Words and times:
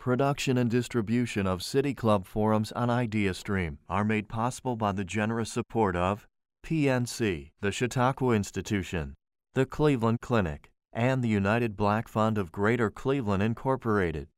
Production 0.00 0.56
and 0.56 0.70
distribution 0.70 1.46
of 1.46 1.62
City 1.62 1.92
Club 1.92 2.24
forums 2.24 2.72
on 2.72 2.88
IdeaStream 2.88 3.76
are 3.86 4.02
made 4.02 4.30
possible 4.30 4.74
by 4.74 4.92
the 4.92 5.04
generous 5.04 5.52
support 5.52 5.94
of 5.94 6.26
PNC, 6.64 7.50
the 7.60 7.70
Chautauqua 7.70 8.32
Institution, 8.32 9.12
the 9.52 9.66
Cleveland 9.66 10.22
Clinic, 10.22 10.70
and 10.90 11.22
the 11.22 11.28
United 11.28 11.76
Black 11.76 12.08
Fund 12.08 12.38
of 12.38 12.50
Greater 12.50 12.90
Cleveland, 12.90 13.42
Incorporated. 13.42 14.28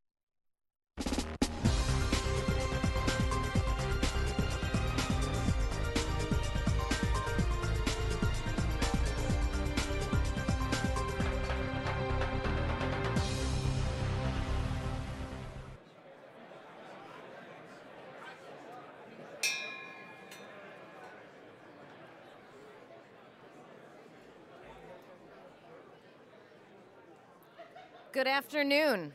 Good 28.23 28.31
afternoon. 28.31 29.13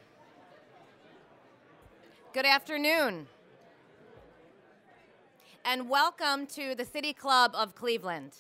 Good 2.34 2.46
afternoon. 2.46 3.28
And 5.64 5.90
welcome 5.90 6.46
to 6.48 6.76
the 6.76 6.84
City 6.84 7.14
Club 7.14 7.52
of 7.56 7.74
Cleveland. 7.74 8.34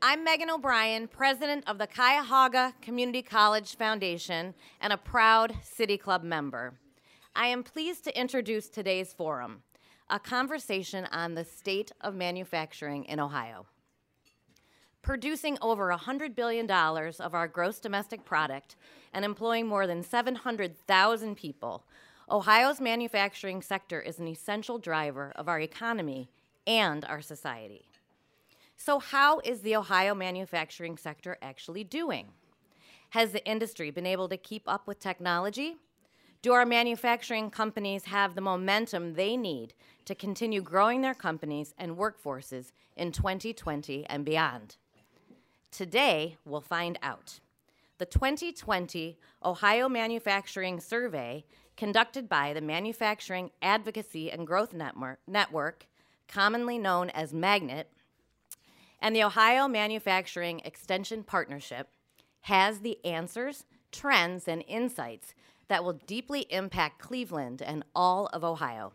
I'm 0.00 0.24
Megan 0.24 0.48
O'Brien, 0.48 1.08
president 1.08 1.64
of 1.66 1.76
the 1.76 1.86
Cuyahoga 1.86 2.72
Community 2.80 3.20
College 3.20 3.76
Foundation 3.76 4.54
and 4.80 4.94
a 4.94 4.96
proud 4.96 5.56
City 5.62 5.98
Club 5.98 6.22
member. 6.22 6.72
I 7.36 7.48
am 7.48 7.62
pleased 7.62 8.04
to 8.04 8.18
introduce 8.18 8.70
today's 8.70 9.12
forum, 9.12 9.62
a 10.08 10.18
conversation 10.18 11.06
on 11.12 11.34
the 11.34 11.44
state 11.44 11.92
of 12.00 12.14
manufacturing 12.14 13.04
in 13.04 13.20
Ohio 13.20 13.66
producing 15.02 15.58
over 15.60 15.92
$100 15.92 16.34
billion 16.34 16.70
of 16.70 17.34
our 17.34 17.48
gross 17.48 17.80
domestic 17.80 18.24
product 18.24 18.76
and 19.12 19.24
employing 19.24 19.66
more 19.66 19.86
than 19.86 20.02
700,000 20.02 21.36
people, 21.36 21.84
Ohio's 22.30 22.80
manufacturing 22.80 23.60
sector 23.60 24.00
is 24.00 24.18
an 24.18 24.28
essential 24.28 24.78
driver 24.78 25.32
of 25.34 25.48
our 25.48 25.60
economy 25.60 26.30
and 26.66 27.04
our 27.04 27.20
society. 27.20 27.84
So, 28.76 28.98
how 28.98 29.40
is 29.40 29.60
the 29.60 29.76
Ohio 29.76 30.14
manufacturing 30.14 30.96
sector 30.96 31.36
actually 31.42 31.84
doing? 31.84 32.28
Has 33.10 33.32
the 33.32 33.44
industry 33.44 33.90
been 33.90 34.06
able 34.06 34.28
to 34.28 34.36
keep 34.36 34.62
up 34.66 34.86
with 34.86 34.98
technology? 34.98 35.76
Do 36.40 36.52
our 36.52 36.66
manufacturing 36.66 37.50
companies 37.50 38.06
have 38.06 38.34
the 38.34 38.40
momentum 38.40 39.14
they 39.14 39.36
need 39.36 39.74
to 40.06 40.14
continue 40.14 40.60
growing 40.60 41.02
their 41.02 41.14
companies 41.14 41.74
and 41.78 41.96
workforces 41.96 42.72
in 42.96 43.12
2020 43.12 44.06
and 44.06 44.24
beyond? 44.24 44.76
Today, 45.72 46.36
we'll 46.44 46.60
find 46.60 46.98
out. 47.02 47.40
The 47.96 48.04
2020 48.04 49.18
Ohio 49.42 49.88
Manufacturing 49.88 50.78
Survey, 50.78 51.46
conducted 51.78 52.28
by 52.28 52.52
the 52.52 52.60
Manufacturing 52.60 53.50
Advocacy 53.62 54.30
and 54.30 54.46
Growth 54.46 54.74
Network, 55.26 55.86
commonly 56.28 56.76
known 56.76 57.08
as 57.08 57.32
Magnet, 57.32 57.90
and 59.00 59.16
the 59.16 59.22
Ohio 59.22 59.66
Manufacturing 59.66 60.60
Extension 60.60 61.22
Partnership, 61.22 61.88
has 62.42 62.80
the 62.80 63.02
answers, 63.02 63.64
trends, 63.90 64.46
and 64.46 64.62
insights 64.68 65.32
that 65.68 65.82
will 65.82 65.94
deeply 66.06 66.42
impact 66.50 67.00
Cleveland 67.00 67.62
and 67.62 67.82
all 67.94 68.26
of 68.26 68.44
Ohio. 68.44 68.92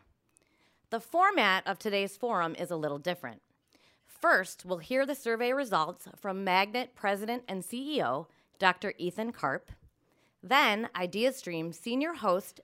The 0.92 1.00
format 1.00 1.66
of 1.66 1.80
today's 1.80 2.18
forum 2.18 2.54
is 2.54 2.70
a 2.70 2.76
little 2.76 3.00
different. 3.00 3.42
First, 4.20 4.66
we'll 4.66 4.80
hear 4.80 5.06
the 5.06 5.14
survey 5.14 5.54
results 5.54 6.08
from 6.16 6.44
Magnet 6.44 6.96
President 6.96 7.44
and 7.48 7.64
CEO, 7.64 8.26
Dr. 8.58 8.94
Ethan 8.98 9.32
Karp. 9.32 9.72
Then, 10.42 10.90
IdeaStream 10.96 11.74
senior 11.74 12.14
host 12.14 12.60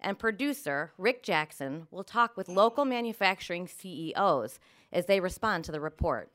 and 0.00 0.18
producer, 0.18 0.92
Rick 0.98 1.22
Jackson, 1.22 1.86
will 1.92 2.02
talk 2.02 2.36
with 2.36 2.48
local 2.48 2.84
manufacturing 2.84 3.68
CEOs 3.68 4.58
as 4.92 5.06
they 5.06 5.20
respond 5.20 5.64
to 5.64 5.72
the 5.72 5.80
report. 5.80 6.30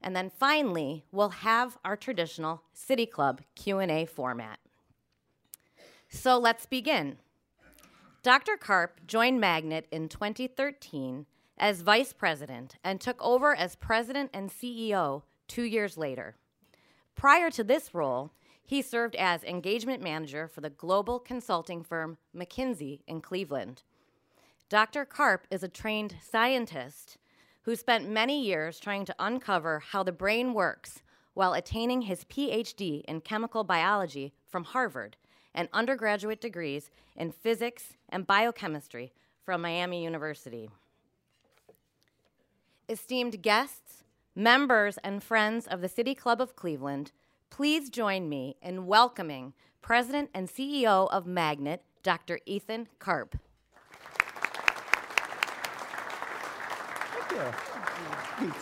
And 0.00 0.14
then 0.14 0.30
finally, 0.30 1.04
we'll 1.10 1.30
have 1.30 1.78
our 1.84 1.96
traditional 1.96 2.62
City 2.72 3.06
Club 3.06 3.40
Q&A 3.56 4.06
format. 4.06 4.58
So 6.08 6.38
let's 6.38 6.66
begin. 6.66 7.16
Dr. 8.22 8.56
Karp 8.56 9.00
joined 9.06 9.40
Magnet 9.40 9.86
in 9.90 10.08
2013 10.08 11.26
as 11.58 11.82
vice 11.82 12.12
president 12.12 12.76
and 12.82 13.00
took 13.00 13.20
over 13.22 13.54
as 13.54 13.76
president 13.76 14.30
and 14.34 14.50
CEO 14.50 15.22
two 15.48 15.62
years 15.62 15.96
later. 15.96 16.36
Prior 17.14 17.50
to 17.50 17.62
this 17.62 17.94
role, 17.94 18.32
he 18.64 18.82
served 18.82 19.14
as 19.16 19.44
engagement 19.44 20.02
manager 20.02 20.48
for 20.48 20.60
the 20.60 20.70
global 20.70 21.18
consulting 21.18 21.82
firm 21.82 22.16
McKinsey 22.34 23.00
in 23.06 23.20
Cleveland. 23.20 23.82
Dr. 24.68 25.04
Karp 25.04 25.46
is 25.50 25.62
a 25.62 25.68
trained 25.68 26.16
scientist 26.22 27.18
who 27.62 27.76
spent 27.76 28.08
many 28.08 28.42
years 28.42 28.80
trying 28.80 29.04
to 29.04 29.14
uncover 29.18 29.80
how 29.80 30.02
the 30.02 30.12
brain 30.12 30.54
works 30.54 31.02
while 31.34 31.52
attaining 31.52 32.02
his 32.02 32.24
PhD 32.24 33.02
in 33.04 33.20
chemical 33.20 33.64
biology 33.64 34.32
from 34.46 34.64
Harvard 34.64 35.16
and 35.54 35.68
undergraduate 35.72 36.40
degrees 36.40 36.90
in 37.16 37.30
physics 37.30 37.96
and 38.08 38.26
biochemistry 38.26 39.12
from 39.44 39.60
Miami 39.60 40.02
University 40.02 40.70
esteemed 42.88 43.42
guests, 43.42 44.04
members, 44.34 44.98
and 45.04 45.22
friends 45.22 45.66
of 45.66 45.80
the 45.80 45.88
City 45.88 46.14
Club 46.14 46.40
of 46.40 46.56
Cleveland, 46.56 47.12
please 47.50 47.90
join 47.90 48.28
me 48.28 48.56
in 48.62 48.86
welcoming 48.86 49.54
President 49.80 50.30
and 50.34 50.48
CEO 50.48 51.08
of 51.10 51.26
Magnet, 51.26 51.82
Dr. 52.02 52.38
Ethan 52.46 52.88
Karp. 52.98 53.36
Thank 57.28 57.30
you. 57.30 58.52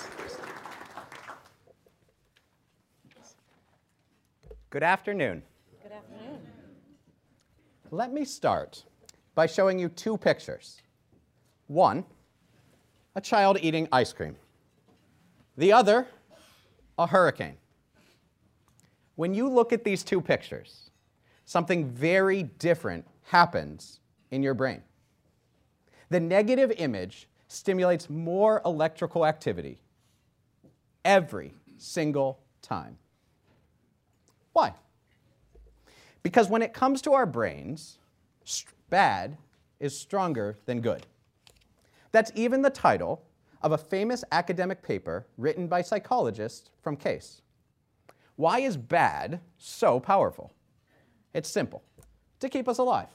Good 4.70 4.82
afternoon. 4.82 5.42
Good 5.82 5.92
afternoon. 5.92 6.38
Let 7.90 8.10
me 8.10 8.24
start 8.24 8.84
by 9.34 9.46
showing 9.46 9.78
you 9.78 9.90
two 9.90 10.16
pictures. 10.16 10.80
One, 11.66 12.06
a 13.14 13.20
child 13.20 13.58
eating 13.60 13.88
ice 13.92 14.12
cream. 14.12 14.36
The 15.56 15.72
other, 15.72 16.06
a 16.98 17.06
hurricane. 17.06 17.56
When 19.16 19.34
you 19.34 19.48
look 19.48 19.72
at 19.72 19.84
these 19.84 20.02
two 20.02 20.20
pictures, 20.20 20.90
something 21.44 21.90
very 21.90 22.44
different 22.44 23.06
happens 23.24 24.00
in 24.30 24.42
your 24.42 24.54
brain. 24.54 24.82
The 26.08 26.20
negative 26.20 26.72
image 26.78 27.28
stimulates 27.48 28.08
more 28.08 28.62
electrical 28.64 29.26
activity 29.26 29.78
every 31.04 31.52
single 31.76 32.40
time. 32.62 32.96
Why? 34.52 34.74
Because 36.22 36.48
when 36.48 36.62
it 36.62 36.72
comes 36.72 37.02
to 37.02 37.12
our 37.12 37.26
brains, 37.26 37.98
bad 38.88 39.36
is 39.80 39.98
stronger 39.98 40.56
than 40.66 40.80
good. 40.80 41.06
That's 42.12 42.30
even 42.34 42.62
the 42.62 42.70
title 42.70 43.24
of 43.62 43.72
a 43.72 43.78
famous 43.78 44.24
academic 44.32 44.82
paper 44.82 45.26
written 45.38 45.66
by 45.66 45.82
psychologists 45.82 46.70
from 46.82 46.96
Case. 46.96 47.42
Why 48.36 48.60
is 48.60 48.76
bad 48.76 49.40
so 49.58 50.00
powerful? 50.00 50.52
It's 51.34 51.48
simple 51.48 51.82
to 52.40 52.48
keep 52.48 52.68
us 52.68 52.78
alive. 52.78 53.08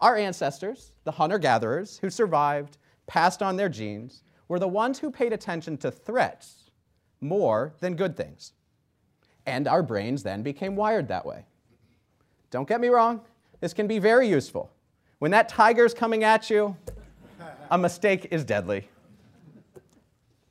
Our 0.00 0.16
ancestors, 0.16 0.92
the 1.04 1.12
hunter 1.12 1.38
gatherers 1.38 1.98
who 1.98 2.10
survived, 2.10 2.76
passed 3.06 3.42
on 3.42 3.56
their 3.56 3.68
genes, 3.68 4.22
were 4.48 4.58
the 4.58 4.68
ones 4.68 4.98
who 4.98 5.10
paid 5.10 5.32
attention 5.32 5.76
to 5.78 5.90
threats 5.90 6.70
more 7.20 7.74
than 7.80 7.96
good 7.96 8.16
things. 8.16 8.52
And 9.46 9.66
our 9.66 9.82
brains 9.82 10.22
then 10.22 10.42
became 10.42 10.76
wired 10.76 11.08
that 11.08 11.24
way. 11.24 11.46
Don't 12.50 12.68
get 12.68 12.80
me 12.80 12.88
wrong, 12.88 13.22
this 13.60 13.72
can 13.72 13.86
be 13.86 13.98
very 13.98 14.28
useful. 14.28 14.70
When 15.18 15.30
that 15.30 15.48
tiger's 15.48 15.94
coming 15.94 16.24
at 16.24 16.50
you, 16.50 16.76
a 17.70 17.78
mistake 17.78 18.28
is 18.30 18.44
deadly. 18.44 18.88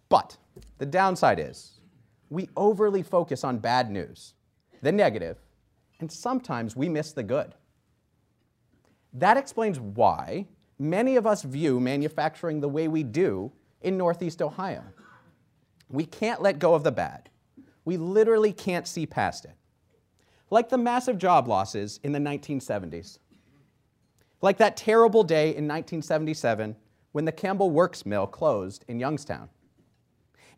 But 0.10 0.38
the 0.78 0.86
downside 0.86 1.40
is 1.40 1.80
we 2.30 2.50
overly 2.56 3.04
focus 3.04 3.44
on 3.44 3.60
bad 3.60 3.90
news, 3.90 4.34
the 4.82 4.92
negative, 4.92 5.38
and 6.00 6.12
sometimes 6.12 6.76
we 6.76 6.90
miss 6.90 7.12
the 7.12 7.24
good. 7.24 7.54
That 9.14 9.38
explains 9.38 9.80
why 9.80 10.48
many 10.78 11.16
of 11.16 11.26
us 11.26 11.44
view 11.44 11.80
manufacturing 11.80 12.60
the 12.60 12.70
way 12.70 12.88
we 12.88 13.04
do 13.04 13.52
in 13.82 13.98
Northeast 13.98 14.42
Ohio. 14.42 14.84
We 15.90 16.06
can't 16.06 16.42
let 16.42 16.60
go 16.60 16.74
of 16.74 16.84
the 16.84 16.92
bad. 16.92 17.30
We 17.86 17.98
literally 17.98 18.52
can't 18.52 18.88
see 18.88 19.06
past 19.06 19.46
it. 19.46 19.54
Like 20.50 20.70
the 20.70 20.78
massive 20.78 21.18
job 21.18 21.48
losses 21.48 22.00
in 22.04 22.12
the 22.12 22.20
1970s. 22.20 23.20
Like 24.42 24.58
that 24.58 24.76
terrible 24.76 25.24
day 25.24 25.50
in 25.50 25.68
1977 25.68 26.76
when 27.16 27.24
the 27.24 27.32
Campbell 27.32 27.72
Works 27.72 28.06
Mill 28.06 28.28
closed 28.28 28.84
in 28.90 29.00
Youngstown. 29.00 29.48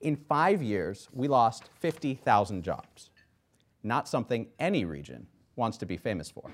In 0.02 0.16
five 0.16 0.64
years, 0.64 1.08
we 1.14 1.28
lost 1.28 1.70
50,000 1.82 2.64
jobs. 2.64 3.12
Not 3.84 4.08
something 4.08 4.48
any 4.58 4.84
region 4.84 5.28
wants 5.56 5.78
to 5.78 5.86
be 5.86 5.98
famous 5.98 6.32
for. 6.32 6.50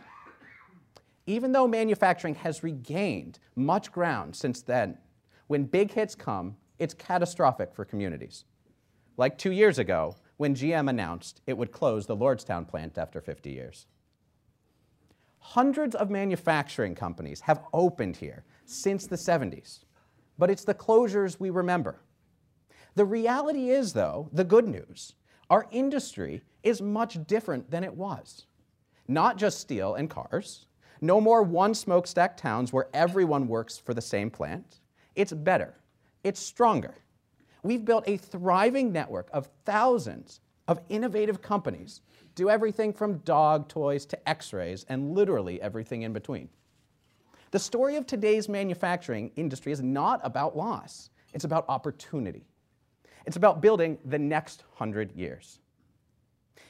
Even 1.26 1.54
though 1.54 1.70
manufacturing 1.70 2.36
has 2.36 2.64
regained 2.64 3.40
much 3.56 3.94
ground 3.94 4.36
since 4.36 4.62
then, 4.62 4.98
when 5.48 5.64
big 5.64 5.94
hits 5.94 6.16
come, 6.16 6.58
it's 6.80 6.94
catastrophic 6.94 7.74
for 7.74 7.86
communities. 7.86 8.44
Like 9.16 9.38
two 9.38 9.54
years 9.54 9.80
ago, 9.80 10.18
when 10.36 10.54
GM 10.54 10.90
announced 10.90 11.40
it 11.48 11.58
would 11.58 11.72
close 11.72 12.08
the 12.08 12.18
Lordstown 12.18 12.68
plant 12.68 12.98
after 12.98 13.22
50 13.22 13.52
years. 13.52 13.88
Hundreds 15.40 15.96
of 15.96 16.10
manufacturing 16.10 16.94
companies 16.94 17.40
have 17.40 17.64
opened 17.72 18.18
here 18.18 18.44
since 18.66 19.08
the 19.08 19.16
70s, 19.16 19.86
but 20.38 20.50
it's 20.50 20.64
the 20.64 20.74
closures 20.74 21.40
we 21.40 21.50
remember. 21.50 22.02
The 22.96 23.06
reality 23.06 23.70
is, 23.70 23.94
though, 23.94 24.30
the 24.32 24.44
good 24.44 24.68
news 24.68 25.14
our 25.50 25.68
industry 25.72 26.42
is 26.64 26.82
much 26.82 27.18
different 27.28 27.70
than 27.70 27.84
it 27.84 27.96
was. 27.96 28.48
Not 29.08 29.38
just 29.38 29.60
steel 29.60 29.94
and 29.96 30.10
cars, 30.10 30.66
no 31.02 31.20
more 31.20 31.44
one 31.44 31.74
smokestack 31.74 32.38
towns 32.38 32.72
where 32.72 32.88
everyone 32.94 33.48
works 33.48 33.78
for 33.78 33.94
the 33.94 34.02
same 34.02 34.32
plant. 34.32 34.80
It's 35.16 35.34
better, 35.34 35.76
it's 36.24 36.40
stronger. 36.40 36.96
We've 37.62 37.86
built 37.86 38.06
a 38.08 38.18
thriving 38.18 38.92
network 38.92 39.30
of 39.32 39.50
thousands 39.66 40.40
of 40.68 40.80
innovative 40.90 41.42
companies, 41.42 42.02
do 42.36 42.50
everything 42.50 42.94
from 42.94 43.20
dog 43.20 43.68
toys 43.68 44.06
to 44.08 44.30
x 44.30 44.54
rays 44.54 44.86
and 44.90 45.14
literally 45.14 45.62
everything 45.62 46.02
in 46.02 46.14
between. 46.14 46.50
The 47.54 47.60
story 47.60 47.98
of 47.98 48.08
today's 48.08 48.50
manufacturing 48.50 49.30
industry 49.36 49.72
is 49.72 49.80
not 49.80 50.20
about 50.24 50.58
loss, 50.58 51.12
it's 51.36 51.44
about 51.44 51.66
opportunity. 51.70 52.48
It's 53.28 53.38
about 53.38 53.62
building 53.62 54.00
the 54.06 54.18
next 54.18 54.64
hundred 54.74 55.12
years. 55.16 55.60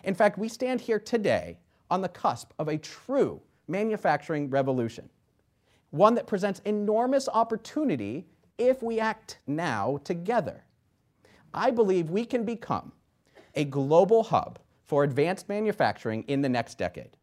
In 0.04 0.14
fact, 0.14 0.38
we 0.38 0.50
stand 0.50 0.82
here 0.82 1.00
today 1.00 1.58
on 1.90 2.02
the 2.02 2.10
cusp 2.10 2.52
of 2.60 2.68
a 2.68 2.78
true 2.78 3.40
manufacturing 3.70 4.50
revolution, 4.50 5.10
one 5.92 6.16
that 6.16 6.28
presents 6.28 6.60
enormous 6.66 7.30
opportunity 7.30 8.26
if 8.58 8.84
we 8.84 9.00
act 9.00 9.38
now 9.48 10.02
together. 10.04 10.66
I 11.54 11.72
believe 11.72 12.10
we 12.10 12.26
can 12.26 12.44
become 12.44 12.92
a 13.56 13.64
global 13.64 14.22
hub 14.22 14.60
for 14.84 15.06
advanced 15.06 15.48
manufacturing 15.48 16.24
in 16.24 16.42
the 16.42 16.50
next 16.50 16.78
decade. 16.78 17.16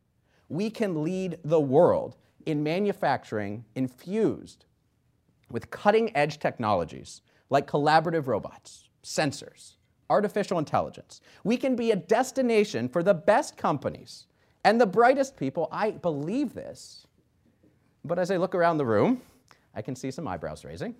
We 0.49 0.71
can 0.71 1.05
lead 1.05 1.37
the 1.45 1.61
world 1.61 2.17
in 2.47 2.63
manufacturing 2.63 3.65
infused 3.75 4.65
with 5.51 5.71
cutting 5.71 6.15
edge 6.17 6.39
technologies 6.39 7.23
like 7.51 7.67
collaborative 7.67 8.27
robots, 8.27 8.89
sensors, 9.03 9.77
artificial 10.09 10.59
intelligence. 10.59 11.21
We 11.45 11.57
can 11.57 11.77
be 11.77 11.91
a 11.91 11.97
destination 11.97 12.89
for 12.89 13.03
the 13.03 13.15
best 13.15 13.57
companies 13.57 14.27
and 14.65 14.81
the 14.81 14.87
brightest 14.87 15.37
people. 15.37 15.69
I 15.73 15.93
believe 15.93 16.55
this. 16.55 17.07
But 18.05 18.19
as 18.19 18.31
I 18.31 18.37
look 18.37 18.55
around 18.55 18.79
the 18.79 18.87
room, 18.87 19.21
I 19.75 19.83
can 19.83 19.95
see 19.95 20.11
some 20.11 20.27
eyebrows 20.27 20.65
raising. 20.65 20.95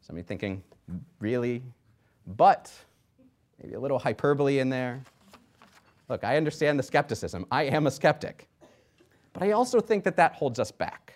Somebody 0.00 0.26
thinking, 0.26 0.62
really? 1.18 1.62
But 2.26 2.72
maybe 3.62 3.74
a 3.74 3.80
little 3.80 3.98
hyperbole 3.98 4.58
in 4.58 4.68
there. 4.68 5.02
Look, 6.08 6.22
I 6.22 6.36
understand 6.36 6.78
the 6.78 6.82
skepticism. 6.82 7.46
I 7.50 7.64
am 7.64 7.86
a 7.86 7.90
skeptic. 7.90 8.48
But 9.38 9.48
I 9.48 9.50
also 9.50 9.80
think 9.80 10.02
that 10.04 10.16
that 10.16 10.32
holds 10.32 10.58
us 10.58 10.70
back. 10.70 11.12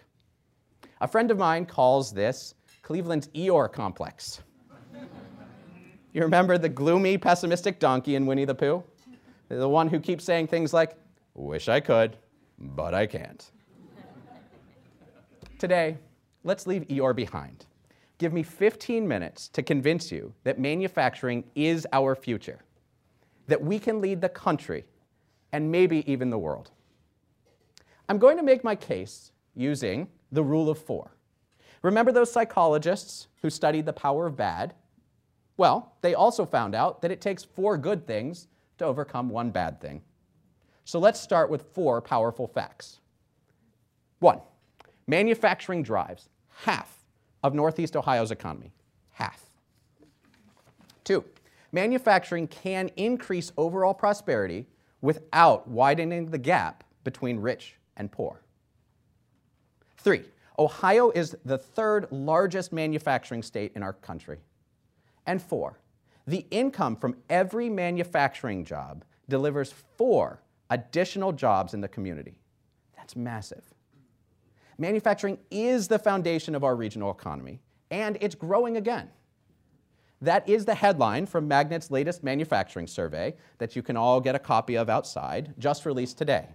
A 1.01 1.09
friend 1.09 1.31
of 1.31 1.39
mine 1.39 1.65
calls 1.65 2.13
this 2.13 2.55
Cleveland's 2.83 3.29
Eeyore 3.29 3.73
complex. 3.73 4.43
you 6.13 6.21
remember 6.21 6.59
the 6.59 6.69
gloomy, 6.69 7.17
pessimistic 7.17 7.79
donkey 7.79 8.17
in 8.17 8.27
Winnie 8.27 8.45
the 8.45 8.55
Pooh? 8.55 8.85
The 9.49 9.67
one 9.67 9.89
who 9.89 9.99
keeps 9.99 10.23
saying 10.23 10.49
things 10.49 10.75
like, 10.75 10.97
Wish 11.33 11.71
I 11.71 11.81
could, 11.81 12.19
but 12.59 12.93
I 12.93 13.07
can't. 13.07 13.51
Today, 15.59 15.97
let's 16.45 16.67
leave 16.67 16.87
Eeyore 16.89 17.17
behind. 17.17 17.65
Give 18.19 18.35
me 18.35 18.43
15 18.43 19.09
minutes 19.09 19.49
to 19.49 19.63
convince 19.63 20.13
you 20.13 20.35
that 20.45 20.59
manufacturing 20.59 21.43
is 21.55 21.87
our 21.95 22.15
future, 22.15 22.59
that 23.47 23.63
we 23.63 23.79
can 23.79 24.03
lead 24.03 24.21
the 24.21 24.29
country 24.29 24.85
and 25.53 25.73
maybe 25.73 26.11
even 26.11 26.29
the 26.29 26.39
world. 26.39 26.71
I'm 28.11 28.19
going 28.19 28.37
to 28.39 28.43
make 28.43 28.65
my 28.65 28.75
case 28.75 29.31
using 29.55 30.09
the 30.33 30.43
rule 30.43 30.69
of 30.69 30.79
four. 30.79 31.13
Remember 31.83 32.11
those 32.11 32.33
psychologists 32.33 33.29
who 33.41 33.49
studied 33.49 33.87
the 33.87 33.93
power 33.93 34.27
of 34.27 34.37
bad? 34.37 34.75
Well, 35.57 35.93
they 36.01 36.15
also 36.15 36.45
found 36.45 36.75
out 36.75 37.03
that 37.03 37.13
it 37.13 37.21
takes 37.21 37.45
four 37.45 37.79
good 37.79 38.09
things 38.09 38.49
to 38.79 38.85
overcome 38.85 39.29
one 39.29 39.51
bad 39.53 39.81
thing. 39.81 40.03
So 40.85 40.99
let's 40.99 41.21
start 41.21 41.51
with 41.51 41.73
four 41.73 42.01
powerful 42.01 42.49
facts. 42.49 42.99
One, 44.19 44.41
manufacturing 45.07 45.85
drives 45.85 46.31
half 46.65 46.93
of 47.45 47.55
Northeast 47.55 47.95
Ohio's 47.95 48.33
economy, 48.33 48.73
half. 49.13 49.41
Two, 51.05 51.25
manufacturing 51.71 52.49
can 52.49 52.91
increase 52.97 53.53
overall 53.57 53.95
prosperity 53.95 54.67
without 55.01 55.69
widening 55.69 56.33
the 56.33 56.39
gap 56.39 56.83
between 57.05 57.39
rich 57.39 57.77
and 58.01 58.11
poor. 58.11 58.41
Three, 59.99 60.25
Ohio 60.59 61.11
is 61.11 61.37
the 61.45 61.59
third 61.59 62.07
largest 62.11 62.73
manufacturing 62.73 63.43
state 63.43 63.73
in 63.77 63.83
our 63.83 63.93
country. 63.93 64.39
And 65.27 65.41
four, 65.41 65.79
the 66.27 66.47
income 66.51 66.97
from 66.97 67.17
every 67.29 67.69
manufacturing 67.69 68.65
job 68.65 69.05
delivers 69.29 69.75
four 69.99 70.41
additional 70.71 71.31
jobs 71.31 71.75
in 71.75 71.83
the 71.83 71.89
community. 71.89 72.39
That's 72.97 73.15
massive. 73.15 73.65
Manufacturing 74.79 75.37
is 75.51 75.87
the 75.87 75.99
foundation 75.99 76.55
of 76.55 76.65
our 76.65 76.75
regional 76.75 77.11
economy, 77.11 77.61
and 77.91 78.17
it's 78.23 78.35
growing 78.35 78.79
again. 78.79 79.11
That 80.23 80.49
is 80.49 80.65
the 80.65 80.75
headline 80.75 81.27
from 81.27 81.47
Magnet's 81.47 81.91
latest 81.91 82.25
manufacturing 82.25 82.87
survey 82.87 83.35
that 83.59 83.77
you 83.77 83.83
can 83.83 83.99
all 83.99 84.23
get 84.23 84.35
a 84.35 84.39
copy 84.39 84.77
of 84.77 84.89
outside, 84.89 85.53
just 85.59 85.85
released 85.85 86.17
today. 86.17 86.49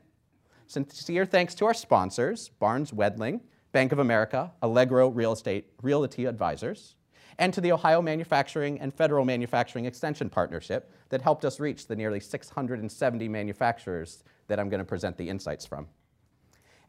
Sincere 0.68 1.26
thanks 1.26 1.54
to 1.56 1.66
our 1.66 1.74
sponsors, 1.74 2.50
Barnes 2.50 2.92
Wendling, 2.92 3.42
Bank 3.72 3.92
of 3.92 4.00
America, 4.00 4.52
Allegro 4.62 5.10
Real 5.10 5.34
Estate 5.34 5.70
Realty 5.82 6.26
Advisors, 6.26 6.96
and 7.38 7.54
to 7.54 7.62
the 7.62 7.72
Ohio 7.72 8.02
Manufacturing 8.02 8.80
and 8.80 8.94
Federal 8.94 9.26
Manufacturing 9.26 9.86
Extension 9.86 10.30
Partnership 10.30 10.92
that 11.10 11.22
helped 11.22 11.46
us 11.46 11.60
reach 11.60 11.88
the 11.88 11.96
nearly 11.96 12.20
670 12.20 13.28
manufacturers 13.28 14.24
that 14.48 14.60
I'm 14.60 14.70
going 14.70 14.80
to 14.80 14.86
present 14.86 15.18
the 15.18 15.30
insights 15.30 15.66
from. 15.66 15.88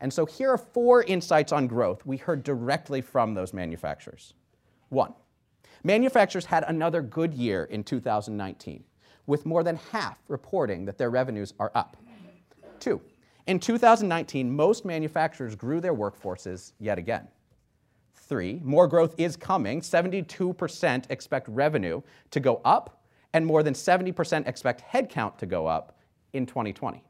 And 0.00 0.12
so 0.12 0.26
here 0.26 0.50
are 0.50 0.59
four 0.59 1.02
insights 1.02 1.52
on 1.52 1.66
growth 1.66 2.04
we 2.06 2.16
heard 2.16 2.45
directly 2.45 3.00
from 3.00 3.35
those 3.35 3.52
manufacturers. 3.52 4.35
One, 4.88 5.14
manufacturers 5.83 6.45
had 6.47 6.64
another 6.68 7.02
good 7.02 7.35
year 7.35 7.64
in 7.64 7.83
2019, 7.83 8.85
with 9.26 9.45
more 9.45 9.64
than 9.64 9.76
half 9.90 10.18
reporting 10.28 10.85
that 10.85 10.99
their 10.99 11.11
revenues 11.11 11.52
are 11.59 11.73
up. 11.75 11.97
Two, 12.78 13.00
in 13.46 13.60
2019, 13.60 14.54
most 14.54 14.84
manufacturers 14.84 15.54
grew 15.54 15.80
their 15.80 15.94
workforces 15.94 16.72
yet 16.80 16.98
again. 16.98 17.28
Three, 18.14 18.60
more 18.64 18.88
growth 18.88 19.14
is 19.18 19.36
coming. 19.36 19.80
72% 19.80 21.04
expect 21.10 21.48
revenue 21.48 22.02
to 22.32 22.40
go 22.40 22.60
up, 22.64 23.04
and 23.32 23.46
more 23.46 23.62
than 23.62 23.74
70% 23.74 24.48
expect 24.48 24.82
headcount 24.82 25.38
to 25.38 25.46
go 25.46 25.66
up 25.66 25.98
in 26.32 26.44
2020. 26.44 27.04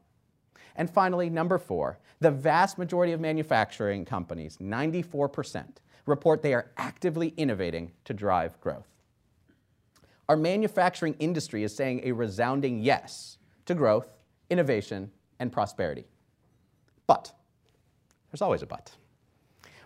And 0.75 0.89
finally, 0.89 1.29
number 1.29 1.57
four, 1.57 1.97
the 2.19 2.29
vast 2.29 2.77
majority 2.77 3.13
of 3.13 3.19
manufacturing 3.19 4.05
companies, 4.05 4.57
94%, 4.57 5.65
report 6.05 6.43
they 6.43 6.53
are 6.53 6.71
actively 6.77 7.33
innovating 7.37 7.91
to 8.05 8.13
drive 8.13 8.59
growth. 8.61 8.87
Our 10.29 10.37
manufacturing 10.37 11.15
industry 11.19 11.63
is 11.63 11.75
saying 11.75 12.01
a 12.03 12.11
resounding 12.11 12.79
yes 12.79 13.37
to 13.65 13.73
growth, 13.73 14.07
innovation, 14.49 15.11
and 15.39 15.51
prosperity. 15.51 16.05
But 17.07 17.31
there's 18.29 18.41
always 18.41 18.61
a 18.61 18.67
but. 18.67 18.91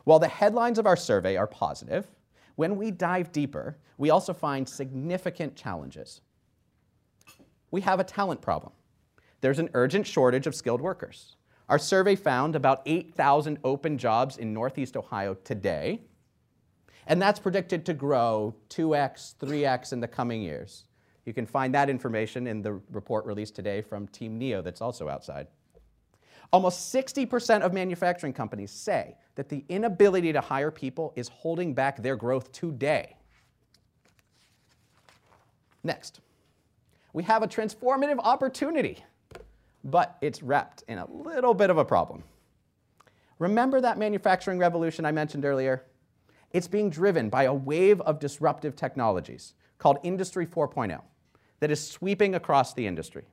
While 0.03 0.19
the 0.19 0.27
headlines 0.27 0.79
of 0.79 0.87
our 0.87 0.95
survey 0.95 1.37
are 1.37 1.47
positive, 1.47 2.07
when 2.55 2.75
we 2.75 2.91
dive 2.91 3.31
deeper, 3.31 3.77
we 3.97 4.09
also 4.09 4.33
find 4.33 4.67
significant 4.67 5.55
challenges. 5.55 6.21
We 7.69 7.81
have 7.81 7.99
a 7.99 8.03
talent 8.03 8.41
problem 8.41 8.73
there's 9.41 9.59
an 9.59 9.69
urgent 9.73 10.07
shortage 10.07 10.47
of 10.47 10.55
skilled 10.55 10.81
workers. 10.81 11.35
Our 11.67 11.79
survey 11.79 12.15
found 12.15 12.55
about 12.55 12.81
8,000 12.85 13.57
open 13.63 13.97
jobs 13.97 14.37
in 14.37 14.53
Northeast 14.53 14.95
Ohio 14.95 15.33
today, 15.33 16.01
and 17.07 17.21
that's 17.21 17.39
predicted 17.39 17.85
to 17.87 17.93
grow 17.93 18.55
2x, 18.69 19.35
3x 19.37 19.93
in 19.93 19.99
the 19.99 20.07
coming 20.07 20.41
years. 20.41 20.85
You 21.25 21.33
can 21.33 21.45
find 21.45 21.73
that 21.73 21.89
information 21.89 22.47
in 22.47 22.61
the 22.61 22.73
report 22.91 23.25
released 23.25 23.55
today 23.55 23.81
from 23.81 24.07
Team 24.07 24.37
NEO 24.37 24.61
that's 24.61 24.81
also 24.81 25.09
outside. 25.09 25.47
Almost 26.53 26.93
60% 26.93 27.61
of 27.61 27.73
manufacturing 27.73 28.33
companies 28.33 28.71
say 28.71 29.15
that 29.35 29.47
the 29.47 29.63
inability 29.69 30.33
to 30.33 30.41
hire 30.41 30.71
people 30.71 31.13
is 31.15 31.29
holding 31.29 31.73
back 31.73 32.01
their 32.01 32.17
growth 32.17 32.51
today. 32.51 33.15
Next, 35.83 36.19
we 37.13 37.23
have 37.23 37.41
a 37.41 37.47
transformative 37.47 38.19
opportunity, 38.19 39.03
but 39.83 40.17
it's 40.21 40.43
wrapped 40.43 40.83
in 40.87 40.97
a 40.97 41.09
little 41.09 41.53
bit 41.53 41.69
of 41.69 41.77
a 41.77 41.85
problem. 41.85 42.23
Remember 43.39 43.81
that 43.81 43.97
manufacturing 43.97 44.59
revolution 44.59 45.05
I 45.05 45.11
mentioned 45.11 45.45
earlier? 45.45 45.85
It's 46.51 46.67
being 46.67 46.89
driven 46.89 47.29
by 47.29 47.43
a 47.43 47.53
wave 47.53 48.01
of 48.01 48.19
disruptive 48.19 48.75
technologies 48.75 49.53
called 49.77 49.97
Industry 50.03 50.45
4.0 50.45 51.01
that 51.61 51.71
is 51.71 51.85
sweeping 51.85 52.35
across 52.35 52.73
the 52.73 52.85
industry. 52.85 53.23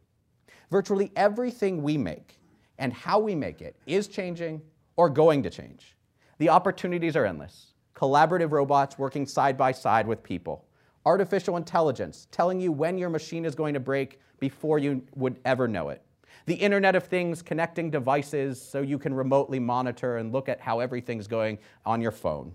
Virtually 0.71 1.11
everything 1.17 1.83
we 1.83 1.99
make 1.99 2.38
and 2.79 2.93
how 2.93 3.19
we 3.19 3.35
make 3.35 3.61
it 3.61 3.77
is 3.87 4.09
changing 4.09 4.63
or 4.97 5.09
going 5.09 5.43
to 5.43 5.51
change. 5.51 5.97
The 6.39 6.49
opportunities 6.49 7.17
are 7.17 7.27
endless. 7.27 7.73
Collaborative 7.95 8.53
robots 8.53 8.99
working 8.99 9.27
side 9.27 9.57
by 9.57 9.73
side 9.73 10.07
with 10.07 10.23
people, 10.23 10.65
artificial 11.05 11.57
intelligence 11.57 12.29
telling 12.31 12.61
you 12.61 12.71
when 12.71 12.97
your 12.97 13.11
machine 13.11 13.45
is 13.45 13.55
going 13.55 13.75
to 13.75 13.81
break 13.81 14.21
before 14.39 14.79
you 14.79 15.03
would 15.17 15.39
ever 15.45 15.67
know 15.67 15.89
it. 15.89 16.03
The 16.47 16.55
Internet 16.55 16.95
of 16.95 17.05
Things 17.05 17.43
connecting 17.43 17.91
devices 17.91 18.61
so 18.63 18.81
you 18.81 18.99
can 18.99 19.13
remotely 19.13 19.59
monitor 19.59 20.19
and 20.19 20.33
look 20.33 20.49
at 20.49 20.61
how 20.61 20.81
everything's 20.81 21.27
going 21.27 21.59
on 21.85 22.01
your 22.01 22.13
phone. 22.13 22.55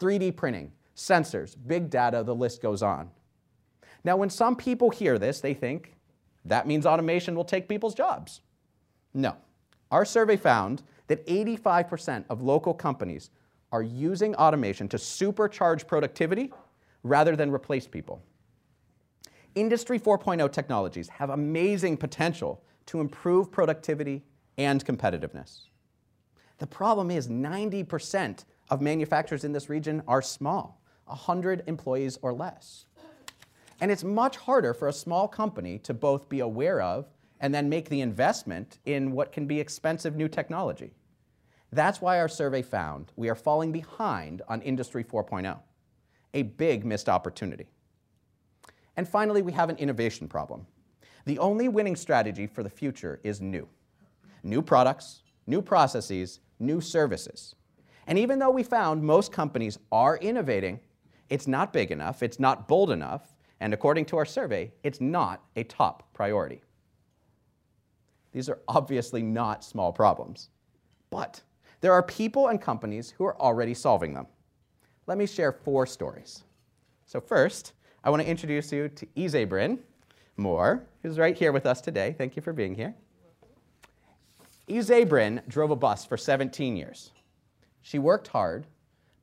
3D 0.00 0.36
printing, 0.36 0.72
sensors, 0.96 1.56
big 1.66 1.88
data, 1.88 2.22
the 2.24 2.34
list 2.34 2.60
goes 2.60 2.82
on. 2.82 3.10
Now, 4.02 4.16
when 4.16 4.30
some 4.30 4.56
people 4.56 4.90
hear 4.90 5.18
this, 5.18 5.40
they 5.40 5.54
think 5.54 5.94
that 6.44 6.66
means 6.66 6.86
automation 6.86 7.34
will 7.34 7.44
take 7.44 7.68
people's 7.68 7.94
jobs. 7.94 8.40
No. 9.14 9.36
Our 9.90 10.04
survey 10.04 10.36
found 10.36 10.82
that 11.08 11.26
85% 11.26 12.24
of 12.30 12.42
local 12.42 12.72
companies 12.72 13.30
are 13.72 13.82
using 13.82 14.34
automation 14.36 14.88
to 14.88 14.96
supercharge 14.96 15.86
productivity 15.86 16.52
rather 17.02 17.36
than 17.36 17.50
replace 17.50 17.86
people. 17.86 18.22
Industry 19.54 19.98
4.0 19.98 20.52
technologies 20.52 21.08
have 21.08 21.30
amazing 21.30 21.96
potential 21.96 22.62
to 22.86 23.00
improve 23.00 23.50
productivity 23.50 24.22
and 24.58 24.84
competitiveness. 24.84 25.62
The 26.58 26.66
problem 26.66 27.10
is 27.10 27.28
90% 27.28 28.44
of 28.68 28.80
manufacturers 28.80 29.44
in 29.44 29.52
this 29.52 29.68
region 29.68 30.02
are 30.06 30.22
small, 30.22 30.80
100 31.06 31.64
employees 31.66 32.18
or 32.22 32.32
less. 32.32 32.84
And 33.80 33.90
it's 33.90 34.04
much 34.04 34.36
harder 34.36 34.74
for 34.74 34.88
a 34.88 34.92
small 34.92 35.26
company 35.26 35.78
to 35.80 35.94
both 35.94 36.28
be 36.28 36.40
aware 36.40 36.80
of 36.80 37.08
and 37.40 37.54
then 37.54 37.68
make 37.68 37.88
the 37.88 38.00
investment 38.00 38.78
in 38.84 39.12
what 39.12 39.32
can 39.32 39.46
be 39.46 39.60
expensive 39.60 40.16
new 40.16 40.28
technology. 40.28 40.92
That's 41.72 42.00
why 42.00 42.18
our 42.18 42.28
survey 42.28 42.62
found 42.62 43.12
we 43.16 43.28
are 43.28 43.34
falling 43.34 43.72
behind 43.72 44.42
on 44.48 44.60
Industry 44.62 45.04
4.0 45.04 45.58
a 46.34 46.42
big 46.42 46.84
missed 46.84 47.08
opportunity. 47.08 47.66
And 48.96 49.08
finally, 49.08 49.42
we 49.42 49.52
have 49.52 49.68
an 49.68 49.76
innovation 49.76 50.28
problem. 50.28 50.66
The 51.24 51.38
only 51.38 51.68
winning 51.68 51.96
strategy 51.96 52.46
for 52.46 52.62
the 52.62 52.70
future 52.70 53.20
is 53.22 53.40
new. 53.40 53.68
New 54.42 54.62
products, 54.62 55.22
new 55.46 55.60
processes, 55.60 56.40
new 56.58 56.80
services. 56.80 57.54
And 58.06 58.18
even 58.18 58.38
though 58.38 58.50
we 58.50 58.62
found 58.62 59.02
most 59.02 59.32
companies 59.32 59.78
are 59.92 60.16
innovating, 60.18 60.80
it's 61.28 61.46
not 61.46 61.72
big 61.72 61.90
enough, 61.90 62.22
it's 62.22 62.40
not 62.40 62.66
bold 62.66 62.90
enough, 62.90 63.34
and 63.60 63.74
according 63.74 64.06
to 64.06 64.16
our 64.16 64.24
survey, 64.24 64.72
it's 64.82 65.00
not 65.00 65.44
a 65.56 65.64
top 65.64 66.12
priority. 66.12 66.62
These 68.32 68.48
are 68.48 68.58
obviously 68.68 69.22
not 69.22 69.64
small 69.64 69.92
problems, 69.92 70.50
but 71.10 71.42
there 71.80 71.92
are 71.92 72.02
people 72.02 72.48
and 72.48 72.60
companies 72.60 73.10
who 73.10 73.24
are 73.24 73.40
already 73.40 73.74
solving 73.74 74.14
them 74.14 74.26
let 75.10 75.18
me 75.18 75.26
share 75.26 75.50
four 75.50 75.86
stories. 75.86 76.44
So 77.04 77.20
first, 77.20 77.72
I 78.04 78.10
want 78.10 78.22
to 78.22 78.28
introduce 78.28 78.70
you 78.70 78.88
to 78.90 79.06
Isabrin 79.16 79.80
Moore, 80.36 80.86
who's 81.02 81.18
right 81.18 81.36
here 81.36 81.50
with 81.50 81.66
us 81.66 81.80
today. 81.80 82.14
Thank 82.16 82.36
you 82.36 82.42
for 82.42 82.52
being 82.52 82.76
here. 82.76 82.94
Isabrin 84.68 85.42
drove 85.48 85.72
a 85.72 85.76
bus 85.76 86.04
for 86.04 86.16
17 86.16 86.76
years. 86.76 87.10
She 87.82 87.98
worked 87.98 88.28
hard, 88.28 88.68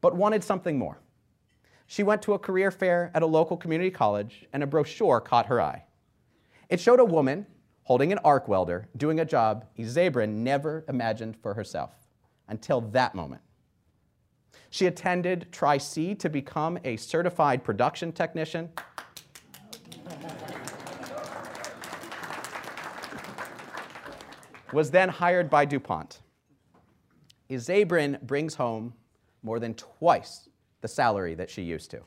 but 0.02 0.14
wanted 0.14 0.44
something 0.44 0.78
more. 0.78 1.00
She 1.86 2.04
went 2.04 2.22
to 2.24 2.34
a 2.34 2.40
career 2.40 2.70
fair 2.70 3.10
at 3.14 3.24
a 3.24 3.26
local 3.26 3.56
community 3.56 3.90
college, 3.90 4.46
and 4.52 4.62
a 4.64 4.68
brochure 4.68 5.22
caught 5.22 5.46
her 5.46 5.62
eye. 5.62 5.86
It 6.68 6.82
showed 6.82 7.00
a 7.00 7.06
woman 7.06 7.46
holding 7.88 8.12
an 8.12 8.20
arc 8.26 8.50
welder 8.50 8.90
doing 8.98 9.22
a 9.22 9.24
job 9.24 9.64
Izabrin 9.80 10.28
never 10.28 10.84
imagined 10.90 11.38
for 11.38 11.54
herself 11.54 11.92
until 12.50 12.82
that 12.82 13.16
moment. 13.16 13.42
She 14.70 14.88
attended 14.88 15.48
Tri-C 15.54 16.14
to 16.16 16.28
become 16.28 16.78
a 16.84 16.98
certified 16.98 17.64
production 17.64 18.12
technician. 18.12 18.70
was 24.74 24.92
then 24.92 25.08
hired 25.08 25.50
by 25.50 25.64
DuPont. 25.64 26.20
Izabrin 27.50 28.22
brings 28.22 28.56
home 28.56 28.94
more 29.44 29.62
than 29.62 29.74
twice 29.76 30.50
the 30.82 30.90
salary 30.90 31.36
that 31.36 31.50
she 31.50 31.62
used 31.62 31.90
to, 31.92 32.02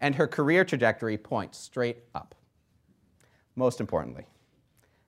and 0.00 0.14
her 0.14 0.28
career 0.28 0.64
trajectory 0.64 1.18
points 1.18 1.58
straight 1.58 2.04
up. 2.14 2.36
Most 3.56 3.80
importantly, 3.80 4.26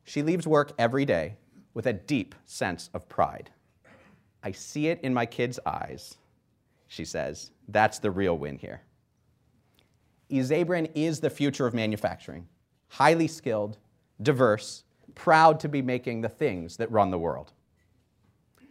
she 0.05 0.23
leaves 0.23 0.47
work 0.47 0.73
every 0.79 1.05
day 1.05 1.37
with 1.75 1.87
a 1.87 1.93
deep 1.93 2.35
sense 2.45 2.91
of 2.93 3.09
pride. 3.09 3.51
I 4.43 4.53
see 4.53 4.89
it 4.89 5.01
in 5.03 5.15
my 5.15 5.27
kids' 5.27 5.59
eyes 5.65 6.17
she 6.93 7.07
says. 7.07 7.51
That's 7.69 7.99
the 7.99 8.11
real 8.11 8.37
win 8.37 8.59
here. 8.59 8.83
Isabrin 10.31 10.91
is 10.95 11.21
the 11.21 11.31
future 11.31 11.67
of 11.67 11.73
manufacturing, 11.73 12.47
highly 12.89 13.27
skilled, 13.27 13.79
diverse, 14.21 14.85
proud 15.15 15.59
to 15.61 15.69
be 15.69 15.81
making 15.81 16.21
the 16.21 16.29
things 16.29 16.77
that 16.77 16.91
run 16.91 17.11
the 17.11 17.19
world. 17.19 17.53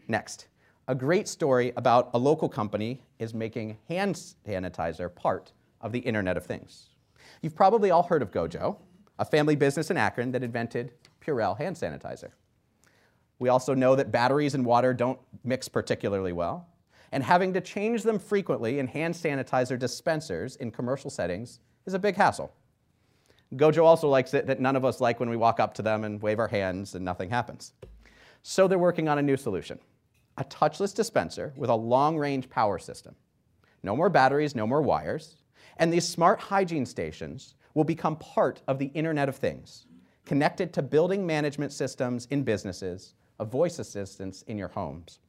Next, 0.08 0.48
a 0.88 0.94
great 0.94 1.28
story 1.28 1.74
about 1.78 2.12
a 2.14 2.20
local 2.20 2.48
company 2.48 3.02
is 3.18 3.34
making 3.34 3.78
hand 3.88 4.16
sanitizer 4.16 5.14
part 5.14 5.52
of 5.82 5.92
the 5.92 6.00
Internet 6.00 6.38
of 6.38 6.46
Things. 6.46 6.90
You've 7.42 7.56
probably 7.56 7.90
all 7.90 8.04
heard 8.04 8.22
of 8.22 8.32
Gojo, 8.32 8.78
a 9.18 9.26
family 9.26 9.56
business 9.56 9.90
in 9.90 9.98
Akron 9.98 10.32
that 10.32 10.44
invented 10.44 10.94
Purell 11.26 11.58
hand 11.58 11.76
sanitizer. 11.76 12.32
We 13.40 13.50
also 13.50 13.74
know 13.74 13.96
that 13.96 14.12
batteries 14.12 14.54
and 14.54 14.66
water 14.66 14.94
don't 14.94 15.20
mix 15.44 15.68
particularly 15.68 16.32
well, 16.32 16.68
and 17.12 17.24
having 17.24 17.54
to 17.54 17.62
change 17.62 18.04
them 18.04 18.20
frequently 18.20 18.80
in 18.80 18.88
hand 18.88 19.14
sanitizer 19.14 19.78
dispensers 19.78 20.56
in 20.58 20.72
commercial 20.72 21.10
settings 21.10 21.60
is 21.86 21.94
a 21.94 22.00
big 22.00 22.16
hassle. 22.16 22.54
Gojo 23.56 23.84
also 23.84 24.08
likes 24.08 24.34
it 24.34 24.48
that 24.48 24.62
none 24.62 24.76
of 24.76 24.86
us 24.86 25.02
like 25.02 25.20
when 25.20 25.30
we 25.30 25.36
walk 25.36 25.60
up 25.60 25.74
to 25.74 25.82
them 25.82 26.04
and 26.04 26.22
wave 26.22 26.40
our 26.40 26.48
hands 26.48 26.96
and 26.96 27.04
nothing 27.04 27.30
happens. 27.30 27.74
So 28.44 28.68
they're 28.68 28.80
working 28.80 29.10
on 29.10 29.18
a 29.18 29.22
new 29.22 29.38
solution 29.38 29.80
a 30.38 30.44
touchless 30.46 30.96
dispenser 30.96 31.54
with 31.58 31.70
a 31.70 31.76
long 31.76 32.18
range 32.18 32.50
power 32.50 32.80
system. 32.80 33.14
No 33.84 33.96
more 33.96 34.10
batteries, 34.10 34.56
no 34.56 34.66
more 34.66 34.82
wires. 34.82 35.36
And 35.78 35.92
these 35.92 36.08
smart 36.08 36.40
hygiene 36.40 36.86
stations 36.86 37.56
will 37.74 37.84
become 37.84 38.16
part 38.16 38.62
of 38.68 38.80
the 38.80 38.88
Internet 38.88 39.30
of 39.30 39.36
Things, 39.36 39.86
connected 40.32 40.72
to 40.72 40.82
building 40.82 41.28
management 41.28 41.74
systems 41.74 42.26
in 42.32 42.42
businesses, 42.42 43.16
a 43.42 43.44
voice 43.44 43.80
assistants 43.80 44.44
in 44.44 44.58
your 44.58 44.70
homes. 44.70 45.20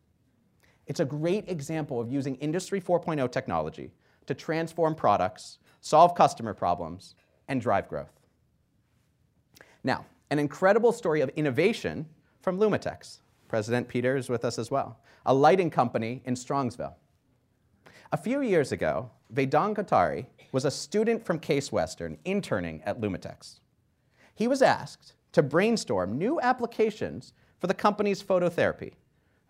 It's 0.86 1.00
a 1.00 1.04
great 1.04 1.48
example 1.48 2.00
of 2.00 2.08
using 2.08 2.36
Industry 2.36 2.80
4.0 2.80 3.32
technology 3.32 3.90
to 4.26 4.34
transform 4.34 4.94
products, 4.94 5.58
solve 5.80 6.14
customer 6.14 6.54
problems, 6.54 7.16
and 7.48 7.60
drive 7.60 7.88
growth. 7.88 8.20
Now, 9.82 10.06
an 10.30 10.38
incredible 10.38 10.92
story 10.92 11.20
of 11.20 11.30
innovation 11.30 12.06
from 12.40 12.60
Lumitex. 12.60 13.22
President 13.48 13.88
Peter 13.88 14.16
is 14.16 14.28
with 14.28 14.44
us 14.44 14.56
as 14.56 14.70
well, 14.70 15.00
a 15.26 15.34
lighting 15.34 15.68
company 15.68 16.22
in 16.26 16.34
Strongsville. 16.34 16.94
A 18.12 18.16
few 18.16 18.40
years 18.40 18.70
ago, 18.70 19.10
Vedang 19.34 19.74
Kothari 19.74 20.26
was 20.52 20.64
a 20.64 20.70
student 20.70 21.26
from 21.26 21.40
Case 21.40 21.72
Western 21.72 22.18
interning 22.24 22.80
at 22.84 23.00
Lumitex. 23.00 23.61
He 24.34 24.48
was 24.48 24.62
asked 24.62 25.14
to 25.32 25.42
brainstorm 25.42 26.18
new 26.18 26.40
applications 26.40 27.32
for 27.58 27.66
the 27.66 27.74
company's 27.74 28.22
phototherapy 28.22 28.92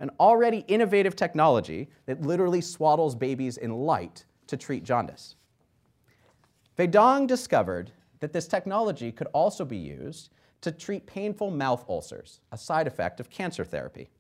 an 0.03 0.11
already 0.19 0.65
innovative 0.67 1.15
technology 1.15 1.89
that 2.07 2.23
literally 2.23 2.61
swaddles 2.61 3.17
babies 3.17 3.57
in 3.57 3.71
light 3.71 4.25
to 4.49 4.57
treat 4.57 4.83
jaundice. 4.83 5.37
Vedang 6.77 7.25
discovered 7.25 7.93
that 8.19 8.33
this 8.33 8.49
technology 8.49 9.13
could 9.13 9.29
also 9.33 9.65
be 9.65 9.77
used 9.77 10.31
to 10.61 10.73
treat 10.73 11.07
painful 11.07 11.53
mouth 11.53 11.85
ulcers, 11.89 12.41
a 12.51 12.59
side 12.59 12.89
effect 12.89 13.21
of 13.21 13.31
cancer 13.31 13.65
therapy. 13.65 14.11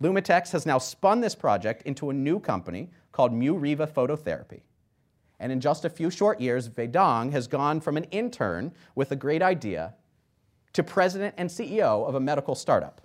Lumitex 0.00 0.52
has 0.52 0.66
now 0.66 0.78
spun 0.78 1.20
this 1.20 1.34
project 1.34 1.82
into 1.82 2.10
a 2.10 2.14
new 2.14 2.38
company 2.38 2.88
called 3.10 3.32
MuReva 3.32 3.88
Phototherapy. 3.88 4.60
And 5.42 5.50
in 5.50 5.58
just 5.58 5.84
a 5.84 5.90
few 5.90 6.08
short 6.08 6.40
years, 6.40 6.68
Vedang 6.68 7.32
has 7.32 7.48
gone 7.48 7.80
from 7.80 7.96
an 7.96 8.04
intern 8.12 8.72
with 8.94 9.10
a 9.10 9.16
great 9.16 9.42
idea 9.42 9.94
to 10.72 10.84
president 10.84 11.34
and 11.36 11.50
CEO 11.50 12.06
of 12.06 12.14
a 12.14 12.20
medical 12.20 12.54
startup. 12.54 13.00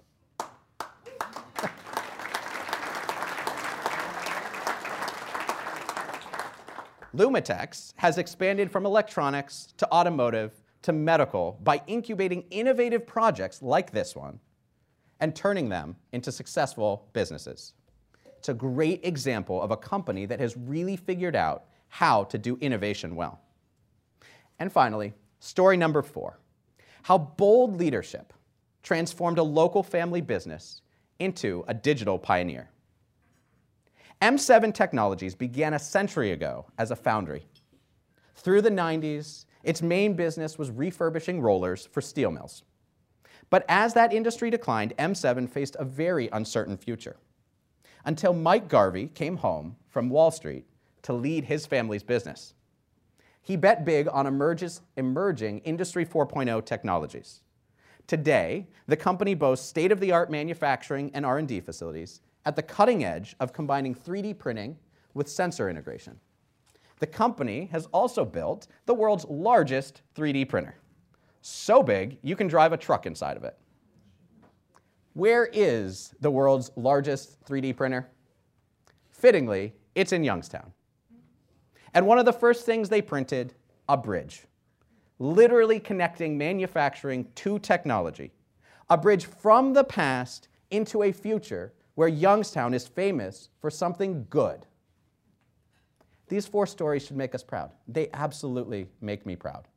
Lumitex 7.15 7.93
has 7.95 8.19
expanded 8.19 8.71
from 8.71 8.85
electronics 8.85 9.73
to 9.77 9.91
automotive 9.91 10.61
to 10.83 10.93
medical 10.93 11.59
by 11.63 11.81
incubating 11.87 12.43
innovative 12.51 13.07
projects 13.07 13.63
like 13.63 13.89
this 13.89 14.15
one 14.15 14.39
and 15.19 15.35
turning 15.35 15.69
them 15.69 15.95
into 16.11 16.31
successful 16.31 17.09
businesses. 17.13 17.73
It's 18.37 18.49
a 18.49 18.53
great 18.53 19.03
example 19.03 19.59
of 19.59 19.71
a 19.71 19.77
company 19.77 20.27
that 20.27 20.39
has 20.39 20.55
really 20.55 20.97
figured 20.97 21.35
out 21.35 21.65
how 21.89 22.23
to 22.25 22.37
do 22.37 22.57
innovation 22.61 23.15
well. 23.15 23.39
And 24.59 24.71
finally, 24.71 25.13
story 25.39 25.77
number 25.77 26.01
four 26.01 26.39
how 27.03 27.17
bold 27.17 27.77
leadership 27.77 28.33
transformed 28.83 29.37
a 29.37 29.43
local 29.43 29.81
family 29.81 30.19
business 30.19 30.81
into 31.19 31.63
a 31.67 31.73
digital 31.73 32.19
pioneer. 32.19 32.69
M7 34.21 34.73
Technologies 34.73 35.35
began 35.35 35.73
a 35.73 35.79
century 35.79 36.31
ago 36.31 36.65
as 36.77 36.91
a 36.91 36.95
foundry. 36.95 37.45
Through 38.35 38.61
the 38.61 38.71
90s, 38.71 39.45
its 39.63 39.81
main 39.81 40.15
business 40.15 40.57
was 40.57 40.71
refurbishing 40.71 41.39
rollers 41.41 41.85
for 41.85 42.01
steel 42.01 42.31
mills. 42.31 42.63
But 43.49 43.65
as 43.69 43.93
that 43.93 44.13
industry 44.13 44.49
declined, 44.49 44.93
M7 44.97 45.49
faced 45.49 45.75
a 45.79 45.85
very 45.85 46.29
uncertain 46.33 46.77
future. 46.77 47.15
Until 48.05 48.33
Mike 48.33 48.67
Garvey 48.67 49.07
came 49.07 49.37
home 49.37 49.75
from 49.87 50.09
Wall 50.09 50.31
Street 50.31 50.65
to 51.07 51.13
lead 51.13 51.45
his 51.45 51.65
family's 51.65 52.03
business. 52.03 52.53
He 53.41 53.55
bet 53.55 53.85
big 53.85 54.09
on 54.09 54.27
emerges, 54.27 54.81
emerging 54.97 55.59
Industry 55.59 56.05
4.0 56.05 56.65
technologies. 56.65 57.43
Today, 58.07 58.67
the 58.87 58.97
company 58.97 59.33
boasts 59.33 59.65
state-of-the-art 59.69 60.29
manufacturing 60.29 61.09
and 61.13 61.25
R&D 61.25 61.61
facilities 61.61 62.19
at 62.45 62.57
the 62.57 62.61
cutting 62.61 63.05
edge 63.05 63.37
of 63.39 63.53
combining 63.53 63.95
3D 63.95 64.37
printing 64.37 64.75
with 65.13 65.29
sensor 65.29 65.69
integration. 65.69 66.19
The 66.99 67.07
company 67.07 67.69
has 67.71 67.85
also 67.93 68.25
built 68.25 68.67
the 68.85 68.93
world's 68.93 69.23
largest 69.29 70.01
3D 70.13 70.49
printer. 70.49 70.75
So 71.39 71.81
big, 71.81 72.17
you 72.21 72.35
can 72.35 72.49
drive 72.49 72.73
a 72.73 72.77
truck 72.77 73.05
inside 73.05 73.37
of 73.37 73.45
it. 73.45 73.57
Where 75.13 75.45
is 75.53 76.13
the 76.19 76.31
world's 76.31 76.69
largest 76.75 77.41
3D 77.45 77.77
printer? 77.77 78.09
Fittingly, 79.09 79.73
it's 79.95 80.11
in 80.11 80.25
Youngstown. 80.25 80.73
And 81.93 82.05
one 82.05 82.19
of 82.19 82.25
the 82.25 82.33
first 82.33 82.65
things 82.65 82.89
they 82.89 83.01
printed, 83.01 83.53
a 83.87 83.97
bridge 83.97 84.43
literally 85.19 85.79
connecting 85.79 86.37
manufacturing 86.37 87.27
to 87.35 87.57
technology, 87.59 88.31
a 88.89 88.97
bridge 88.97 89.25
from 89.25 89.73
the 89.73 89.83
past 89.83 90.47
into 90.69 91.03
a 91.03 91.11
future 91.11 91.73
where 91.95 92.07
Youngstown 92.07 92.73
is 92.73 92.87
famous 92.87 93.49
for 93.59 93.71
something 93.71 94.27
good. 94.29 94.65
These 96.27 96.45
four 96.45 96.67
stories 96.67 97.05
should 97.05 97.17
make 97.17 97.33
us 97.33 97.43
proud. 97.43 97.71
They 97.87 98.09
absolutely 98.13 98.87
make 99.01 99.25
me 99.25 99.35
proud. 99.35 99.67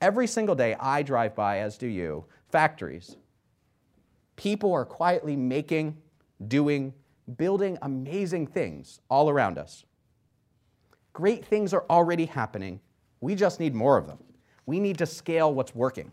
Every 0.00 0.26
single 0.26 0.54
day 0.54 0.76
I 0.78 1.02
drive 1.02 1.34
by, 1.34 1.60
as 1.60 1.78
do 1.78 1.86
you, 1.86 2.24
factories. 2.50 3.16
People 4.36 4.72
are 4.72 4.84
quietly 4.84 5.36
making, 5.36 5.96
doing, 6.48 6.92
building 7.36 7.78
amazing 7.80 8.48
things 8.48 9.00
all 9.08 9.30
around 9.30 9.56
us. 9.56 9.84
Great 11.14 11.44
things 11.44 11.72
are 11.72 11.86
already 11.88 12.26
happening. 12.26 12.80
We 13.20 13.34
just 13.34 13.60
need 13.60 13.74
more 13.74 13.96
of 13.96 14.06
them. 14.06 14.18
We 14.66 14.80
need 14.80 14.98
to 14.98 15.06
scale 15.06 15.54
what's 15.54 15.74
working. 15.74 16.12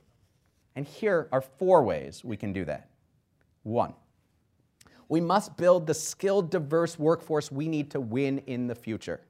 And 0.75 0.85
here 0.85 1.27
are 1.33 1.41
four 1.41 1.83
ways 1.83 2.23
we 2.23 2.37
can 2.37 2.53
do 2.53 2.63
that. 2.65 2.87
One, 3.63 3.93
we 5.09 5.19
must 5.19 5.57
build 5.57 5.87
the 5.87 5.93
skilled, 5.93 6.49
diverse 6.49 6.97
workforce 6.97 7.51
we 7.51 7.67
need 7.67 7.91
to 7.91 7.99
win 7.99 8.39
in 8.47 8.67
the 8.67 8.75
future. 8.75 9.21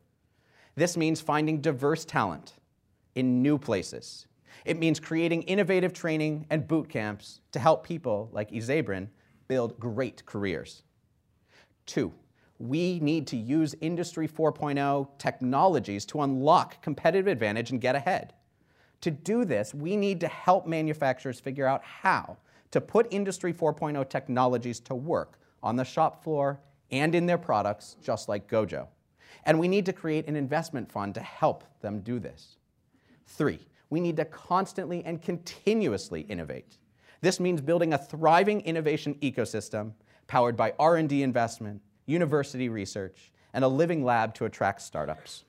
This 0.75 0.95
means 0.95 1.21
finding 1.21 1.59
diverse 1.61 2.05
talent 2.05 2.53
in 3.15 3.41
new 3.41 3.57
places. 3.57 4.27
It 4.65 4.77
means 4.77 4.99
creating 4.99 5.43
innovative 5.43 5.93
training 5.93 6.45
and 6.49 6.67
boot 6.67 6.89
camps 6.89 7.41
to 7.53 7.59
help 7.59 7.85
people 7.85 8.29
like 8.31 8.51
Izabrin 8.51 9.07
build 9.47 9.79
great 9.79 10.25
careers. 10.25 10.83
Two, 11.85 12.13
we 12.61 12.99
need 12.99 13.27
to 13.27 13.37
use 13.37 13.75
Industry 13.81 14.27
4.0 14.27 15.07
technologies 15.17 16.05
to 16.05 16.21
unlock 16.21 16.81
competitive 16.81 17.27
advantage 17.27 17.71
and 17.71 17.81
get 17.81 17.95
ahead. 17.95 18.33
To 19.01 19.11
do 19.11 19.45
this, 19.45 19.73
we 19.73 19.97
need 19.97 20.19
to 20.19 20.27
help 20.27 20.67
manufacturers 20.67 21.39
figure 21.39 21.65
out 21.65 21.83
how 21.83 22.37
to 22.69 22.79
put 22.79 23.07
Industry 23.11 23.51
4.0 23.51 24.07
technologies 24.09 24.79
to 24.81 24.95
work 24.95 25.39
on 25.63 25.75
the 25.75 25.83
shop 25.83 26.23
floor 26.23 26.59
and 26.91 27.15
in 27.15 27.25
their 27.25 27.37
products, 27.37 27.95
just 28.03 28.29
like 28.29 28.47
Gojo. 28.47 28.87
And 29.45 29.59
we 29.59 29.67
need 29.67 29.85
to 29.87 29.93
create 29.93 30.27
an 30.27 30.35
investment 30.35 30.91
fund 30.91 31.15
to 31.15 31.21
help 31.21 31.63
them 31.81 32.01
do 32.01 32.19
this. 32.19 32.57
Three, 33.25 33.59
we 33.89 33.99
need 33.99 34.17
to 34.17 34.25
constantly 34.25 35.03
and 35.03 35.21
continuously 35.21 36.21
innovate. 36.21 36.77
This 37.21 37.39
means 37.39 37.59
building 37.61 37.93
a 37.93 37.97
thriving 37.97 38.61
innovation 38.61 39.15
ecosystem 39.21 39.93
powered 40.27 40.55
by 40.55 40.73
R&D 40.79 41.23
investment, 41.23 41.81
university 42.11 42.69
research, 42.69 43.31
and 43.53 43.63
a 43.63 43.67
living 43.67 44.03
lab 44.03 44.33
to 44.35 44.45
attract 44.45 44.81
startups. 44.81 45.45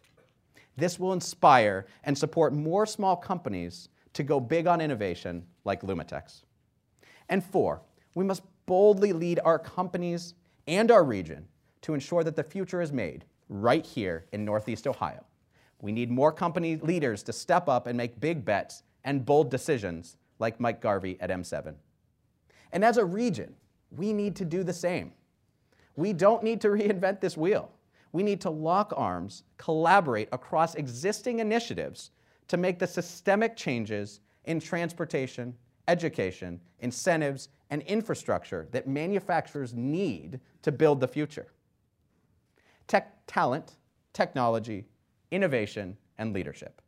This 0.77 0.99
will 0.99 1.13
inspire 1.13 1.87
and 2.05 2.17
support 2.17 2.53
more 2.53 2.87
small 2.87 3.17
companies 3.17 3.89
to 4.15 4.23
go 4.23 4.41
big 4.41 4.67
on 4.67 4.81
innovation 4.81 5.45
like 5.65 5.83
Lumitex. 5.83 6.43
And 7.29 7.45
four, 7.45 7.83
we 8.15 8.25
must 8.25 8.43
boldly 8.67 9.13
lead 9.13 9.41
our 9.45 9.59
companies 9.59 10.35
and 10.67 10.91
our 10.91 11.05
region 11.05 11.47
to 11.83 11.95
ensure 11.95 12.25
that 12.25 12.37
the 12.37 12.45
future 12.45 12.81
is 12.81 12.93
made 12.93 13.25
right 13.49 13.85
here 13.85 14.27
in 14.33 14.45
Northeast 14.45 14.87
Ohio. 14.87 15.25
We 15.81 15.93
need 15.93 16.11
more 16.11 16.33
company 16.33 16.77
leaders 16.77 17.23
to 17.25 17.33
step 17.33 17.69
up 17.69 17.87
and 17.87 17.97
make 17.97 18.21
big 18.21 18.45
bets 18.45 18.83
and 19.05 19.27
bold 19.27 19.51
decisions 19.51 20.17
like 20.39 20.61
Mike 20.61 20.81
Garvey 20.81 21.19
at 21.21 21.31
M7. 21.31 21.75
And 22.73 22.85
as 22.85 22.97
a 22.97 23.05
region, 23.05 23.55
we 23.91 24.13
need 24.13 24.37
to 24.37 24.45
do 24.45 24.63
the 24.63 24.73
same. 24.73 25.13
We 25.97 26.13
don't 26.13 26.43
need 26.43 26.61
to 26.63 26.69
reinvent 26.69 27.21
this 27.21 27.37
wheel 27.37 27.71
we 28.13 28.23
need 28.23 28.41
to 28.43 28.51
lock 28.51 28.93
arms, 28.97 29.43
collaborate 29.57 30.29
across 30.33 30.75
existing 30.75 31.41
initiatives 31.41 32.11
to 32.49 32.57
make 32.57 32.79
the 32.79 32.87
systemic 32.87 33.57
changes 33.57 34.21
in 34.45 34.61
transportation, 34.61 35.55
education, 35.89 36.61
incentives, 36.81 37.49
and 37.71 37.83
infrastructure 37.83 38.69
that 38.71 38.87
manufacturers 38.87 39.73
need 39.73 40.41
to 40.61 40.71
build 40.71 41.01
the 41.01 41.09
future. 41.09 41.47
Tech 42.87 43.27
talent, 43.27 43.77
technology, 44.13 44.85
innovation, 45.31 45.97
and 46.19 46.35
leadership. 46.35 46.83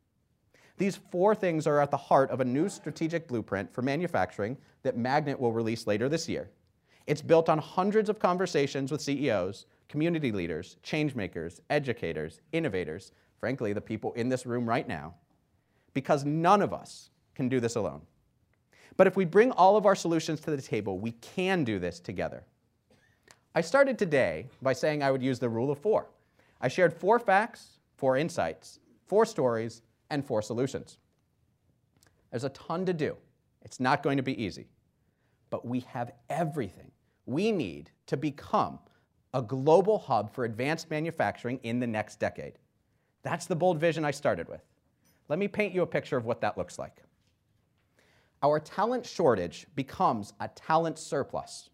These 0.77 0.97
four 0.97 1.33
things 1.33 1.65
are 1.65 1.79
at 1.79 1.89
the 1.89 1.97
heart 1.97 2.29
of 2.29 2.41
a 2.41 2.45
new 2.45 2.69
strategic 2.69 3.27
blueprint 3.27 3.73
for 3.73 3.81
manufacturing 3.81 4.57
that 4.83 4.97
Magnet 4.97 5.39
will 5.39 5.53
release 5.53 5.87
later 5.87 6.07
this 6.09 6.29
year. 6.29 6.51
It's 7.07 7.21
built 7.21 7.49
on 7.49 7.57
hundreds 7.59 8.09
of 8.09 8.19
conversations 8.19 8.91
with 8.91 9.01
CEOs 9.01 9.65
community 9.87 10.31
leaders, 10.31 10.77
change 10.83 11.15
makers, 11.15 11.61
educators, 11.69 12.41
innovators, 12.51 13.11
frankly, 13.39 13.73
the 13.73 13.81
people 13.81 14.13
in 14.13 14.29
this 14.29 14.45
room 14.45 14.67
right 14.67 14.87
now, 14.87 15.13
because 15.93 16.25
none 16.25 16.61
of 16.61 16.73
us 16.73 17.11
can 17.35 17.47
do 17.47 17.59
this 17.59 17.75
alone. 17.75 18.01
But 18.97 19.07
if 19.07 19.15
we 19.15 19.25
bring 19.25 19.51
all 19.51 19.77
of 19.77 19.85
our 19.85 19.95
solutions 19.95 20.39
to 20.41 20.51
the 20.51 20.61
table, 20.61 20.99
we 20.99 21.11
can 21.11 21.63
do 21.63 21.79
this 21.79 21.99
together. 21.99 22.43
I 23.53 23.61
started 23.61 23.97
today 23.97 24.47
by 24.61 24.73
saying 24.73 25.03
I 25.03 25.11
would 25.11 25.23
use 25.23 25.39
the 25.39 25.49
rule 25.49 25.71
of 25.71 25.79
four. 25.79 26.07
I 26.61 26.67
shared 26.67 26.93
four 26.93 27.19
facts, 27.19 27.79
four 27.97 28.17
insights, 28.17 28.79
four 29.05 29.25
stories, 29.25 29.81
and 30.09 30.25
four 30.25 30.41
solutions. 30.41 30.97
There's 32.31 32.43
a 32.43 32.49
ton 32.49 32.85
to 32.85 32.93
do. 32.93 33.15
It's 33.61 33.79
not 33.79 34.03
going 34.03 34.17
to 34.17 34.23
be 34.23 34.41
easy. 34.41 34.67
But 35.49 35.65
we 35.65 35.81
have 35.81 36.11
everything 36.29 36.91
we 37.25 37.51
need 37.51 37.91
to 38.07 38.17
become 38.17 38.79
a 39.33 39.41
global 39.41 39.99
hub 39.99 40.33
for 40.33 40.45
advanced 40.45 40.89
manufacturing 40.89 41.59
in 41.63 41.79
the 41.79 41.87
next 41.87 42.19
decade. 42.19 42.53
That's 43.23 43.45
the 43.47 43.55
bold 43.55 43.79
vision 43.79 44.05
I 44.05 44.11
started 44.11 44.47
with. 44.47 44.61
Let 45.27 45.39
me 45.39 45.47
paint 45.47 45.73
you 45.73 45.81
a 45.81 45.87
picture 45.87 46.17
of 46.17 46.25
what 46.25 46.41
that 46.41 46.57
looks 46.57 46.77
like. 46.77 47.01
Our 48.43 48.59
talent 48.59 49.05
shortage 49.05 49.65
becomes 49.75 50.33
a 50.39 50.47
talent 50.49 50.99
surplus. 50.99 51.69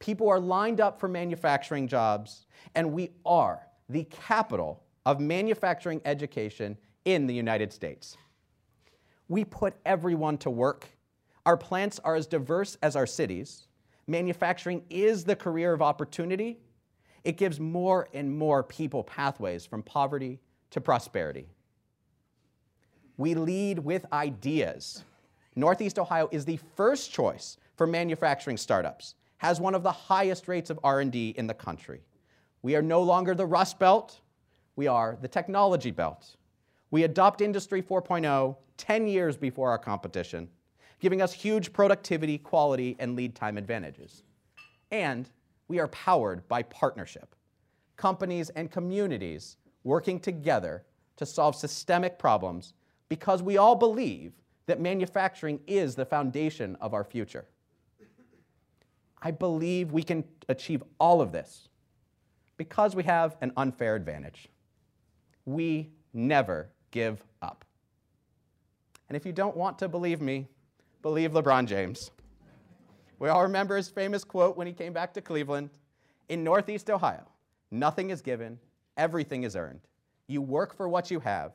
People 0.00 0.28
are 0.28 0.40
lined 0.40 0.80
up 0.80 0.98
for 0.98 1.08
manufacturing 1.08 1.86
jobs, 1.86 2.46
and 2.74 2.92
we 2.92 3.10
are 3.24 3.66
the 3.88 4.04
capital 4.04 4.82
of 5.06 5.20
manufacturing 5.20 6.00
education 6.04 6.76
in 7.04 7.26
the 7.26 7.34
United 7.34 7.72
States. 7.72 8.16
We 9.28 9.44
put 9.44 9.74
everyone 9.86 10.38
to 10.38 10.50
work. 10.50 10.88
Our 11.46 11.56
plants 11.56 12.00
are 12.02 12.16
as 12.16 12.26
diverse 12.26 12.76
as 12.82 12.96
our 12.96 13.06
cities. 13.06 13.68
Manufacturing 14.10 14.82
is 14.90 15.22
the 15.22 15.36
career 15.36 15.72
of 15.72 15.80
opportunity, 15.80 16.58
it 17.22 17.36
gives 17.36 17.60
more 17.60 18.08
and 18.12 18.36
more 18.36 18.64
people 18.64 19.04
pathways 19.04 19.64
from 19.64 19.84
poverty 19.84 20.40
to 20.70 20.80
prosperity. 20.80 21.46
We 23.16 23.34
lead 23.34 23.78
with 23.78 24.04
ideas. 24.12 25.04
Northeast 25.54 25.96
Ohio 25.96 26.28
is 26.32 26.44
the 26.44 26.58
first 26.74 27.12
choice 27.12 27.56
for 27.76 27.86
manufacturing 27.86 28.56
startups, 28.56 29.14
has 29.36 29.60
one 29.60 29.76
of 29.76 29.84
the 29.84 29.92
highest 29.92 30.48
rates 30.48 30.70
of 30.70 30.80
R&D 30.82 31.34
in 31.38 31.46
the 31.46 31.54
country. 31.54 32.00
We 32.62 32.74
are 32.74 32.82
no 32.82 33.02
longer 33.02 33.36
the 33.36 33.46
Rust 33.46 33.78
Belt, 33.78 34.18
we 34.74 34.88
are 34.88 35.18
the 35.22 35.28
technology 35.28 35.92
belt. 35.92 36.34
We 36.90 37.04
adopt 37.04 37.42
Industry 37.42 37.80
4.0 37.80 38.56
10 38.76 39.06
years 39.06 39.36
before 39.36 39.70
our 39.70 39.78
competition, 39.78 40.48
giving 41.00 41.22
us 41.22 41.32
huge 41.32 41.72
productivity, 41.72 42.38
quality, 42.38 42.96
and 42.98 43.16
lead 43.16 43.34
time 43.34 43.56
advantages. 43.56 44.22
And 44.90 45.28
we 45.68 45.78
are 45.78 45.88
powered 45.88 46.46
by 46.48 46.62
partnership, 46.64 47.34
companies 47.96 48.50
and 48.50 48.70
communities 48.70 49.56
working 49.84 50.20
together 50.20 50.84
to 51.16 51.26
solve 51.26 51.56
systemic 51.56 52.18
problems 52.18 52.74
because 53.08 53.42
we 53.42 53.56
all 53.56 53.74
believe 53.74 54.32
that 54.66 54.80
manufacturing 54.80 55.60
is 55.66 55.94
the 55.94 56.04
foundation 56.04 56.76
of 56.80 56.94
our 56.94 57.04
future. 57.04 57.46
I 59.22 59.30
believe 59.30 59.92
we 59.92 60.02
can 60.02 60.24
achieve 60.48 60.82
all 60.98 61.20
of 61.20 61.32
this 61.32 61.68
because 62.56 62.94
we 62.94 63.02
have 63.04 63.36
an 63.40 63.52
unfair 63.56 63.96
advantage. 63.96 64.48
We 65.44 65.90
never 66.12 66.68
give 66.90 67.22
up. 67.42 67.64
And 69.08 69.16
if 69.16 69.26
you 69.26 69.32
don't 69.32 69.56
want 69.56 69.78
to 69.80 69.88
believe 69.88 70.20
me, 70.20 70.46
believe 71.02 71.32
LeBron 71.32 71.66
James. 71.66 72.10
We 73.18 73.28
all 73.28 73.42
remember 73.42 73.76
his 73.76 73.88
famous 73.88 74.24
quote 74.24 74.56
when 74.56 74.66
he 74.66 74.72
came 74.72 74.92
back 74.92 75.14
to 75.14 75.20
Cleveland 75.20 75.70
In 76.28 76.44
Northeast 76.44 76.90
Ohio, 76.90 77.26
nothing 77.70 78.10
is 78.10 78.22
given, 78.22 78.58
everything 78.96 79.44
is 79.44 79.56
earned. 79.56 79.80
You 80.26 80.42
work 80.42 80.74
for 80.76 80.88
what 80.88 81.10
you 81.10 81.20
have. 81.20 81.52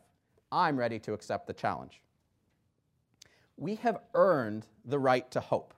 I'm 0.51 0.77
ready 0.77 0.99
to 0.99 1.13
accept 1.13 1.47
the 1.47 1.53
challenge. 1.53 2.01
We 3.57 3.75
have 3.75 3.99
earned 4.13 4.67
the 4.83 4.99
right 4.99 5.29
to 5.31 5.39
hope. 5.39 5.73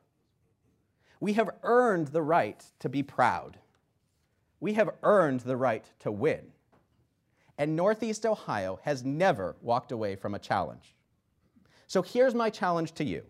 We 1.19 1.33
have 1.33 1.49
earned 1.63 2.07
the 2.09 2.21
right 2.21 2.63
to 2.79 2.89
be 2.89 3.03
proud. 3.03 3.57
We 4.59 4.73
have 4.73 4.89
earned 5.03 5.41
the 5.41 5.57
right 5.57 5.85
to 5.99 6.11
win. 6.11 6.47
And 7.57 7.75
Northeast 7.75 8.25
Ohio 8.25 8.79
has 8.83 9.03
never 9.03 9.55
walked 9.61 9.91
away 9.91 10.15
from 10.15 10.35
a 10.35 10.39
challenge. 10.39 10.95
So 11.87 12.01
here's 12.01 12.35
my 12.35 12.49
challenge 12.49 12.93
to 12.93 13.03
you. 13.03 13.23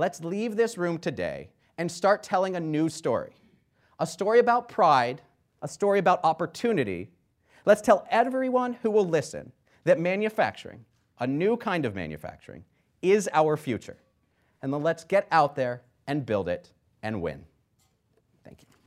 Let's 0.00 0.24
leave 0.24 0.56
this 0.56 0.78
room 0.78 0.96
today 0.96 1.50
and 1.76 1.92
start 1.92 2.22
telling 2.22 2.56
a 2.56 2.60
new 2.60 2.88
story. 2.88 3.34
A 3.98 4.06
story 4.06 4.38
about 4.38 4.70
pride, 4.70 5.20
a 5.60 5.68
story 5.68 5.98
about 5.98 6.24
opportunity. 6.24 7.10
Let's 7.66 7.82
tell 7.82 8.06
everyone 8.10 8.78
who 8.80 8.90
will 8.90 9.06
listen 9.06 9.52
that 9.84 10.00
manufacturing, 10.00 10.86
a 11.18 11.26
new 11.26 11.54
kind 11.54 11.84
of 11.84 11.94
manufacturing, 11.94 12.64
is 13.02 13.28
our 13.34 13.58
future. 13.58 13.98
And 14.62 14.72
then 14.72 14.82
let's 14.82 15.04
get 15.04 15.28
out 15.30 15.54
there 15.54 15.82
and 16.06 16.24
build 16.24 16.48
it 16.48 16.72
and 17.02 17.20
win. 17.20 17.44
Thank 18.42 18.62
you. 18.62 18.79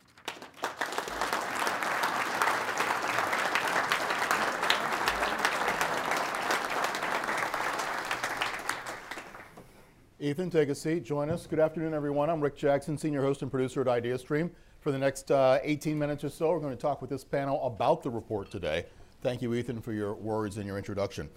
Ethan, 10.24 10.50
take 10.50 10.70
a 10.70 10.76
seat. 10.76 11.04
Join 11.04 11.30
us. 11.30 11.46
Good 11.46 11.60
afternoon, 11.60 11.94
everyone. 11.94 12.30
I'm 12.30 12.40
Rick 12.40 12.56
Jackson, 12.56 12.98
senior 12.98 13.22
host 13.22 13.42
and 13.42 13.52
producer 13.52 13.82
at 13.82 13.88
IdeaStream. 13.88 14.52
For 14.80 14.94
the 14.94 14.98
next 14.98 15.30
uh, 15.30 15.60
18 15.62 16.00
minutes 16.00 16.24
or 16.24 16.30
so, 16.30 16.50
we're 16.52 16.62
going 16.62 16.74
to 16.74 16.82
talk 16.82 17.02
with 17.02 17.10
this 17.10 17.26
panel 17.26 17.62
about 17.66 18.04
the 18.04 18.10
report 18.10 18.50
today. 18.50 18.86
Thank 19.22 19.42
you, 19.42 19.54
Ethan, 19.54 19.82
for 19.82 19.92
your 19.92 20.14
words 20.14 20.56
and 20.56 20.66
your 20.66 20.78
introduction. 20.78 21.30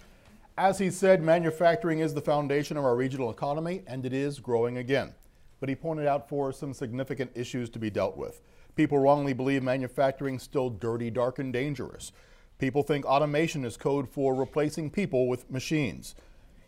As 0.57 0.79
he 0.79 0.89
said, 0.89 1.21
manufacturing 1.21 1.99
is 1.99 2.13
the 2.13 2.21
foundation 2.21 2.77
of 2.77 2.85
our 2.85 2.95
regional 2.95 3.29
economy, 3.29 3.83
and 3.87 4.05
it 4.05 4.13
is 4.13 4.39
growing 4.39 4.77
again 4.77 5.13
but 5.59 5.69
he 5.69 5.75
pointed 5.75 6.07
out 6.07 6.29
for 6.29 6.51
some 6.51 6.73
significant 6.73 7.31
issues 7.35 7.69
to 7.71 7.79
be 7.79 7.89
dealt 7.89 8.17
with. 8.17 8.41
People 8.75 8.99
wrongly 8.99 9.33
believe 9.33 9.63
manufacturing 9.63 10.35
is 10.35 10.43
still 10.43 10.69
dirty, 10.69 11.09
dark, 11.09 11.39
and 11.39 11.51
dangerous. 11.51 12.11
People 12.59 12.83
think 12.83 13.05
automation 13.05 13.65
is 13.65 13.77
code 13.77 14.09
for 14.09 14.35
replacing 14.35 14.89
people 14.89 15.27
with 15.27 15.49
machines. 15.49 16.15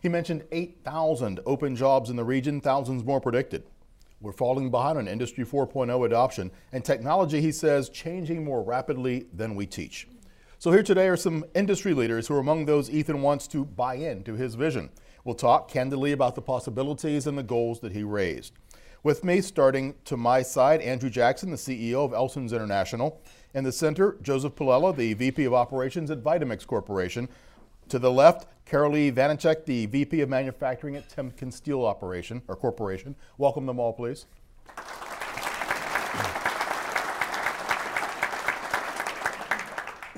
He 0.00 0.08
mentioned 0.08 0.44
8,000 0.50 1.40
open 1.44 1.76
jobs 1.76 2.08
in 2.08 2.16
the 2.16 2.24
region, 2.24 2.60
thousands 2.60 3.04
more 3.04 3.20
predicted. 3.20 3.64
We're 4.22 4.32
falling 4.32 4.70
behind 4.70 4.98
on 4.98 5.08
Industry 5.08 5.44
4.0 5.44 6.06
adoption, 6.06 6.50
and 6.72 6.84
technology, 6.84 7.40
he 7.40 7.52
says, 7.52 7.88
changing 7.88 8.44
more 8.44 8.62
rapidly 8.62 9.26
than 9.32 9.54
we 9.54 9.66
teach. 9.66 10.08
So, 10.58 10.72
here 10.72 10.82
today 10.82 11.08
are 11.08 11.16
some 11.16 11.44
industry 11.54 11.94
leaders 11.94 12.28
who 12.28 12.34
are 12.34 12.40
among 12.40 12.66
those 12.66 12.90
Ethan 12.90 13.22
wants 13.22 13.46
to 13.48 13.64
buy 13.64 13.94
into 13.94 14.34
his 14.34 14.54
vision. 14.56 14.90
We'll 15.24 15.34
talk 15.34 15.70
candidly 15.70 16.12
about 16.12 16.34
the 16.34 16.42
possibilities 16.42 17.26
and 17.26 17.36
the 17.36 17.42
goals 17.42 17.80
that 17.80 17.92
he 17.92 18.02
raised. 18.02 18.52
With 19.02 19.24
me, 19.24 19.40
starting 19.40 19.94
to 20.04 20.18
my 20.18 20.42
side, 20.42 20.82
Andrew 20.82 21.08
Jackson, 21.08 21.50
the 21.50 21.56
CEO 21.56 22.04
of 22.04 22.12
Elsons 22.12 22.52
International. 22.52 23.22
In 23.54 23.64
the 23.64 23.72
center, 23.72 24.18
Joseph 24.20 24.54
Palella, 24.54 24.94
the 24.94 25.14
VP 25.14 25.44
of 25.44 25.54
Operations 25.54 26.10
at 26.10 26.22
Vitamix 26.22 26.66
Corporation. 26.66 27.28
To 27.88 27.98
the 27.98 28.12
left, 28.12 28.46
Carolee 28.70 29.12
Vanacek, 29.12 29.64
the 29.64 29.86
VP 29.86 30.20
of 30.20 30.28
Manufacturing 30.28 30.94
at 30.94 31.08
Timken 31.08 31.52
Steel 31.52 31.84
Operation 31.84 32.40
or 32.46 32.54
Corporation. 32.54 33.16
Welcome 33.36 33.66
them 33.66 33.80
all, 33.80 33.92
please. 33.92 34.26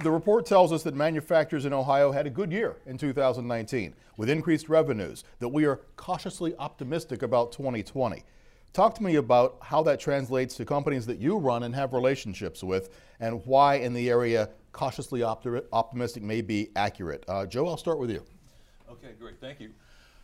The 0.02 0.10
report 0.10 0.44
tells 0.44 0.70
us 0.70 0.82
that 0.82 0.94
manufacturers 0.94 1.64
in 1.64 1.72
Ohio 1.72 2.12
had 2.12 2.26
a 2.26 2.30
good 2.30 2.52
year 2.52 2.76
in 2.84 2.98
2019 2.98 3.94
with 4.18 4.28
increased 4.28 4.68
revenues, 4.68 5.24
that 5.38 5.48
we 5.48 5.64
are 5.64 5.80
cautiously 5.96 6.54
optimistic 6.58 7.22
about 7.22 7.52
2020. 7.52 8.22
Talk 8.74 8.94
to 8.96 9.02
me 9.02 9.14
about 9.14 9.56
how 9.62 9.82
that 9.84 9.98
translates 9.98 10.56
to 10.56 10.66
companies 10.66 11.06
that 11.06 11.18
you 11.18 11.38
run 11.38 11.62
and 11.62 11.74
have 11.74 11.94
relationships 11.94 12.62
with, 12.62 12.90
and 13.18 13.46
why 13.46 13.76
in 13.76 13.94
the 13.94 14.10
area 14.10 14.50
cautiously 14.72 15.20
opti- 15.20 15.64
optimistic 15.72 16.22
may 16.22 16.42
be 16.42 16.70
accurate. 16.76 17.24
Uh, 17.28 17.46
Joe, 17.46 17.66
I'll 17.66 17.78
start 17.78 17.98
with 17.98 18.10
you. 18.10 18.22
Okay, 18.92 19.14
great, 19.18 19.40
thank 19.40 19.58
you. 19.58 19.70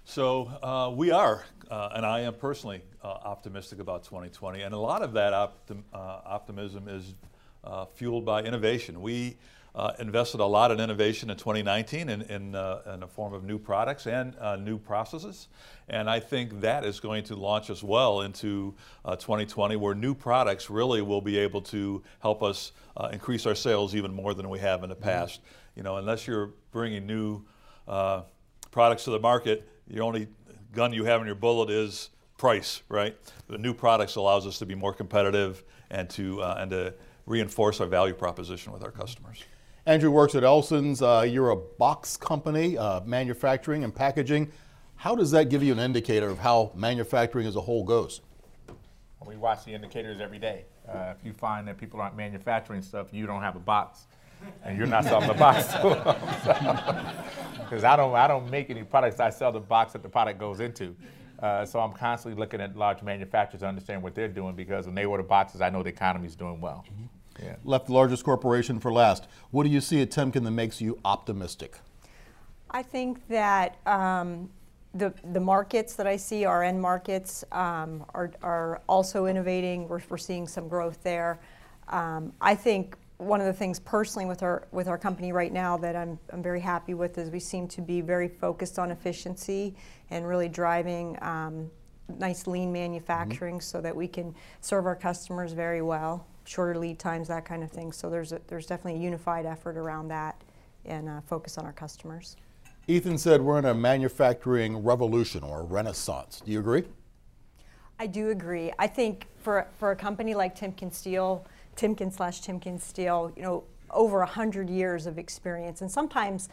So 0.04 0.44
uh, 0.62 0.92
we 0.94 1.10
are, 1.10 1.42
uh, 1.70 1.88
and 1.94 2.04
I 2.04 2.20
am 2.20 2.34
personally 2.34 2.82
uh, 3.02 3.06
optimistic 3.06 3.78
about 3.78 4.04
2020, 4.04 4.60
and 4.60 4.74
a 4.74 4.78
lot 4.78 5.00
of 5.00 5.14
that 5.14 5.32
optim- 5.32 5.84
uh, 5.94 6.20
optimism 6.26 6.86
is 6.86 7.14
uh, 7.64 7.86
fueled 7.86 8.26
by 8.26 8.42
innovation. 8.42 9.00
We 9.00 9.38
uh, 9.74 9.92
invested 9.98 10.40
a 10.40 10.44
lot 10.44 10.70
in 10.70 10.80
innovation 10.80 11.30
in 11.30 11.38
2019 11.38 12.10
in, 12.10 12.22
in, 12.22 12.54
uh, 12.54 12.82
in 12.92 13.00
the 13.00 13.06
form 13.06 13.32
of 13.32 13.42
new 13.42 13.58
products 13.58 14.06
and 14.06 14.36
uh, 14.38 14.56
new 14.56 14.76
processes. 14.76 15.48
And 15.88 16.10
I 16.10 16.20
think 16.20 16.60
that 16.60 16.84
is 16.84 17.00
going 17.00 17.24
to 17.24 17.36
launch 17.36 17.70
us 17.70 17.82
well 17.82 18.20
into 18.20 18.74
2020, 19.06 19.76
uh, 19.76 19.78
where 19.78 19.94
new 19.94 20.14
products 20.14 20.68
really 20.68 21.00
will 21.00 21.22
be 21.22 21.38
able 21.38 21.62
to 21.62 22.02
help 22.20 22.42
us 22.42 22.72
uh, 22.98 23.08
increase 23.14 23.46
our 23.46 23.54
sales 23.54 23.94
even 23.94 24.12
more 24.12 24.34
than 24.34 24.50
we 24.50 24.58
have 24.58 24.82
in 24.82 24.90
the 24.90 24.94
mm-hmm. 24.94 25.04
past. 25.04 25.40
You 25.74 25.82
know, 25.82 25.96
unless 25.96 26.26
you're 26.26 26.50
bringing 26.70 27.06
new 27.06 27.42
uh, 27.86 28.22
products 28.70 29.04
to 29.04 29.10
the 29.10 29.20
market, 29.20 29.68
the 29.86 30.00
only 30.00 30.28
gun 30.72 30.92
you 30.92 31.04
have 31.04 31.20
in 31.20 31.26
your 31.26 31.36
bullet 31.36 31.70
is 31.70 32.10
price, 32.36 32.82
right? 32.88 33.16
The 33.48 33.58
new 33.58 33.74
products 33.74 34.16
allows 34.16 34.46
us 34.46 34.58
to 34.58 34.66
be 34.66 34.74
more 34.74 34.92
competitive 34.92 35.64
and 35.90 36.08
to, 36.10 36.42
and 36.42 36.70
to 36.70 36.94
reinforce 37.26 37.80
our 37.80 37.86
value 37.86 38.14
proposition 38.14 38.72
with 38.72 38.82
our 38.82 38.90
customers. 38.90 39.42
Andrew 39.86 40.10
works 40.10 40.34
at 40.34 40.44
Elsons. 40.44 41.00
Uh, 41.00 41.26
you're 41.28 41.50
a 41.50 41.56
box 41.56 42.16
company, 42.16 42.76
uh, 42.76 43.00
manufacturing 43.00 43.84
and 43.84 43.94
packaging. 43.94 44.52
How 44.96 45.14
does 45.14 45.30
that 45.30 45.48
give 45.48 45.62
you 45.62 45.72
an 45.72 45.78
indicator 45.78 46.28
of 46.28 46.38
how 46.38 46.72
manufacturing 46.74 47.46
as 47.46 47.56
a 47.56 47.60
whole 47.60 47.84
goes? 47.84 48.20
we 49.28 49.36
watch 49.36 49.64
the 49.64 49.74
indicators 49.74 50.20
every 50.20 50.38
day. 50.38 50.64
Uh, 50.88 51.12
if 51.16 51.24
you 51.24 51.34
find 51.34 51.68
that 51.68 51.76
people 51.76 52.00
aren't 52.00 52.16
manufacturing 52.16 52.80
stuff, 52.80 53.12
you 53.12 53.26
don't 53.26 53.42
have 53.42 53.56
a 53.56 53.60
box, 53.60 54.06
and 54.64 54.76
you're 54.76 54.86
not 54.86 55.04
selling 55.04 55.28
the 55.28 55.34
box 55.34 55.72
Because 57.68 57.84
I 57.84 57.96
don't, 57.96 58.14
I 58.14 58.26
don't 58.26 58.50
make 58.50 58.70
any 58.70 58.82
products. 58.82 59.20
I 59.20 59.28
sell 59.28 59.52
the 59.52 59.60
box 59.60 59.92
that 59.92 60.02
the 60.02 60.08
product 60.08 60.40
goes 60.40 60.60
into. 60.60 60.96
Uh, 61.38 61.64
so 61.64 61.78
I'm 61.80 61.92
constantly 61.92 62.38
looking 62.38 62.60
at 62.60 62.76
large 62.76 63.02
manufacturers 63.02 63.60
to 63.60 63.66
understand 63.66 64.02
what 64.02 64.14
they're 64.14 64.26
doing 64.26 64.54
because 64.56 64.86
when 64.86 64.94
they 64.94 65.04
order 65.04 65.22
boxes, 65.22 65.60
I 65.60 65.68
know 65.70 65.82
the 65.82 65.90
economy 65.90 66.26
is 66.26 66.34
doing 66.34 66.60
well. 66.60 66.84
Mm-hmm. 66.90 67.44
Yeah. 67.44 67.56
Left 67.64 67.86
the 67.86 67.92
largest 67.92 68.24
corporation 68.24 68.80
for 68.80 68.92
last. 68.92 69.28
What 69.50 69.64
do 69.64 69.68
you 69.68 69.80
see 69.80 70.02
at 70.02 70.10
Timken 70.10 70.44
that 70.44 70.50
makes 70.50 70.80
you 70.80 70.98
optimistic? 71.04 71.78
I 72.70 72.82
think 72.82 73.26
that 73.28 73.76
um, 73.86 74.50
the, 74.94 75.14
the 75.32 75.40
markets 75.40 75.94
that 75.94 76.06
I 76.06 76.16
see, 76.16 76.44
our 76.44 76.64
end 76.64 76.80
markets, 76.80 77.44
um, 77.52 78.04
are, 78.14 78.32
are 78.42 78.82
also 78.88 79.26
innovating. 79.26 79.88
We're, 79.88 80.00
we're 80.08 80.18
seeing 80.18 80.48
some 80.48 80.68
growth 80.68 81.02
there. 81.02 81.38
Um, 81.88 82.32
I 82.40 82.54
think 82.54 82.96
one 83.18 83.40
of 83.40 83.46
the 83.46 83.52
things 83.52 83.80
personally 83.80 84.26
with 84.26 84.42
our 84.42 84.66
with 84.70 84.86
our 84.88 84.96
company 84.96 85.32
right 85.32 85.52
now 85.52 85.76
that 85.76 85.96
I'm, 85.96 86.18
I'm 86.30 86.42
very 86.42 86.60
happy 86.60 86.94
with 86.94 87.18
is 87.18 87.30
we 87.30 87.40
seem 87.40 87.66
to 87.68 87.82
be 87.82 88.00
very 88.00 88.28
focused 88.28 88.78
on 88.78 88.90
efficiency 88.90 89.74
and 90.10 90.26
really 90.26 90.48
driving 90.48 91.18
um, 91.20 91.70
nice 92.18 92.46
lean 92.46 92.72
manufacturing 92.72 93.56
mm-hmm. 93.56 93.62
so 93.62 93.80
that 93.80 93.94
we 93.94 94.06
can 94.06 94.34
serve 94.60 94.86
our 94.86 94.96
customers 94.96 95.52
very 95.52 95.82
well 95.82 96.26
shorter 96.44 96.78
lead 96.78 96.98
times, 96.98 97.28
that 97.28 97.44
kind 97.44 97.62
of 97.62 97.70
thing. 97.70 97.92
So 97.92 98.08
there's 98.08 98.32
a, 98.32 98.40
there's 98.46 98.66
definitely 98.66 99.00
a 99.00 99.04
unified 99.04 99.44
effort 99.44 99.76
around 99.76 100.08
that 100.08 100.40
and 100.86 101.08
uh, 101.08 101.20
focus 101.20 101.58
on 101.58 101.66
our 101.66 101.72
customers. 101.72 102.36
Ethan 102.86 103.18
said 103.18 103.42
we're 103.42 103.58
in 103.58 103.66
a 103.66 103.74
manufacturing 103.74 104.78
revolution 104.78 105.42
or 105.42 105.62
renaissance. 105.62 106.40
Do 106.44 106.50
you 106.50 106.60
agree? 106.60 106.84
I 107.98 108.06
do 108.06 108.30
agree. 108.30 108.72
I 108.78 108.86
think 108.86 109.26
for 109.36 109.66
for 109.78 109.90
a 109.90 109.96
company 109.96 110.34
like 110.34 110.58
Timken 110.58 110.92
Steel, 110.94 111.44
Timken 111.78 112.12
slash 112.12 112.40
Timken 112.42 112.80
Steel, 112.80 113.32
you 113.36 113.42
know, 113.42 113.64
over 113.90 114.20
a 114.20 114.26
hundred 114.40 114.68
years 114.68 115.06
of 115.06 115.18
experience, 115.18 115.82
and 115.82 115.90
sometimes 115.90 116.48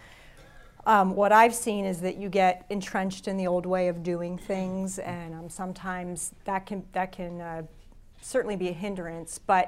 Um, 0.87 1.15
what 1.15 1.31
I've 1.31 1.55
seen 1.55 1.85
is 1.85 1.99
that 2.01 2.15
you 2.17 2.29
get 2.29 2.63
entrenched 2.69 3.27
in 3.27 3.37
the 3.37 3.47
old 3.47 3.65
way 3.65 3.89
of 3.89 4.03
doing 4.03 4.37
things, 4.37 4.99
and 4.99 5.33
um, 5.33 5.49
sometimes 5.49 6.31
that 6.43 6.67
can 6.67 6.83
that 6.91 7.11
can 7.11 7.41
uh, 7.41 7.61
certainly 8.21 8.55
be 8.55 8.69
a 8.69 8.73
hindrance. 8.73 9.39
But 9.47 9.65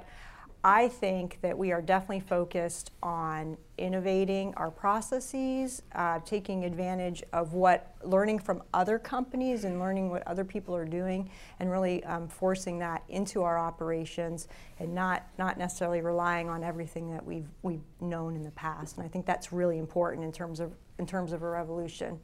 I 0.67 0.89
think 0.89 1.39
that 1.43 1.58
we 1.58 1.71
are 1.71 1.82
definitely 1.82 2.19
focused 2.19 2.91
on 3.01 3.56
innovating 3.77 4.53
our 4.56 4.69
processes, 4.69 5.82
uh, 5.95 6.19
taking 6.25 6.65
advantage 6.65 7.23
of 7.32 7.53
what 7.53 7.95
learning 8.03 8.39
from 8.39 8.62
other 8.73 8.99
companies 8.99 9.63
and 9.63 9.80
learning 9.80 10.10
what 10.10 10.27
other 10.27 10.43
people 10.43 10.75
are 10.75 10.84
doing, 10.84 11.30
and 11.62 11.71
really 11.71 12.03
um, 12.03 12.27
forcing 12.27 12.80
that 12.80 13.01
into 13.08 13.43
our 13.43 13.58
operations, 13.58 14.49
and 14.80 14.93
not 14.93 15.25
not 15.38 15.58
necessarily 15.58 16.01
relying 16.01 16.49
on 16.49 16.65
everything 16.65 17.13
that 17.13 17.25
we've 17.25 17.47
we've 17.62 17.86
known 18.01 18.36
in 18.36 18.43
the 18.43 18.51
past. 18.51 18.97
And 18.97 19.06
I 19.06 19.08
think 19.08 19.25
that's 19.25 19.53
really 19.53 19.77
important 19.77 20.25
in 20.25 20.34
terms 20.34 20.60
of 20.60 20.73
in 20.99 21.06
terms 21.06 21.32
of 21.32 21.43
a 21.43 21.49
revolution. 21.49 22.19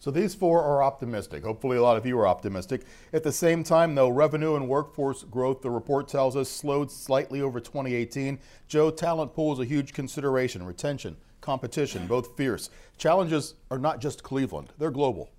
So 0.00 0.12
these 0.12 0.34
four 0.34 0.62
are 0.62 0.82
optimistic. 0.82 1.42
Hopefully, 1.42 1.76
a 1.76 1.82
lot 1.82 1.96
of 1.96 2.06
you 2.06 2.18
are 2.20 2.26
optimistic. 2.26 2.82
At 3.12 3.24
the 3.24 3.32
same 3.32 3.64
time, 3.64 3.96
though, 3.96 4.08
revenue 4.08 4.54
and 4.54 4.68
workforce 4.68 5.24
growth, 5.24 5.60
the 5.60 5.70
report 5.70 6.06
tells 6.06 6.36
us, 6.36 6.48
slowed 6.48 6.92
slightly 6.92 7.40
over 7.40 7.58
2018. 7.58 8.38
Joe, 8.68 8.90
talent 8.90 9.34
pool 9.34 9.52
is 9.54 9.58
a 9.58 9.64
huge 9.64 9.92
consideration. 9.92 10.64
Retention, 10.64 11.16
competition, 11.40 12.06
both 12.06 12.36
fierce. 12.36 12.70
Challenges 12.96 13.54
are 13.72 13.78
not 13.78 14.00
just 14.00 14.22
Cleveland, 14.22 14.72
they're 14.78 14.92
global. 14.92 15.30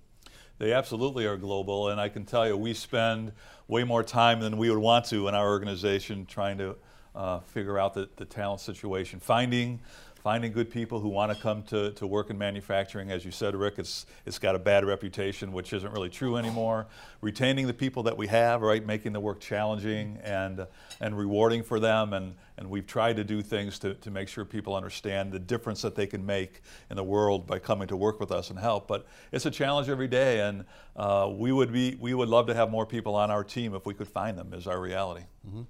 They 0.58 0.74
absolutely 0.74 1.24
are 1.24 1.38
global, 1.38 1.88
and 1.88 1.98
I 1.98 2.10
can 2.10 2.26
tell 2.26 2.46
you, 2.46 2.54
we 2.54 2.74
spend 2.74 3.32
way 3.66 3.82
more 3.82 4.02
time 4.02 4.40
than 4.40 4.58
we 4.58 4.68
would 4.68 4.78
want 4.78 5.06
to 5.06 5.26
in 5.26 5.34
our 5.34 5.48
organization 5.48 6.26
trying 6.26 6.58
to 6.58 6.76
uh, 7.14 7.40
figure 7.40 7.78
out 7.78 7.94
the, 7.94 8.10
the 8.16 8.26
talent 8.26 8.60
situation, 8.60 9.20
finding 9.20 9.80
finding 10.22 10.52
good 10.52 10.70
people 10.70 11.00
who 11.00 11.08
want 11.08 11.34
to 11.34 11.42
come 11.42 11.62
to, 11.62 11.92
to 11.92 12.06
work 12.06 12.28
in 12.28 12.36
manufacturing. 12.36 13.10
As 13.10 13.24
you 13.24 13.30
said, 13.30 13.56
Rick, 13.56 13.74
it's, 13.78 14.04
it's 14.26 14.38
got 14.38 14.54
a 14.54 14.58
bad 14.58 14.84
reputation, 14.84 15.50
which 15.52 15.72
isn't 15.72 15.90
really 15.92 16.10
true 16.10 16.36
anymore. 16.36 16.86
Retaining 17.22 17.66
the 17.66 17.74
people 17.74 18.02
that 18.02 18.16
we 18.16 18.26
have, 18.26 18.60
right, 18.60 18.84
making 18.84 19.12
the 19.14 19.20
work 19.20 19.40
challenging 19.40 20.18
and, 20.22 20.66
and 21.00 21.16
rewarding 21.16 21.62
for 21.62 21.80
them. 21.80 22.12
And, 22.12 22.34
and 22.58 22.68
we've 22.68 22.86
tried 22.86 23.16
to 23.16 23.24
do 23.24 23.40
things 23.40 23.78
to, 23.78 23.94
to 23.94 24.10
make 24.10 24.28
sure 24.28 24.44
people 24.44 24.74
understand 24.74 25.32
the 25.32 25.38
difference 25.38 25.80
that 25.82 25.94
they 25.94 26.06
can 26.06 26.24
make 26.26 26.60
in 26.90 26.96
the 26.96 27.04
world 27.04 27.46
by 27.46 27.58
coming 27.58 27.88
to 27.88 27.96
work 27.96 28.20
with 28.20 28.30
us 28.30 28.50
and 28.50 28.58
help. 28.58 28.86
But 28.86 29.06
it's 29.32 29.46
a 29.46 29.50
challenge 29.50 29.88
every 29.88 30.08
day, 30.08 30.40
and 30.40 30.66
uh, 30.96 31.30
we, 31.32 31.50
would 31.50 31.72
be, 31.72 31.96
we 31.98 32.12
would 32.12 32.28
love 32.28 32.46
to 32.48 32.54
have 32.54 32.70
more 32.70 32.84
people 32.84 33.14
on 33.14 33.30
our 33.30 33.42
team 33.42 33.74
if 33.74 33.86
we 33.86 33.94
could 33.94 34.08
find 34.08 34.36
them, 34.36 34.52
is 34.52 34.66
our 34.66 34.80
reality. 34.80 35.24
Mm-hmm. 35.48 35.62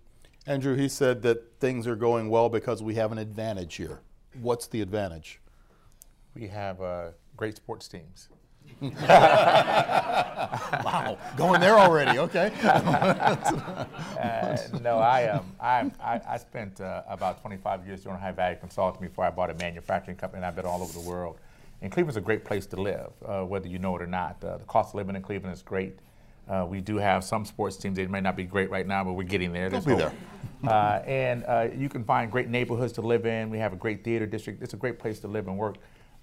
Andrew, 0.46 0.74
he 0.74 0.88
said 0.88 1.22
that 1.22 1.60
things 1.60 1.86
are 1.86 1.94
going 1.94 2.30
well 2.30 2.48
because 2.48 2.82
we 2.82 2.94
have 2.94 3.12
an 3.12 3.18
advantage 3.18 3.76
here. 3.76 4.00
What's 4.34 4.66
the 4.66 4.80
advantage? 4.80 5.40
We 6.34 6.48
have 6.48 6.80
uh, 6.80 7.08
great 7.36 7.56
sports 7.56 7.88
teams. 7.88 8.28
wow, 8.80 8.98
going 11.36 11.60
there 11.60 11.78
already? 11.78 12.18
Okay. 12.18 12.52
uh, 12.62 13.76
no, 14.80 14.98
I 14.98 15.28
um, 15.28 15.44
I, 15.60 15.90
I, 16.00 16.20
I 16.28 16.36
spent 16.36 16.80
uh, 16.80 17.02
about 17.08 17.40
25 17.40 17.86
years 17.86 18.04
doing 18.04 18.16
high 18.16 18.32
value 18.32 18.58
consulting 18.58 19.06
before 19.06 19.24
I 19.24 19.30
bought 19.30 19.50
a 19.50 19.54
manufacturing 19.54 20.16
company, 20.16 20.38
and 20.38 20.46
I've 20.46 20.56
been 20.56 20.66
all 20.66 20.82
over 20.82 20.92
the 20.92 21.08
world. 21.08 21.38
And 21.82 21.90
Cleveland's 21.90 22.16
a 22.16 22.20
great 22.20 22.44
place 22.44 22.66
to 22.66 22.80
live, 22.80 23.10
uh, 23.24 23.42
whether 23.42 23.66
you 23.66 23.78
know 23.78 23.96
it 23.96 24.02
or 24.02 24.06
not. 24.06 24.42
Uh, 24.44 24.58
the 24.58 24.64
cost 24.64 24.90
of 24.90 24.96
living 24.96 25.16
in 25.16 25.22
Cleveland 25.22 25.54
is 25.54 25.62
great. 25.62 25.98
Uh, 26.48 26.66
we 26.68 26.80
do 26.80 26.96
have 26.96 27.22
some 27.22 27.44
sports 27.44 27.76
teams. 27.76 27.96
They 27.96 28.06
may 28.06 28.20
not 28.20 28.36
be 28.36 28.44
great 28.44 28.70
right 28.70 28.86
now, 28.86 29.04
but 29.04 29.12
we're 29.12 29.22
getting 29.22 29.52
there. 29.52 29.70
They'll 29.70 29.80
be 29.80 29.94
there. 29.94 30.12
uh, 30.66 31.00
and 31.06 31.44
uh, 31.44 31.68
you 31.76 31.88
can 31.88 32.04
find 32.04 32.30
great 32.30 32.48
neighborhoods 32.48 32.92
to 32.94 33.02
live 33.02 33.24
in. 33.26 33.50
We 33.50 33.58
have 33.58 33.72
a 33.72 33.76
great 33.76 34.02
theater 34.02 34.26
district. 34.26 34.62
It's 34.62 34.74
a 34.74 34.76
great 34.76 34.98
place 34.98 35.20
to 35.20 35.28
live 35.28 35.46
and 35.46 35.56
work. 35.56 35.76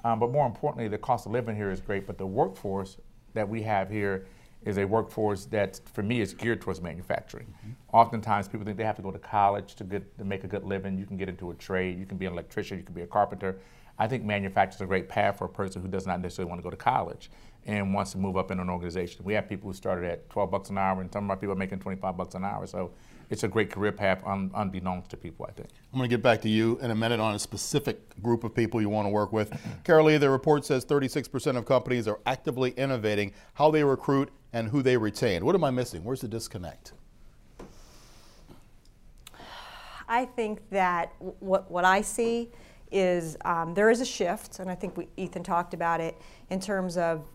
Um, 0.04 0.20
but 0.20 0.32
more 0.32 0.46
importantly, 0.46 0.88
the 0.88 0.98
cost 0.98 1.26
of 1.26 1.32
living 1.32 1.56
here 1.56 1.72
is 1.72 1.82
great. 1.82 2.06
But 2.06 2.18
the 2.18 2.28
workforce 2.28 2.98
that 3.34 3.48
we 3.48 3.62
have 3.64 3.90
here 3.90 4.28
is 4.66 4.78
a 4.78 4.86
workforce 4.86 5.46
that, 5.46 5.80
for 5.94 6.04
me, 6.04 6.20
is 6.20 6.34
geared 6.34 6.62
towards 6.62 6.82
manufacturing. 6.82 7.48
Mm-hmm. 7.48 7.96
Oftentimes, 7.96 8.48
people 8.48 8.66
think 8.66 8.78
they 8.78 8.84
have 8.84 8.96
to 8.98 9.02
go 9.02 9.12
to 9.12 9.20
college 9.20 9.76
to 9.76 9.84
get 9.84 10.18
to 10.18 10.26
make 10.26 10.44
a 10.44 10.48
good 10.48 10.64
living. 10.64 10.98
You 10.98 11.06
can 11.06 11.18
get 11.18 11.30
into 11.30 11.52
a 11.52 11.54
trade. 11.56 11.98
You 11.98 12.06
can 12.06 12.18
be 12.18 12.26
an 12.26 12.34
electrician. 12.34 12.78
You 12.78 12.84
can 12.84 12.96
be 12.96 13.02
a 13.02 13.08
carpenter. 13.08 13.60
I 14.00 14.08
think 14.08 14.24
manufacturing 14.24 14.76
is 14.76 14.82
a 14.82 14.86
great 14.86 15.10
path 15.10 15.38
for 15.38 15.46
a 15.46 15.50
person 15.50 15.82
who 15.82 15.88
does 15.88 16.06
not 16.06 16.22
necessarily 16.22 16.50
want 16.50 16.60
to 16.60 16.64
go 16.64 16.70
to 16.70 16.78
college 16.78 17.32
and 17.68 17.94
wants 17.94 18.14
to 18.14 18.18
move 18.18 18.38
up 18.38 18.50
in 18.50 18.60
an 18.60 18.70
organization. 18.70 19.24
We 19.26 19.34
have 19.34 19.48
people 19.50 19.70
who 19.70 19.74
started 19.74 20.10
at 20.10 20.30
12 20.30 20.50
bucks 20.50 20.70
an 20.70 20.78
hour, 20.78 21.02
and 21.02 21.12
some 21.12 21.26
of 21.26 21.30
our 21.30 21.36
people 21.36 21.52
are 21.52 21.58
making 21.58 21.80
25 21.80 22.16
bucks 22.16 22.34
an 22.34 22.46
hour. 22.46 22.66
So 22.66 22.92
it's 23.30 23.44
a 23.44 23.48
great 23.48 23.70
career 23.70 23.92
path 23.92 24.24
un- 24.26 24.50
unbeknownst 24.56 25.10
to 25.10 25.18
people, 25.18 25.46
I 25.48 25.52
think. 25.52 25.68
I'm 25.92 26.00
going 26.00 26.10
to 26.10 26.16
get 26.16 26.24
back 26.24 26.42
to 26.44 26.50
you 26.50 26.80
in 26.82 26.92
a 26.92 26.96
minute 26.96 27.20
on 27.20 27.36
a 27.36 27.40
specific 27.40 28.22
group 28.24 28.46
of 28.46 28.56
people 28.56 28.80
you 28.82 28.88
want 28.88 29.06
to 29.06 29.10
work 29.10 29.34
with. 29.34 29.52
Carolee, 29.84 30.18
the 30.18 30.30
report 30.30 30.64
says 30.66 30.86
36% 30.86 31.58
of 31.58 31.66
companies 31.66 32.08
are 32.08 32.20
actively 32.26 32.72
innovating 32.72 33.34
how 33.56 33.70
they 33.70 33.84
recruit 33.84 34.30
and 34.54 34.70
who 34.70 34.82
they 34.82 34.96
retain. 34.96 35.44
What 35.44 35.54
am 35.54 35.66
I 35.66 35.72
missing? 35.72 36.06
Where's 36.06 36.22
the 36.22 36.30
disconnect? 36.30 36.94
I 40.08 40.24
think 40.24 40.62
that 40.70 41.12
what, 41.20 41.70
what 41.70 41.84
I 41.84 42.00
see 42.00 42.50
is 42.92 43.36
um, 43.44 43.74
there 43.74 43.90
is 43.90 44.00
a 44.00 44.06
shift, 44.06 44.60
and 44.60 44.70
I 44.70 44.76
think 44.76 44.96
we, 44.96 45.10
Ethan 45.18 45.44
talked 45.44 45.74
about 45.74 46.00
it 46.00 46.16
in 46.50 46.62
terms 46.62 46.96
of 46.96 47.26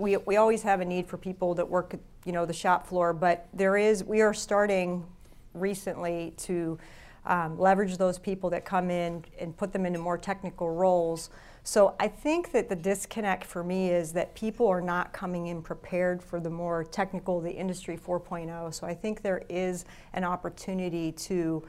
we, 0.00 0.16
we 0.16 0.36
always 0.36 0.62
have 0.62 0.80
a 0.80 0.84
need 0.84 1.06
for 1.06 1.18
people 1.18 1.54
that 1.54 1.68
work, 1.68 1.94
you 2.24 2.32
know, 2.32 2.46
the 2.46 2.54
shop 2.54 2.86
floor, 2.86 3.12
but 3.12 3.48
there 3.52 3.76
is, 3.76 4.02
we 4.02 4.22
are 4.22 4.32
starting 4.32 5.04
recently 5.52 6.32
to 6.38 6.78
um, 7.26 7.58
leverage 7.58 7.98
those 7.98 8.18
people 8.18 8.48
that 8.50 8.64
come 8.64 8.90
in 8.90 9.24
and 9.38 9.54
put 9.54 9.72
them 9.72 9.84
into 9.84 9.98
more 9.98 10.16
technical 10.16 10.70
roles. 10.70 11.28
So 11.64 11.94
I 12.00 12.08
think 12.08 12.52
that 12.52 12.70
the 12.70 12.76
disconnect 12.76 13.44
for 13.44 13.62
me 13.62 13.90
is 13.90 14.12
that 14.14 14.34
people 14.34 14.66
are 14.68 14.80
not 14.80 15.12
coming 15.12 15.48
in 15.48 15.60
prepared 15.60 16.22
for 16.22 16.40
the 16.40 16.48
more 16.48 16.82
technical, 16.82 17.40
the 17.40 17.50
industry 17.50 17.98
4.0. 17.98 18.72
So 18.72 18.86
I 18.86 18.94
think 18.94 19.20
there 19.20 19.42
is 19.50 19.84
an 20.14 20.24
opportunity 20.24 21.12
to 21.12 21.62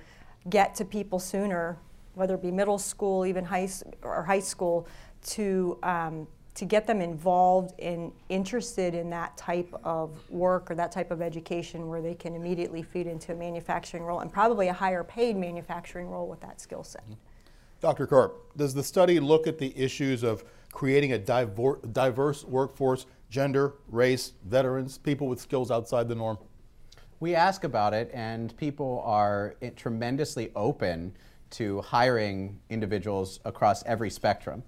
get 0.50 0.74
to 0.76 0.86
people 0.86 1.20
sooner, 1.20 1.78
whether 2.14 2.36
it 2.36 2.42
be 2.42 2.52
middle 2.52 2.80
school, 2.80 3.26
even 3.26 3.44
high 3.44 3.70
or 4.02 4.24
high 4.24 4.40
school, 4.40 4.88
to 5.24 5.78
um, 5.84 6.28
to 6.54 6.66
get 6.66 6.86
them 6.86 7.02
involved 7.02 7.74
and 7.80 8.12
interested 8.30 8.94
in 8.94 9.10
that 9.10 9.36
type 9.38 9.74
of 9.84 10.12
work 10.30 10.70
or 10.70 10.76
that 10.76 10.92
type 10.92 11.10
of 11.10 11.22
education 11.22 11.88
where 11.88 12.02
they 12.02 12.14
can 12.14 12.36
immediately 12.36 12.84
feed 12.84 13.08
into 13.08 13.32
a 13.32 13.36
manufacturing 13.36 14.04
role 14.04 14.20
and 14.20 14.32
probably 14.32 14.68
a 14.68 14.74
higher 14.74 15.04
paid 15.04 15.38
manufacturing 15.38 16.10
role 16.10 16.28
with 16.28 16.42
that 16.42 16.60
skill 16.60 16.84
set. 16.84 17.04
Dr. 17.80 18.06
Karp, 18.06 18.56
does 18.58 18.74
the 18.74 18.84
study 18.84 19.20
look 19.20 19.48
at 19.48 19.58
the 19.58 19.76
issues 19.78 20.24
of 20.24 20.44
creating 20.72 21.14
a 21.14 21.18
diverse 21.18 22.44
workforce, 22.44 23.06
gender, 23.30 23.74
race, 23.88 24.34
veterans, 24.46 24.98
people 24.98 25.28
with 25.28 25.40
skills 25.40 25.72
outside 25.72 26.08
the 26.08 26.16
norm? 26.16 26.38
We 27.20 27.34
ask 27.34 27.64
about 27.64 27.94
it, 27.94 28.10
and 28.14 28.56
people 28.58 29.02
are 29.06 29.56
eh, 29.62 29.70
tremendously 29.76 30.52
open 30.56 31.16
to 31.52 31.82
hiring 31.82 32.60
individuals 32.70 33.40
across 33.46 33.84
every 33.84 34.10
spectrum. 34.10 34.64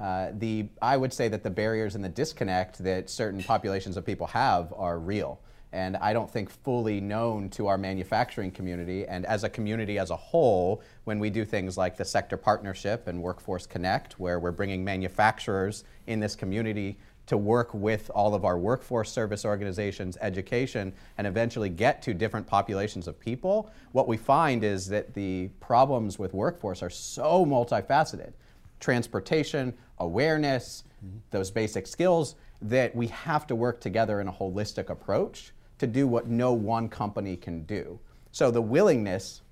Uh, 0.00 0.28
the, 0.32 0.68
I 0.82 0.96
would 0.96 1.12
say 1.12 1.28
that 1.28 1.42
the 1.42 1.50
barriers 1.50 1.94
and 1.94 2.04
the 2.04 2.08
disconnect 2.08 2.82
that 2.82 3.08
certain 3.08 3.42
populations 3.42 3.96
of 3.96 4.04
people 4.04 4.26
have 4.28 4.72
are 4.76 4.98
real. 4.98 5.40
And 5.72 5.96
I 5.96 6.12
don't 6.12 6.30
think 6.30 6.50
fully 6.50 7.00
known 7.00 7.48
to 7.50 7.66
our 7.66 7.76
manufacturing 7.76 8.52
community. 8.52 9.06
And 9.06 9.26
as 9.26 9.42
a 9.42 9.48
community 9.48 9.98
as 9.98 10.10
a 10.10 10.16
whole, 10.16 10.82
when 11.02 11.18
we 11.18 11.30
do 11.30 11.44
things 11.44 11.76
like 11.76 11.96
the 11.96 12.04
Sector 12.04 12.36
Partnership 12.36 13.08
and 13.08 13.20
Workforce 13.20 13.66
Connect, 13.66 14.18
where 14.20 14.38
we're 14.38 14.52
bringing 14.52 14.84
manufacturers 14.84 15.82
in 16.06 16.20
this 16.20 16.36
community 16.36 16.96
to 17.26 17.36
work 17.36 17.72
with 17.72 18.10
all 18.14 18.34
of 18.34 18.44
our 18.44 18.58
workforce 18.58 19.10
service 19.10 19.44
organizations, 19.44 20.16
education, 20.20 20.92
and 21.18 21.26
eventually 21.26 21.70
get 21.70 22.02
to 22.02 22.14
different 22.14 22.46
populations 22.46 23.08
of 23.08 23.18
people, 23.18 23.70
what 23.92 24.06
we 24.06 24.16
find 24.16 24.62
is 24.62 24.86
that 24.88 25.14
the 25.14 25.48
problems 25.58 26.18
with 26.18 26.34
workforce 26.34 26.82
are 26.82 26.90
so 26.90 27.44
multifaceted 27.44 28.32
transportation, 28.80 29.74
awareness, 29.98 30.84
mm-hmm. 31.04 31.18
those 31.30 31.50
basic 31.50 31.86
skills 31.86 32.36
that 32.62 32.94
we 32.94 33.06
have 33.08 33.46
to 33.46 33.54
work 33.54 33.80
together 33.80 34.20
in 34.20 34.28
a 34.28 34.32
holistic 34.32 34.90
approach 34.90 35.52
to 35.78 35.86
do 35.86 36.06
what 36.06 36.28
no 36.28 36.52
one 36.52 36.88
company 36.88 37.36
can 37.36 37.64
do. 37.64 37.98
So 38.32 38.50
the 38.50 38.62
willingness 38.62 39.42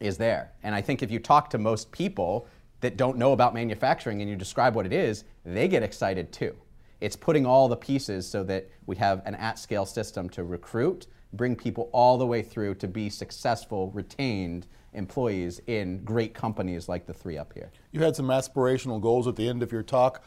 is 0.00 0.18
there. 0.18 0.52
And 0.62 0.74
I 0.74 0.80
think 0.80 1.02
if 1.02 1.10
you 1.10 1.18
talk 1.18 1.50
to 1.50 1.58
most 1.58 1.90
people 1.90 2.46
that 2.80 2.96
don't 2.96 3.16
know 3.16 3.32
about 3.32 3.54
manufacturing 3.54 4.20
and 4.20 4.28
you 4.28 4.36
describe 4.36 4.74
what 4.74 4.86
it 4.86 4.92
is, 4.92 5.24
they 5.44 5.66
get 5.68 5.82
excited 5.82 6.32
too. 6.32 6.54
It's 7.00 7.16
putting 7.16 7.46
all 7.46 7.68
the 7.68 7.76
pieces 7.76 8.28
so 8.28 8.42
that 8.44 8.68
we 8.86 8.96
have 8.96 9.22
an 9.26 9.34
at 9.34 9.58
scale 9.58 9.86
system 9.86 10.28
to 10.30 10.44
recruit, 10.44 11.06
bring 11.32 11.56
people 11.56 11.88
all 11.92 12.18
the 12.18 12.26
way 12.26 12.42
through 12.42 12.74
to 12.76 12.88
be 12.88 13.10
successful, 13.10 13.90
retained, 13.92 14.66
employees 14.96 15.60
in 15.66 16.02
great 16.04 16.34
companies 16.34 16.88
like 16.88 17.06
the 17.06 17.14
three 17.14 17.38
up 17.38 17.52
here. 17.52 17.70
You 17.92 18.02
had 18.02 18.16
some 18.16 18.26
aspirational 18.26 19.00
goals 19.00 19.28
at 19.28 19.36
the 19.36 19.48
end 19.48 19.62
of 19.62 19.70
your 19.70 19.82
talk. 19.82 20.24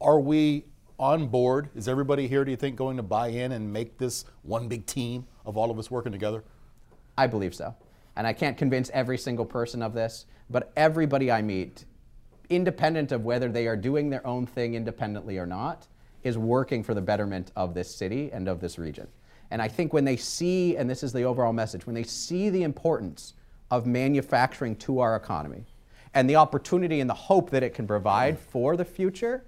Are 0.00 0.18
we 0.18 0.64
on 0.98 1.28
board? 1.28 1.70
Is 1.74 1.88
everybody 1.88 2.26
here, 2.26 2.44
do 2.44 2.50
you 2.50 2.56
think, 2.56 2.76
going 2.76 2.96
to 2.96 3.02
buy 3.02 3.28
in 3.28 3.52
and 3.52 3.72
make 3.72 3.98
this 3.98 4.24
one 4.42 4.68
big 4.68 4.86
team 4.86 5.26
of 5.46 5.56
all 5.56 5.70
of 5.70 5.78
us 5.78 5.90
working 5.90 6.12
together? 6.12 6.42
I 7.16 7.26
believe 7.26 7.54
so. 7.54 7.74
And 8.16 8.26
I 8.26 8.32
can't 8.32 8.56
convince 8.56 8.90
every 8.90 9.18
single 9.18 9.44
person 9.44 9.82
of 9.82 9.94
this, 9.94 10.26
but 10.48 10.72
everybody 10.76 11.30
I 11.30 11.42
meet 11.42 11.84
independent 12.50 13.12
of 13.12 13.24
whether 13.24 13.48
they 13.48 13.66
are 13.66 13.76
doing 13.76 14.10
their 14.10 14.26
own 14.26 14.44
thing 14.44 14.74
independently 14.74 15.38
or 15.38 15.46
not, 15.46 15.86
is 16.22 16.36
working 16.36 16.82
for 16.82 16.92
the 16.92 17.00
betterment 17.00 17.50
of 17.56 17.72
this 17.72 17.94
city 17.94 18.30
and 18.32 18.48
of 18.48 18.60
this 18.60 18.78
region. 18.78 19.06
And 19.50 19.62
I 19.62 19.68
think 19.68 19.92
when 19.92 20.04
they 20.04 20.16
see, 20.16 20.76
and 20.76 20.90
this 20.90 21.02
is 21.02 21.12
the 21.12 21.22
overall 21.22 21.52
message, 21.52 21.86
when 21.86 21.94
they 21.94 22.02
see 22.02 22.50
the 22.50 22.62
importance 22.62 23.34
of 23.70 23.86
manufacturing 23.86 24.76
to 24.76 25.00
our 25.00 25.16
economy 25.16 25.64
and 26.14 26.28
the 26.28 26.36
opportunity 26.36 27.00
and 27.00 27.08
the 27.08 27.14
hope 27.14 27.50
that 27.50 27.62
it 27.62 27.74
can 27.74 27.86
provide 27.86 28.38
for 28.38 28.76
the 28.76 28.84
future, 28.84 29.44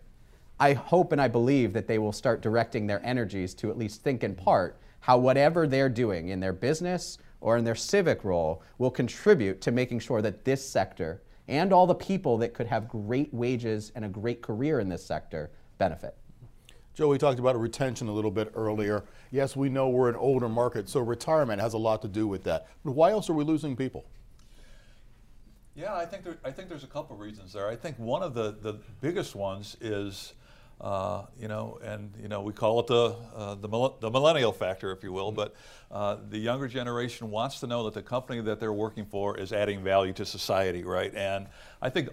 I 0.61 0.75
hope 0.75 1.13
and 1.13 1.21
I 1.21 1.29
believe 1.29 1.73
that 1.73 1.89
they 1.89 1.99
will 1.99 2.13
start 2.13 2.41
directing 2.41 2.87
their 2.87 3.05
energies 3.05 3.55
to 3.55 3.71
at 3.71 3.79
least 3.79 4.03
think 4.03 4.23
in 4.23 4.35
part 4.35 4.79
how 5.01 5.19
whatever 5.19 5.67
they're 5.67 5.89
doing 5.89 6.29
in 6.29 6.39
their 6.39 6.53
business 6.53 7.19
or 7.41 7.57
in 7.57 7.65
their 7.65 7.75
civic 7.75 8.23
role 8.23 8.63
will 8.79 8.91
contribute 8.91 9.61
to 9.63 9.73
making 9.73 9.99
sure 9.99 10.23
that 10.23 10.45
this 10.45 10.67
sector 10.67 11.21
and 11.49 11.73
all 11.73 11.89
the 11.89 11.95
people 11.95 12.39
that 12.39 12.55
could 12.55 12.69
have 12.69 12.89
great 12.89 13.35
wages 13.35 13.91
and 13.97 14.05
a 14.05 14.09
great 14.09 14.41
career 14.41 14.79
in 14.79 14.89
this 14.89 15.05
sector 15.05 15.51
benefit. 15.79 16.17
Joe, 16.95 17.09
we 17.09 17.17
talked 17.17 17.39
about 17.39 17.59
retention 17.59 18.09
a 18.09 18.13
little 18.13 18.31
bit 18.31 18.53
earlier. 18.55 19.03
Yes, 19.31 19.57
we 19.57 19.71
know 19.71 19.89
we're 19.89 20.11
an 20.11 20.17
older 20.17 20.49
market, 20.49 20.91
so 20.91 21.01
retirement 21.01 21.59
has 21.61 21.73
a 21.73 21.79
lot 21.79 22.03
to 22.03 22.09
do 22.09 22.27
with 22.27 22.45
that. 22.45 22.69
But 22.85 22.93
why 22.93 23.13
else 23.13 23.31
are 23.31 23.33
we 23.33 23.45
losing 23.45 23.77
people? 23.77 24.05
Yeah, 25.75 25.95
I 25.95 26.05
think 26.05 26.25
there, 26.25 26.37
I 26.45 26.51
think 26.51 26.69
there's 26.69 26.85
a 26.85 26.89
couple 26.89 27.17
reasons 27.17 27.55
there. 27.55 27.67
I 27.67 27.77
think 27.77 27.99
one 27.99 28.23
of 28.23 28.35
the, 28.35 28.55
the 28.61 28.75
biggest 29.01 29.35
ones 29.35 29.75
is, 29.81 30.35
uh, 30.83 31.23
you 31.41 31.49
know, 31.49 31.79
and 31.83 32.13
you 32.21 32.29
know 32.29 32.43
we 32.43 32.53
call 32.53 32.81
it 32.81 32.89
the 32.89 33.17
uh, 33.35 33.55
the, 33.55 33.69
the, 34.01 34.11
millennial 34.11 34.53
factor, 34.53 34.93
if 34.93 35.03
you 35.03 35.13
will. 35.13 35.33
But 35.33 35.55
uh, 35.91 36.19
the 36.29 36.39
younger 36.39 36.69
generation 36.69 37.31
wants 37.31 37.59
to 37.61 37.67
know 37.67 37.85
that 37.85 37.95
the 37.95 38.03
company 38.03 38.43
that 38.43 38.61
they're 38.61 38.71
working 38.71 39.07
for 39.07 39.39
is 39.39 39.51
adding 39.55 39.83
value 39.83 40.13
to 40.13 40.27
society, 40.27 40.85
right? 40.85 41.15
And 41.15 41.47
I 41.81 41.89
think 41.89 42.11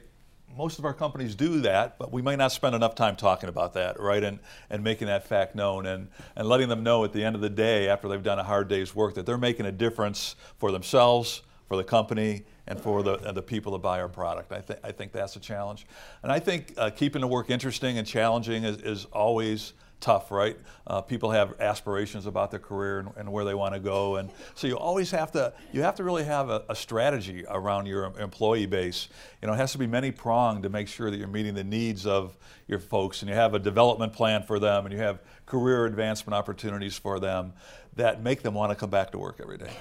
most 0.55 0.79
of 0.79 0.85
our 0.85 0.93
companies 0.93 1.35
do 1.35 1.61
that, 1.61 1.97
but 1.97 2.11
we 2.11 2.21
may 2.21 2.35
not 2.35 2.51
spend 2.51 2.75
enough 2.75 2.95
time 2.95 3.15
talking 3.15 3.49
about 3.49 3.73
that, 3.73 3.99
right? 3.99 4.23
And, 4.23 4.39
and 4.69 4.83
making 4.83 5.07
that 5.07 5.27
fact 5.27 5.55
known 5.55 5.85
and, 5.85 6.09
and 6.35 6.47
letting 6.47 6.69
them 6.69 6.83
know 6.83 7.03
at 7.03 7.13
the 7.13 7.23
end 7.23 7.35
of 7.35 7.41
the 7.41 7.49
day, 7.49 7.87
after 7.87 8.07
they've 8.07 8.23
done 8.23 8.39
a 8.39 8.43
hard 8.43 8.67
day's 8.67 8.95
work, 8.95 9.15
that 9.15 9.25
they're 9.25 9.37
making 9.37 9.65
a 9.65 9.71
difference 9.71 10.35
for 10.57 10.71
themselves, 10.71 11.43
for 11.67 11.77
the 11.77 11.83
company, 11.83 12.43
and 12.67 12.79
for 12.79 13.03
the, 13.03 13.15
and 13.27 13.35
the 13.35 13.41
people 13.41 13.71
that 13.73 13.79
buy 13.79 13.99
our 13.99 14.09
product. 14.09 14.51
I, 14.51 14.61
th- 14.61 14.79
I 14.83 14.91
think 14.91 15.11
that's 15.11 15.35
a 15.35 15.39
challenge. 15.39 15.85
And 16.23 16.31
I 16.31 16.39
think 16.39 16.73
uh, 16.77 16.89
keeping 16.89 17.21
the 17.21 17.27
work 17.27 17.49
interesting 17.49 17.97
and 17.97 18.05
challenging 18.05 18.63
is, 18.63 18.77
is 18.77 19.05
always 19.05 19.73
tough, 19.99 20.31
right? 20.31 20.57
Uh, 20.87 21.01
people 21.01 21.31
have 21.31 21.59
aspirations 21.59 22.25
about 22.25 22.51
their 22.51 22.59
career 22.59 22.99
and, 22.99 23.09
and 23.17 23.31
where 23.31 23.45
they 23.45 23.53
want 23.53 23.73
to 23.73 23.79
go, 23.79 24.17
and 24.17 24.29
so 24.55 24.67
you 24.67 24.77
always 24.77 25.11
have 25.11 25.31
to 25.31 25.53
you 25.71 25.81
have 25.81 25.95
to 25.95 26.03
really 26.03 26.23
have 26.23 26.49
a, 26.49 26.63
a, 26.69 26.75
strategy 26.75 27.45
around 27.49 27.85
your 27.85 28.05
employee 28.19 28.65
base. 28.65 29.09
You 29.41 29.47
know, 29.47 29.53
it 29.53 29.57
has 29.57 29.71
to 29.73 29.77
be 29.77 29.87
many 29.87 30.11
pronged 30.11 30.63
to 30.63 30.69
make 30.69 30.87
sure 30.87 31.11
that 31.11 31.17
you're 31.17 31.27
meeting 31.27 31.53
the 31.53 31.63
needs 31.63 32.05
of 32.05 32.37
your 32.67 32.79
folks, 32.79 33.21
and 33.21 33.29
you 33.29 33.35
have 33.35 33.53
a 33.53 33.59
development 33.59 34.13
plan 34.13 34.43
for 34.43 34.59
them, 34.59 34.85
and 34.85 34.93
you 34.93 34.99
have 34.99 35.19
career 35.45 35.85
advancement 35.85 36.35
opportunities 36.35 36.97
for 36.97 37.19
them 37.19 37.53
that 37.95 38.23
make 38.23 38.41
them 38.41 38.53
want 38.53 38.71
to 38.71 38.75
come 38.75 38.89
back 38.89 39.11
to 39.11 39.17
work 39.17 39.39
every 39.41 39.57
day. 39.57 39.71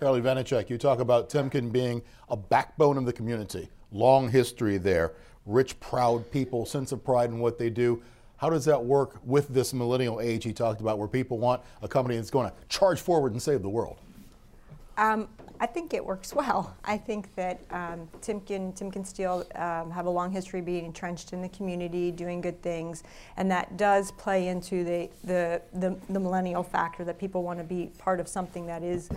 Carly 0.00 0.20
Vanichek, 0.20 0.68
you 0.68 0.76
talk 0.76 0.98
about 0.98 1.30
Timken 1.30 1.72
being 1.72 2.02
a 2.28 2.36
backbone 2.36 2.98
of 2.98 3.06
the 3.06 3.12
community, 3.12 3.68
long 3.92 4.28
history 4.28 4.76
there, 4.76 5.12
rich, 5.46 5.78
proud 5.80 6.30
people, 6.30 6.66
sense 6.66 6.92
of 6.92 7.04
pride 7.04 7.30
in 7.30 7.38
what 7.38 7.58
they 7.58 7.70
do. 7.70 8.02
How 8.36 8.50
does 8.50 8.64
that 8.64 8.84
work 8.84 9.20
with 9.24 9.48
this 9.48 9.72
millennial 9.72 10.20
age 10.20 10.44
he 10.44 10.52
talked 10.52 10.80
about, 10.80 10.98
where 10.98 11.08
people 11.08 11.38
want 11.38 11.62
a 11.82 11.88
company 11.88 12.16
that's 12.16 12.30
going 12.30 12.50
to 12.50 12.54
charge 12.68 13.00
forward 13.00 13.32
and 13.32 13.40
save 13.40 13.62
the 13.62 13.68
world? 13.68 13.96
Um, 14.96 15.28
I 15.60 15.66
think 15.66 15.94
it 15.94 16.04
works 16.04 16.34
well. 16.34 16.76
I 16.84 16.96
think 16.96 17.34
that 17.36 17.60
um, 17.70 18.08
Timken, 18.20 18.76
Timken 18.78 19.06
Steel 19.06 19.44
um, 19.54 19.90
have 19.90 20.06
a 20.06 20.10
long 20.10 20.30
history 20.30 20.60
being 20.60 20.84
entrenched 20.84 21.32
in 21.32 21.42
the 21.42 21.48
community, 21.48 22.10
doing 22.10 22.40
good 22.40 22.60
things, 22.62 23.04
and 23.36 23.50
that 23.50 23.76
does 23.76 24.10
play 24.12 24.48
into 24.48 24.84
the, 24.84 25.08
the, 25.24 25.62
the, 25.72 25.96
the 26.10 26.20
millennial 26.20 26.62
factor 26.62 27.04
that 27.04 27.18
people 27.18 27.42
want 27.42 27.58
to 27.58 27.64
be 27.64 27.90
part 27.98 28.20
of 28.20 28.28
something 28.28 28.66
that 28.66 28.82
is 28.82 29.08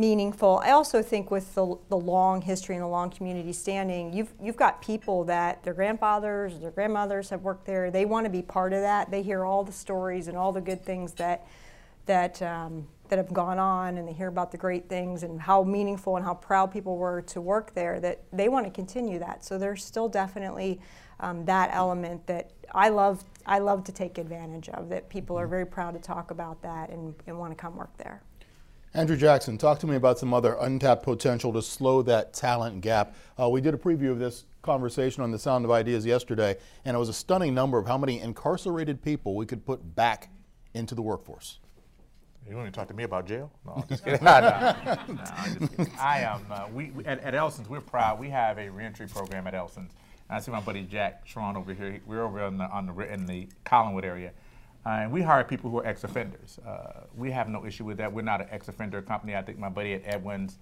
meaningful. 0.00 0.62
I 0.64 0.70
also 0.70 1.02
think 1.02 1.30
with 1.30 1.54
the, 1.54 1.76
the 1.90 1.96
long 1.96 2.40
history 2.40 2.74
and 2.74 2.82
the 2.82 2.88
long 2.88 3.10
community 3.10 3.52
standing, 3.52 4.12
you've, 4.12 4.32
you've 4.42 4.56
got 4.56 4.80
people 4.80 5.24
that 5.24 5.62
their 5.62 5.74
grandfathers, 5.74 6.58
their 6.58 6.70
grandmothers 6.70 7.28
have 7.28 7.42
worked 7.42 7.66
there. 7.66 7.90
They 7.90 8.06
want 8.06 8.24
to 8.24 8.30
be 8.30 8.40
part 8.40 8.72
of 8.72 8.80
that. 8.80 9.10
They 9.10 9.22
hear 9.22 9.44
all 9.44 9.62
the 9.62 9.72
stories 9.72 10.26
and 10.26 10.36
all 10.36 10.52
the 10.52 10.60
good 10.60 10.82
things 10.82 11.12
that, 11.14 11.46
that, 12.06 12.40
um, 12.40 12.88
that 13.08 13.18
have 13.18 13.32
gone 13.32 13.58
on 13.58 13.98
and 13.98 14.08
they 14.08 14.12
hear 14.14 14.28
about 14.28 14.50
the 14.50 14.58
great 14.58 14.88
things 14.88 15.22
and 15.22 15.40
how 15.40 15.62
meaningful 15.62 16.16
and 16.16 16.24
how 16.24 16.34
proud 16.34 16.72
people 16.72 16.96
were 16.96 17.20
to 17.22 17.40
work 17.40 17.74
there 17.74 18.00
that 18.00 18.22
they 18.32 18.48
want 18.48 18.64
to 18.64 18.72
continue 18.72 19.18
that. 19.18 19.44
So 19.44 19.58
there's 19.58 19.84
still 19.84 20.08
definitely 20.08 20.80
um, 21.20 21.44
that 21.44 21.70
element 21.74 22.26
that 22.26 22.52
I 22.72 22.88
love, 22.88 23.24
I 23.44 23.58
love 23.58 23.84
to 23.84 23.92
take 23.92 24.16
advantage 24.16 24.70
of, 24.70 24.88
that 24.88 25.10
people 25.10 25.38
are 25.38 25.42
mm-hmm. 25.42 25.50
very 25.50 25.66
proud 25.66 25.92
to 25.92 26.00
talk 26.00 26.30
about 26.30 26.62
that 26.62 26.88
and, 26.88 27.14
and 27.26 27.38
want 27.38 27.52
to 27.52 27.56
come 27.56 27.76
work 27.76 27.94
there. 27.98 28.22
Andrew 28.92 29.16
Jackson, 29.16 29.56
talk 29.56 29.78
to 29.78 29.86
me 29.86 29.94
about 29.94 30.18
some 30.18 30.34
other 30.34 30.56
untapped 30.60 31.04
potential 31.04 31.52
to 31.52 31.62
slow 31.62 32.02
that 32.02 32.32
talent 32.32 32.80
gap. 32.80 33.14
Uh, 33.40 33.48
we 33.48 33.60
did 33.60 33.72
a 33.72 33.76
preview 33.76 34.10
of 34.10 34.18
this 34.18 34.46
conversation 34.62 35.22
on 35.22 35.30
the 35.30 35.38
Sound 35.38 35.64
of 35.64 35.70
Ideas 35.70 36.04
yesterday, 36.04 36.56
and 36.84 36.96
it 36.96 36.98
was 36.98 37.08
a 37.08 37.12
stunning 37.12 37.54
number 37.54 37.78
of 37.78 37.86
how 37.86 37.96
many 37.96 38.18
incarcerated 38.20 39.00
people 39.00 39.36
we 39.36 39.46
could 39.46 39.64
put 39.64 39.94
back 39.94 40.30
into 40.74 40.96
the 40.96 41.02
workforce. 41.02 41.60
You 42.48 42.56
want 42.56 42.66
to 42.66 42.72
talk 42.72 42.88
to 42.88 42.94
me 42.94 43.04
about 43.04 43.28
jail? 43.28 43.52
No, 43.64 43.74
I'm 43.76 43.88
just 43.88 44.04
kidding. 44.04 44.18
no, 44.24 44.40
no, 44.40 44.48
no, 44.50 44.96
just 45.06 45.76
kidding. 45.76 45.94
I 46.00 46.20
am. 46.22 46.46
Uh, 46.50 46.66
we, 46.74 46.90
we 46.90 47.04
at, 47.04 47.20
at, 47.20 47.36
Elson's, 47.36 47.68
we're 47.68 47.80
proud. 47.80 48.18
We 48.18 48.28
have 48.30 48.58
a 48.58 48.68
reentry 48.70 49.06
program 49.06 49.46
at 49.46 49.54
Elson's. 49.54 49.92
I 50.28 50.40
see 50.40 50.50
my 50.50 50.60
buddy 50.60 50.82
Jack 50.82 51.28
Schron 51.28 51.56
over 51.56 51.74
here. 51.74 52.00
We're 52.06 52.24
over 52.24 52.42
on 52.42 52.58
the, 52.58 52.64
on 52.64 52.86
the 52.86 53.12
in 53.12 53.26
the 53.26 53.48
Collinwood 53.64 54.04
area. 54.04 54.32
Uh, 54.86 54.90
and 54.90 55.12
we 55.12 55.20
hire 55.20 55.44
people 55.44 55.70
who 55.70 55.78
are 55.78 55.86
ex-offenders. 55.86 56.58
Uh, 56.66 57.02
we 57.14 57.30
have 57.30 57.48
no 57.48 57.66
issue 57.66 57.84
with 57.84 57.98
that. 57.98 58.10
We're 58.10 58.22
not 58.22 58.40
an 58.40 58.48
ex-offender 58.50 59.02
company. 59.02 59.36
I 59.36 59.42
think 59.42 59.58
my 59.58 59.68
buddy 59.68 59.92
at 59.92 60.02
Edwins, 60.06 60.58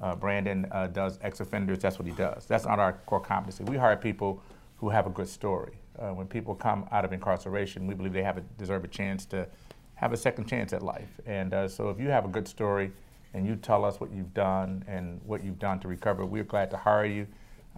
uh, 0.00 0.16
Brandon, 0.16 0.66
uh, 0.72 0.88
does 0.88 1.18
ex-offenders. 1.22 1.78
That's 1.78 1.98
what 1.98 2.08
he 2.08 2.14
does. 2.14 2.46
That's 2.46 2.64
not 2.64 2.80
our 2.80 2.94
core 3.06 3.20
competency. 3.20 3.62
We 3.64 3.76
hire 3.76 3.96
people 3.96 4.42
who 4.78 4.88
have 4.88 5.06
a 5.06 5.10
good 5.10 5.28
story. 5.28 5.74
Uh, 5.98 6.08
when 6.08 6.26
people 6.26 6.54
come 6.54 6.88
out 6.90 7.04
of 7.04 7.12
incarceration, 7.12 7.86
we 7.86 7.94
believe 7.94 8.12
they 8.12 8.22
have 8.22 8.38
a, 8.38 8.40
deserve 8.58 8.84
a 8.84 8.88
chance 8.88 9.24
to 9.26 9.46
have 9.94 10.12
a 10.12 10.16
second 10.16 10.46
chance 10.46 10.72
at 10.72 10.82
life. 10.82 11.20
And 11.26 11.54
uh, 11.54 11.68
so 11.68 11.90
if 11.90 12.00
you 12.00 12.08
have 12.08 12.24
a 12.24 12.28
good 12.28 12.48
story 12.48 12.90
and 13.34 13.46
you 13.46 13.54
tell 13.54 13.84
us 13.84 14.00
what 14.00 14.10
you've 14.10 14.34
done 14.34 14.84
and 14.88 15.20
what 15.24 15.44
you've 15.44 15.58
done 15.60 15.78
to 15.80 15.88
recover, 15.88 16.26
we're 16.26 16.42
glad 16.42 16.70
to 16.72 16.76
hire 16.76 17.04
you. 17.04 17.26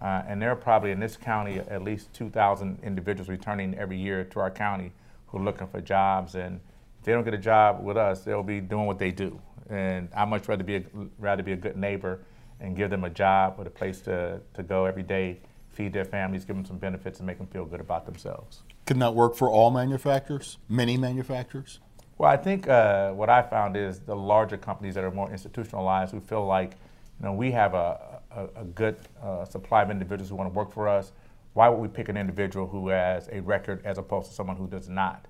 and 0.01 0.41
there 0.41 0.49
are 0.49 0.55
probably 0.55 0.89
in 0.91 0.99
this 0.99 1.17
county 1.17 1.59
at 1.59 1.83
least 1.83 2.11
2,000 2.13 2.79
individuals 2.81 3.29
returning 3.29 3.75
every 3.77 3.97
year 3.97 4.23
to 4.23 4.39
our 4.39 4.49
county 4.49 4.91
who 5.33 5.39
are 5.39 5.43
looking 5.43 5.67
for 5.67 5.81
jobs, 5.81 6.35
and 6.35 6.61
if 6.99 7.05
they 7.05 7.11
don't 7.11 7.25
get 7.25 7.33
a 7.33 7.37
job 7.37 7.83
with 7.83 7.97
us, 7.97 8.21
they'll 8.21 8.43
be 8.43 8.61
doing 8.61 8.85
what 8.85 8.99
they 8.99 9.11
do. 9.11 9.41
And 9.69 10.07
I 10.15 10.25
much 10.25 10.47
rather 10.47 10.63
be 10.63 10.75
a, 10.75 10.83
rather 11.17 11.43
be 11.43 11.53
a 11.53 11.57
good 11.57 11.75
neighbor 11.75 12.21
and 12.61 12.77
give 12.77 12.89
them 12.89 13.03
a 13.03 13.09
job 13.09 13.57
with 13.57 13.67
a 13.67 13.71
place 13.71 13.99
to, 14.01 14.39
to 14.53 14.63
go 14.63 14.85
every 14.85 15.03
day, 15.03 15.39
feed 15.69 15.91
their 15.91 16.05
families, 16.05 16.45
give 16.45 16.55
them 16.55 16.65
some 16.65 16.77
benefits, 16.77 17.19
and 17.19 17.27
make 17.27 17.39
them 17.39 17.47
feel 17.47 17.65
good 17.65 17.81
about 17.81 18.05
themselves. 18.05 18.61
Can 18.85 18.99
that 18.99 19.15
work 19.15 19.35
for 19.35 19.49
all 19.49 19.71
manufacturers, 19.71 20.59
many 20.69 20.97
manufacturers? 20.97 21.79
Well, 22.19 22.29
I 22.29 22.37
think 22.37 22.69
uh, 22.69 23.11
what 23.11 23.29
I 23.29 23.41
found 23.41 23.75
is 23.75 23.99
the 23.99 24.15
larger 24.15 24.57
companies 24.57 24.93
that 24.93 25.03
are 25.03 25.11
more 25.11 25.31
institutionalized 25.31 26.11
who 26.11 26.19
feel 26.19 26.45
like, 26.45 26.77
you 27.19 27.25
know, 27.25 27.33
we 27.33 27.51
have 27.51 27.73
a, 27.73 28.21
a, 28.31 28.61
a 28.61 28.65
good 28.65 28.97
uh, 29.21 29.45
supply 29.45 29.81
of 29.81 29.89
individuals 29.89 30.29
who 30.29 30.35
want 30.35 30.53
to 30.53 30.55
work 30.55 30.71
for 30.71 30.87
us 30.87 31.11
why 31.53 31.69
would 31.69 31.79
we 31.79 31.87
pick 31.87 32.09
an 32.09 32.17
individual 32.17 32.67
who 32.67 32.89
has 32.89 33.29
a 33.31 33.41
record 33.41 33.81
as 33.85 33.97
opposed 33.97 34.29
to 34.29 34.33
someone 34.33 34.57
who 34.57 34.67
does 34.67 34.89
not? 34.89 35.25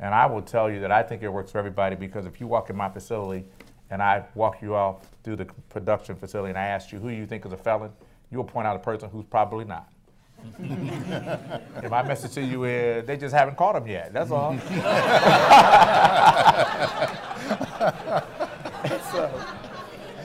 And 0.00 0.14
I 0.14 0.26
will 0.26 0.42
tell 0.42 0.70
you 0.70 0.80
that 0.80 0.92
I 0.92 1.02
think 1.02 1.22
it 1.22 1.28
works 1.28 1.52
for 1.52 1.58
everybody 1.58 1.96
because 1.96 2.26
if 2.26 2.40
you 2.40 2.46
walk 2.46 2.70
in 2.70 2.76
my 2.76 2.88
facility 2.88 3.44
and 3.90 4.02
I 4.02 4.24
walk 4.34 4.62
you 4.62 4.74
off 4.74 5.06
through 5.22 5.36
the 5.36 5.46
production 5.68 6.16
facility 6.16 6.50
and 6.50 6.58
I 6.58 6.66
ask 6.66 6.92
you 6.92 6.98
who 6.98 7.08
you 7.10 7.26
think 7.26 7.46
is 7.46 7.52
a 7.52 7.56
felon, 7.56 7.92
you'll 8.30 8.44
point 8.44 8.66
out 8.66 8.76
a 8.76 8.80
person 8.80 9.08
who's 9.10 9.24
probably 9.24 9.64
not. 9.64 9.88
and 10.58 11.90
my 11.90 12.02
message 12.02 12.32
to 12.32 12.42
you 12.42 12.64
is 12.64 13.06
they 13.06 13.16
just 13.16 13.34
haven't 13.34 13.56
caught 13.56 13.76
him 13.76 13.86
yet. 13.86 14.12
That's 14.12 14.30
all. 14.30 14.52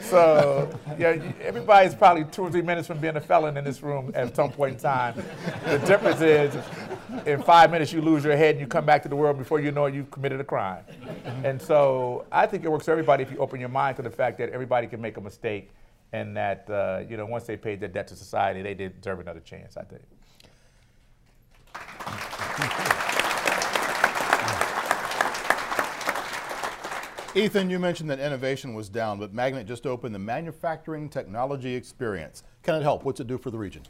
so, 0.09 0.69
yeah, 0.97 1.21
everybody's 1.41 1.93
probably 1.93 2.25
two 2.25 2.43
or 2.43 2.51
three 2.51 2.61
minutes 2.61 2.87
from 2.87 2.99
being 2.99 3.15
a 3.15 3.21
felon 3.21 3.57
in 3.57 3.63
this 3.63 3.81
room 3.81 4.11
at 4.15 4.35
some 4.35 4.51
point 4.51 4.75
in 4.75 4.79
time. 4.79 5.15
The 5.65 5.79
difference 5.79 6.21
is, 6.21 6.55
in 7.25 7.41
five 7.43 7.71
minutes, 7.71 7.93
you 7.93 8.01
lose 8.01 8.23
your 8.23 8.35
head 8.35 8.55
and 8.55 8.61
you 8.61 8.67
come 8.67 8.85
back 8.85 9.03
to 9.03 9.09
the 9.09 9.15
world 9.15 9.37
before 9.37 9.59
you 9.59 9.71
know 9.71 9.85
it, 9.85 9.93
you've 9.93 10.11
committed 10.11 10.39
a 10.39 10.43
crime. 10.43 10.83
And 11.43 11.61
so, 11.61 12.25
I 12.31 12.45
think 12.45 12.63
it 12.63 12.71
works 12.71 12.85
for 12.85 12.91
everybody 12.91 13.23
if 13.23 13.31
you 13.31 13.37
open 13.37 13.59
your 13.59 13.69
mind 13.69 13.97
to 13.97 14.01
the 14.01 14.11
fact 14.11 14.37
that 14.39 14.49
everybody 14.49 14.87
can 14.87 15.01
make 15.01 15.17
a 15.17 15.21
mistake 15.21 15.71
and 16.11 16.35
that, 16.35 16.69
uh, 16.69 17.03
you 17.07 17.17
know, 17.17 17.25
once 17.25 17.43
they 17.43 17.57
paid 17.57 17.79
their 17.79 17.89
debt 17.89 18.07
to 18.07 18.15
society, 18.15 18.61
they 18.61 18.73
deserve 18.73 19.19
another 19.19 19.41
chance, 19.41 19.77
I 19.77 19.83
think. 19.83 20.01
Ethan, 27.35 27.69
you 27.69 27.77
mentioned 27.77 28.09
that 28.09 28.19
innovation 28.19 28.73
was 28.73 28.89
down, 28.89 29.19
but 29.19 29.33
Magnet 29.33 29.67
just 29.67 29.85
opened 29.85 30.15
the 30.15 30.19
Manufacturing 30.19 31.09
Technology 31.09 31.75
Experience. 31.75 32.43
Can 32.63 32.75
it 32.75 32.81
help? 32.81 33.03
What's 33.03 33.19
it 33.19 33.27
do 33.27 33.37
for 33.37 33.51
the 33.51 33.57
region? 33.57 33.83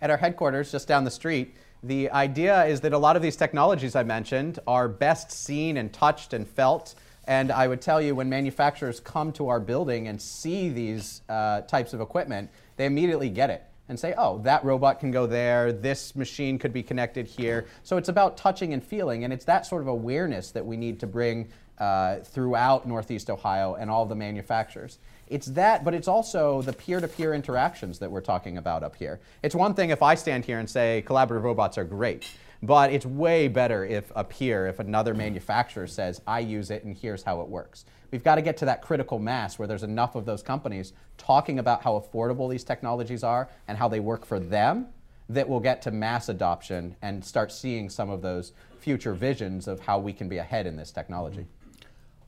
at 0.00 0.10
our 0.10 0.16
headquarters 0.16 0.70
just 0.70 0.88
down 0.88 1.04
the 1.04 1.10
street, 1.10 1.54
the 1.82 2.10
idea 2.10 2.64
is 2.64 2.80
that 2.80 2.92
a 2.92 2.98
lot 2.98 3.16
of 3.16 3.22
these 3.22 3.36
technologies 3.36 3.94
I 3.94 4.02
mentioned 4.02 4.58
are 4.66 4.88
best 4.88 5.30
seen 5.30 5.76
and 5.76 5.92
touched 5.92 6.32
and 6.32 6.46
felt. 6.46 6.94
And 7.26 7.50
I 7.50 7.66
would 7.66 7.80
tell 7.80 8.00
you, 8.00 8.14
when 8.14 8.28
manufacturers 8.28 9.00
come 9.00 9.32
to 9.32 9.48
our 9.48 9.60
building 9.60 10.08
and 10.08 10.20
see 10.20 10.68
these 10.68 11.22
uh, 11.28 11.62
types 11.62 11.92
of 11.92 12.00
equipment, 12.00 12.50
they 12.76 12.86
immediately 12.86 13.28
get 13.28 13.50
it 13.50 13.64
and 13.88 13.98
say, 13.98 14.14
oh, 14.18 14.38
that 14.38 14.64
robot 14.64 14.98
can 14.98 15.12
go 15.12 15.26
there, 15.26 15.72
this 15.72 16.16
machine 16.16 16.58
could 16.58 16.72
be 16.72 16.82
connected 16.82 17.26
here. 17.26 17.66
So 17.84 17.96
it's 17.96 18.08
about 18.08 18.36
touching 18.36 18.72
and 18.72 18.82
feeling, 18.82 19.22
and 19.24 19.32
it's 19.32 19.44
that 19.44 19.64
sort 19.64 19.82
of 19.82 19.88
awareness 19.88 20.50
that 20.52 20.64
we 20.64 20.76
need 20.76 20.98
to 21.00 21.06
bring 21.06 21.48
uh, 21.78 22.16
throughout 22.20 22.86
Northeast 22.86 23.30
Ohio 23.30 23.74
and 23.74 23.90
all 23.90 24.06
the 24.06 24.14
manufacturers. 24.14 24.98
It's 25.28 25.46
that, 25.48 25.84
but 25.84 25.94
it's 25.94 26.08
also 26.08 26.62
the 26.62 26.72
peer 26.72 27.00
to 27.00 27.08
peer 27.08 27.34
interactions 27.34 27.98
that 27.98 28.10
we're 28.10 28.20
talking 28.20 28.58
about 28.58 28.82
up 28.82 28.96
here. 28.96 29.20
It's 29.42 29.54
one 29.54 29.74
thing 29.74 29.90
if 29.90 30.02
I 30.02 30.14
stand 30.14 30.44
here 30.44 30.58
and 30.58 30.70
say 30.70 31.04
collaborative 31.06 31.42
robots 31.42 31.76
are 31.76 31.84
great, 31.84 32.30
but 32.62 32.92
it's 32.92 33.04
way 33.04 33.48
better 33.48 33.84
if 33.84 34.10
a 34.14 34.24
peer, 34.24 34.66
if 34.66 34.78
another 34.78 35.14
manufacturer 35.14 35.86
says, 35.86 36.20
I 36.26 36.40
use 36.40 36.70
it 36.70 36.84
and 36.84 36.96
here's 36.96 37.22
how 37.22 37.40
it 37.40 37.48
works. 37.48 37.84
We've 38.10 38.22
got 38.24 38.36
to 38.36 38.42
get 38.42 38.56
to 38.58 38.64
that 38.66 38.82
critical 38.82 39.18
mass 39.18 39.58
where 39.58 39.66
there's 39.66 39.82
enough 39.82 40.14
of 40.14 40.24
those 40.24 40.42
companies 40.42 40.92
talking 41.18 41.58
about 41.58 41.82
how 41.82 41.98
affordable 41.98 42.48
these 42.48 42.64
technologies 42.64 43.24
are 43.24 43.48
and 43.66 43.76
how 43.76 43.88
they 43.88 44.00
work 44.00 44.24
for 44.24 44.38
them 44.38 44.86
that 45.28 45.48
will 45.48 45.60
get 45.60 45.82
to 45.82 45.90
mass 45.90 46.28
adoption 46.28 46.94
and 47.02 47.24
start 47.24 47.50
seeing 47.50 47.90
some 47.90 48.10
of 48.10 48.22
those 48.22 48.52
future 48.78 49.12
visions 49.12 49.66
of 49.66 49.80
how 49.80 49.98
we 49.98 50.12
can 50.12 50.28
be 50.28 50.38
ahead 50.38 50.66
in 50.66 50.76
this 50.76 50.92
technology. 50.92 51.46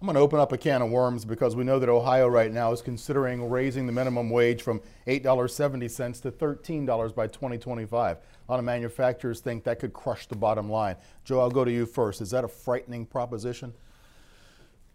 I'm 0.00 0.06
going 0.06 0.14
to 0.14 0.20
open 0.20 0.38
up 0.38 0.52
a 0.52 0.58
can 0.58 0.80
of 0.80 0.90
worms 0.90 1.24
because 1.24 1.56
we 1.56 1.64
know 1.64 1.80
that 1.80 1.88
Ohio 1.88 2.28
right 2.28 2.52
now 2.52 2.70
is 2.70 2.80
considering 2.80 3.50
raising 3.50 3.84
the 3.84 3.92
minimum 3.92 4.30
wage 4.30 4.62
from 4.62 4.80
$8.70 5.08 6.22
to 6.22 6.30
$13 6.30 7.14
by 7.16 7.26
2025. 7.26 8.16
A 8.16 8.20
lot 8.48 8.60
of 8.60 8.64
manufacturers 8.64 9.40
think 9.40 9.64
that 9.64 9.80
could 9.80 9.92
crush 9.92 10.26
the 10.26 10.36
bottom 10.36 10.70
line. 10.70 10.94
Joe, 11.24 11.40
I'll 11.40 11.50
go 11.50 11.64
to 11.64 11.72
you 11.72 11.84
first. 11.84 12.20
Is 12.20 12.30
that 12.30 12.44
a 12.44 12.48
frightening 12.48 13.06
proposition? 13.06 13.74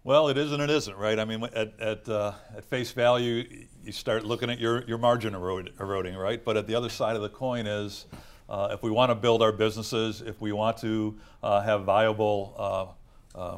Well, 0.06 0.30
it 0.30 0.38
is 0.38 0.54
and 0.54 0.64
it 0.64 0.70
isn't, 0.70 0.96
right? 0.96 1.20
I 1.20 1.26
mean, 1.26 1.44
at, 1.54 1.78
at, 1.82 2.08
uh, 2.08 2.32
at 2.56 2.64
face 2.64 2.94
value, 2.94 3.66
you 3.84 3.92
start 3.92 4.24
looking 4.24 4.50
at 4.50 4.58
your, 4.58 4.86
your 4.86 4.98
margin 4.98 5.36
eroding, 5.36 6.16
right? 6.16 6.44
But 6.44 6.56
at 6.56 6.66
the 6.66 6.76
other 6.76 6.90
side 6.90 7.18
of 7.18 7.22
the 7.22 7.30
coin 7.30 7.68
is 7.68 8.06
uh, 8.48 8.70
if 8.72 8.82
we 8.82 8.90
want 8.90 9.10
to 9.10 9.16
build 9.16 9.42
our 9.42 9.52
businesses, 9.52 10.22
if 10.22 10.40
we 10.40 10.54
want 10.54 10.78
to 10.78 11.18
uh, 11.42 11.60
have 11.60 11.84
viable 11.84 12.96
uh, 13.36 13.58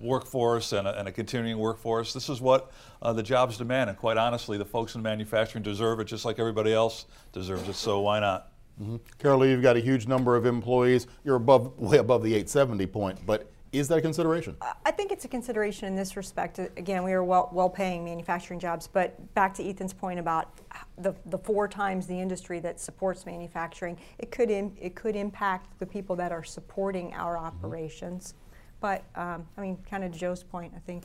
workforce 0.00 0.72
and 0.72 0.86
a, 0.88 0.98
and 0.98 1.08
a, 1.08 1.12
continuing 1.12 1.58
workforce. 1.58 2.12
This 2.12 2.28
is 2.28 2.40
what 2.40 2.72
uh, 3.00 3.12
the 3.12 3.22
jobs 3.22 3.56
demand, 3.56 3.90
and 3.90 3.98
quite 3.98 4.16
honestly, 4.16 4.58
the 4.58 4.64
folks 4.64 4.94
in 4.94 5.02
manufacturing 5.02 5.62
deserve 5.62 6.00
it 6.00 6.04
just 6.04 6.24
like 6.24 6.38
everybody 6.38 6.72
else 6.72 7.06
deserves 7.32 7.68
it. 7.68 7.74
So 7.74 8.00
why 8.00 8.20
not? 8.20 8.50
Mm-hmm. 8.80 8.96
Carol, 9.18 9.46
you've 9.46 9.62
got 9.62 9.76
a 9.76 9.80
huge 9.80 10.08
number 10.08 10.34
of 10.34 10.46
employees. 10.46 11.06
You're 11.24 11.36
above, 11.36 11.78
way 11.78 11.98
above 11.98 12.22
the 12.22 12.30
870 12.30 12.86
point, 12.86 13.18
but 13.24 13.50
is 13.74 13.88
that 13.88 13.98
a 13.98 14.00
consideration? 14.00 14.56
I 14.84 14.92
think 14.92 15.10
it's 15.10 15.24
a 15.24 15.28
consideration 15.28 15.88
in 15.88 15.96
this 15.96 16.16
respect. 16.16 16.58
Again, 16.58 17.02
we 17.02 17.12
are 17.12 17.24
well, 17.24 17.50
well-paying 17.52 18.04
manufacturing 18.04 18.60
jobs, 18.60 18.86
but 18.86 19.34
back 19.34 19.52
to 19.54 19.68
Ethan's 19.68 19.92
point 19.92 20.20
about 20.20 20.60
the, 20.98 21.12
the 21.26 21.38
four 21.38 21.66
times 21.66 22.06
the 22.06 22.18
industry 22.18 22.60
that 22.60 22.78
supports 22.78 23.26
manufacturing, 23.26 23.98
it 24.18 24.30
could 24.30 24.50
Im- 24.50 24.76
it 24.80 24.94
could 24.94 25.16
impact 25.16 25.76
the 25.80 25.86
people 25.86 26.14
that 26.16 26.30
are 26.30 26.44
supporting 26.44 27.12
our 27.14 27.36
mm-hmm. 27.36 27.46
operations. 27.46 28.28
Mm-hmm. 28.28 28.43
But 28.80 29.04
um, 29.14 29.46
I 29.56 29.60
mean, 29.60 29.78
kind 29.88 30.04
of 30.04 30.12
to 30.12 30.18
Joe's 30.18 30.42
point, 30.42 30.72
I 30.76 30.80
think 30.80 31.04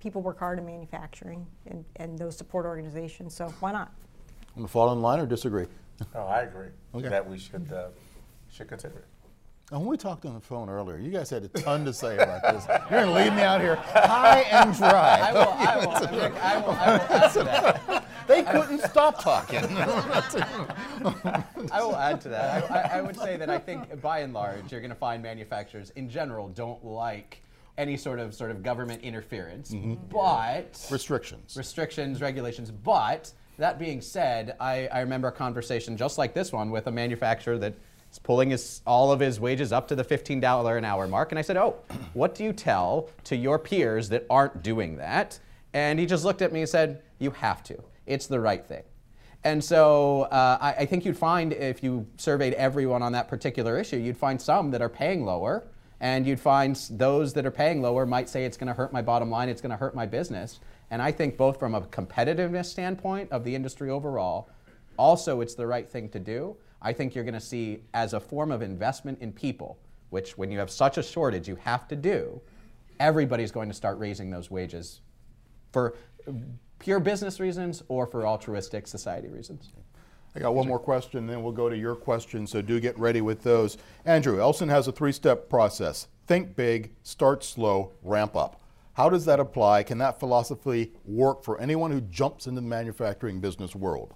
people 0.00 0.20
work 0.20 0.38
hard 0.38 0.58
in 0.58 0.66
manufacturing 0.66 1.46
and, 1.66 1.84
and 1.96 2.18
those 2.18 2.36
support 2.36 2.66
organizations, 2.66 3.34
so 3.34 3.52
why 3.60 3.72
not? 3.72 3.92
Want 4.56 4.68
to 4.68 4.72
fall 4.72 4.92
in 4.92 5.00
line 5.00 5.20
or 5.20 5.26
disagree? 5.26 5.66
Oh, 6.14 6.22
I 6.22 6.42
agree 6.42 6.68
okay. 6.94 7.08
that 7.08 7.28
we 7.28 7.38
should 7.38 7.72
uh, 7.72 7.88
should 8.52 8.68
consider 8.68 8.98
it. 8.98 9.04
And 9.70 9.80
when 9.80 9.88
we 9.88 9.96
talked 9.96 10.26
on 10.26 10.34
the 10.34 10.40
phone 10.40 10.68
earlier, 10.68 10.98
you 10.98 11.10
guys 11.10 11.30
had 11.30 11.42
a 11.44 11.48
ton 11.48 11.84
to 11.86 11.92
say 11.92 12.16
about 12.16 12.42
this. 12.42 12.66
You're 12.90 13.00
going 13.00 13.06
to 13.06 13.12
leave 13.14 13.32
me 13.32 13.42
out 13.42 13.62
here 13.62 13.76
high 13.76 14.40
and 14.50 14.76
dry. 14.76 15.20
I 15.20 15.32
will, 15.32 15.40
I 15.40 15.76
will, 15.76 15.90
I 15.90 16.06
will, 16.10 16.36
I 16.36 16.58
will, 16.58 16.70
I 16.70 16.92
will 16.92 17.02
add 17.10 17.32
to 17.32 17.44
that. 17.44 18.04
They 18.26 18.42
couldn't 18.42 18.82
stop 18.82 19.22
talking. 19.22 19.64
I 19.76 21.44
will 21.80 21.96
add 21.96 22.20
to 22.22 22.28
that. 22.30 22.70
I, 22.70 22.76
I, 22.76 22.98
I 22.98 23.00
would 23.00 23.16
say 23.16 23.36
that 23.36 23.50
I 23.50 23.58
think, 23.58 24.00
by 24.00 24.20
and 24.20 24.32
large, 24.32 24.72
you're 24.72 24.80
going 24.80 24.90
to 24.90 24.96
find 24.96 25.22
manufacturers 25.22 25.90
in 25.90 26.08
general 26.08 26.48
don't 26.48 26.84
like 26.84 27.42
any 27.76 27.96
sort 27.96 28.18
of 28.18 28.34
sort 28.34 28.50
of 28.50 28.62
government 28.62 29.02
interference, 29.02 29.72
mm-hmm. 29.72 29.94
but 30.10 30.86
restrictions, 30.90 31.56
restrictions, 31.56 32.20
regulations. 32.20 32.70
But 32.70 33.32
that 33.58 33.78
being 33.78 34.00
said, 34.00 34.56
I, 34.60 34.86
I 34.88 35.00
remember 35.00 35.28
a 35.28 35.32
conversation 35.32 35.96
just 35.96 36.18
like 36.18 36.34
this 36.34 36.52
one 36.52 36.70
with 36.70 36.86
a 36.86 36.92
manufacturer 36.92 37.58
that 37.58 37.74
is 38.10 38.18
pulling 38.18 38.50
his, 38.50 38.80
all 38.86 39.12
of 39.12 39.20
his 39.20 39.40
wages 39.40 39.72
up 39.72 39.88
to 39.88 39.96
the 39.96 40.04
$15 40.04 40.78
an 40.78 40.84
hour 40.84 41.08
mark. 41.08 41.32
And 41.32 41.38
I 41.38 41.42
said, 41.42 41.56
Oh, 41.56 41.76
what 42.14 42.34
do 42.34 42.44
you 42.44 42.52
tell 42.52 43.10
to 43.24 43.36
your 43.36 43.58
peers 43.58 44.08
that 44.10 44.24
aren't 44.30 44.62
doing 44.62 44.96
that? 44.96 45.38
And 45.72 45.98
he 45.98 46.06
just 46.06 46.24
looked 46.24 46.42
at 46.42 46.52
me 46.52 46.60
and 46.60 46.68
said, 46.68 47.02
You 47.18 47.32
have 47.32 47.62
to. 47.64 47.82
It's 48.06 48.26
the 48.26 48.40
right 48.40 48.64
thing. 48.64 48.82
And 49.44 49.62
so 49.62 50.22
uh, 50.22 50.58
I, 50.60 50.72
I, 50.72 50.86
think 50.86 51.04
you'd 51.04 51.18
find 51.18 51.52
if 51.52 51.82
you 51.82 52.06
surveyed 52.16 52.54
everyone 52.54 53.02
on 53.02 53.12
that 53.12 53.28
particular 53.28 53.78
issue, 53.78 53.98
you'd 53.98 54.16
find 54.16 54.40
some 54.40 54.70
that 54.70 54.80
are 54.80 54.88
paying 54.88 55.26
lower, 55.26 55.64
and 56.00 56.26
you'd 56.26 56.40
find 56.40 56.76
those 56.90 57.34
that 57.34 57.44
are 57.44 57.50
paying 57.50 57.82
lower 57.82 58.06
might 58.06 58.30
say 58.30 58.46
it's 58.46 58.56
going 58.56 58.68
to 58.68 58.74
hurt 58.74 58.90
my 58.90 59.02
bottom 59.02 59.30
line, 59.30 59.50
it's 59.50 59.60
going 59.60 59.70
to 59.70 59.76
hurt 59.76 59.94
my 59.94 60.06
business. 60.06 60.60
And 60.90 61.02
I 61.02 61.12
think 61.12 61.36
both 61.36 61.58
from 61.58 61.74
a 61.74 61.82
competitiveness 61.82 62.66
standpoint 62.66 63.30
of 63.32 63.44
the 63.44 63.54
industry 63.54 63.90
overall, 63.90 64.48
also 64.96 65.42
it's 65.42 65.54
the 65.54 65.66
right 65.66 65.88
thing 65.88 66.08
to 66.10 66.18
do. 66.18 66.56
I 66.80 66.92
think 66.92 67.14
you're 67.14 67.24
going 67.24 67.34
to 67.34 67.40
see 67.40 67.82
as 67.92 68.14
a 68.14 68.20
form 68.20 68.50
of 68.50 68.62
investment 68.62 69.20
in 69.20 69.32
people, 69.32 69.78
which 70.10 70.38
when 70.38 70.50
you 70.50 70.58
have 70.58 70.70
such 70.70 70.96
a 70.96 71.02
shortage 71.02 71.48
you 71.48 71.56
have 71.56 71.86
to 71.88 71.96
do, 71.96 72.40
everybody's 73.00 73.50
going 73.50 73.68
to 73.68 73.74
start 73.74 73.98
raising 73.98 74.30
those 74.30 74.50
wages 74.50 75.00
for 75.72 75.96
pure 76.84 77.00
business 77.00 77.40
reasons 77.40 77.82
or 77.88 78.06
for 78.06 78.26
altruistic 78.26 78.86
society 78.86 79.28
reasons. 79.28 79.72
I 80.36 80.40
got 80.40 80.54
one 80.54 80.68
more 80.68 80.78
question, 80.78 81.26
then 81.26 81.42
we'll 81.42 81.52
go 81.52 81.70
to 81.70 81.76
your 81.76 81.94
question, 81.94 82.46
so 82.46 82.60
do 82.60 82.78
get 82.78 82.98
ready 82.98 83.22
with 83.22 83.42
those. 83.42 83.78
Andrew, 84.04 84.38
Elson 84.38 84.68
has 84.68 84.86
a 84.86 84.92
three 84.92 85.12
step 85.12 85.48
process 85.48 86.08
think 86.26 86.56
big, 86.56 86.90
start 87.02 87.44
slow, 87.44 87.92
ramp 88.02 88.34
up. 88.34 88.60
How 88.94 89.10
does 89.10 89.24
that 89.26 89.40
apply? 89.40 89.82
Can 89.82 89.98
that 89.98 90.18
philosophy 90.18 90.92
work 91.04 91.42
for 91.42 91.60
anyone 91.60 91.90
who 91.90 92.00
jumps 92.00 92.46
into 92.46 92.60
the 92.60 92.66
manufacturing 92.66 93.40
business 93.40 93.74
world? 93.74 94.14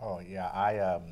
Oh, 0.00 0.20
yeah. 0.20 0.48
I, 0.48 0.78
um, 0.78 1.02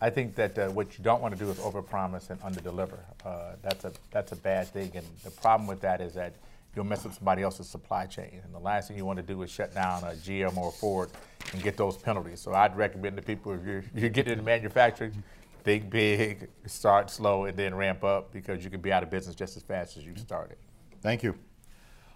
I 0.00 0.10
think 0.10 0.36
that 0.36 0.56
uh, 0.58 0.68
what 0.68 0.96
you 0.96 1.02
don't 1.02 1.20
want 1.20 1.36
to 1.36 1.44
do 1.44 1.50
is 1.50 1.56
overpromise 1.58 2.30
and 2.30 2.40
underdeliver. 2.40 3.00
Uh, 3.24 3.54
that's, 3.62 3.84
a, 3.84 3.92
that's 4.12 4.30
a 4.30 4.36
bad 4.36 4.68
thing. 4.68 4.92
And 4.94 5.06
the 5.24 5.30
problem 5.30 5.66
with 5.66 5.80
that 5.80 6.00
is 6.00 6.14
that 6.14 6.34
you'll 6.74 6.84
mess 6.84 7.04
up 7.04 7.14
somebody 7.14 7.42
else's 7.42 7.68
supply 7.68 8.06
chain. 8.06 8.40
And 8.44 8.54
the 8.54 8.58
last 8.58 8.88
thing 8.88 8.96
you 8.96 9.04
want 9.04 9.18
to 9.18 9.22
do 9.22 9.42
is 9.42 9.50
shut 9.50 9.74
down 9.74 10.02
a 10.04 10.12
GM 10.12 10.56
or 10.56 10.68
a 10.68 10.72
Ford 10.72 11.10
and 11.52 11.62
get 11.62 11.76
those 11.76 11.96
penalties. 11.96 12.40
So 12.40 12.54
I'd 12.54 12.76
recommend 12.76 13.16
to 13.16 13.22
people 13.22 13.52
if 13.52 13.64
you're, 13.64 13.84
you're 13.94 14.10
getting 14.10 14.32
into 14.32 14.44
manufacturing, 14.44 15.22
think 15.64 15.90
big, 15.90 16.48
start 16.66 17.10
slow, 17.10 17.44
and 17.44 17.56
then 17.56 17.74
ramp 17.74 18.04
up 18.04 18.32
because 18.32 18.64
you 18.64 18.70
can 18.70 18.80
be 18.80 18.92
out 18.92 19.02
of 19.02 19.10
business 19.10 19.34
just 19.34 19.56
as 19.56 19.62
fast 19.62 19.96
as 19.96 20.04
you 20.04 20.16
started. 20.16 20.56
Thank 21.02 21.22
you. 21.22 21.34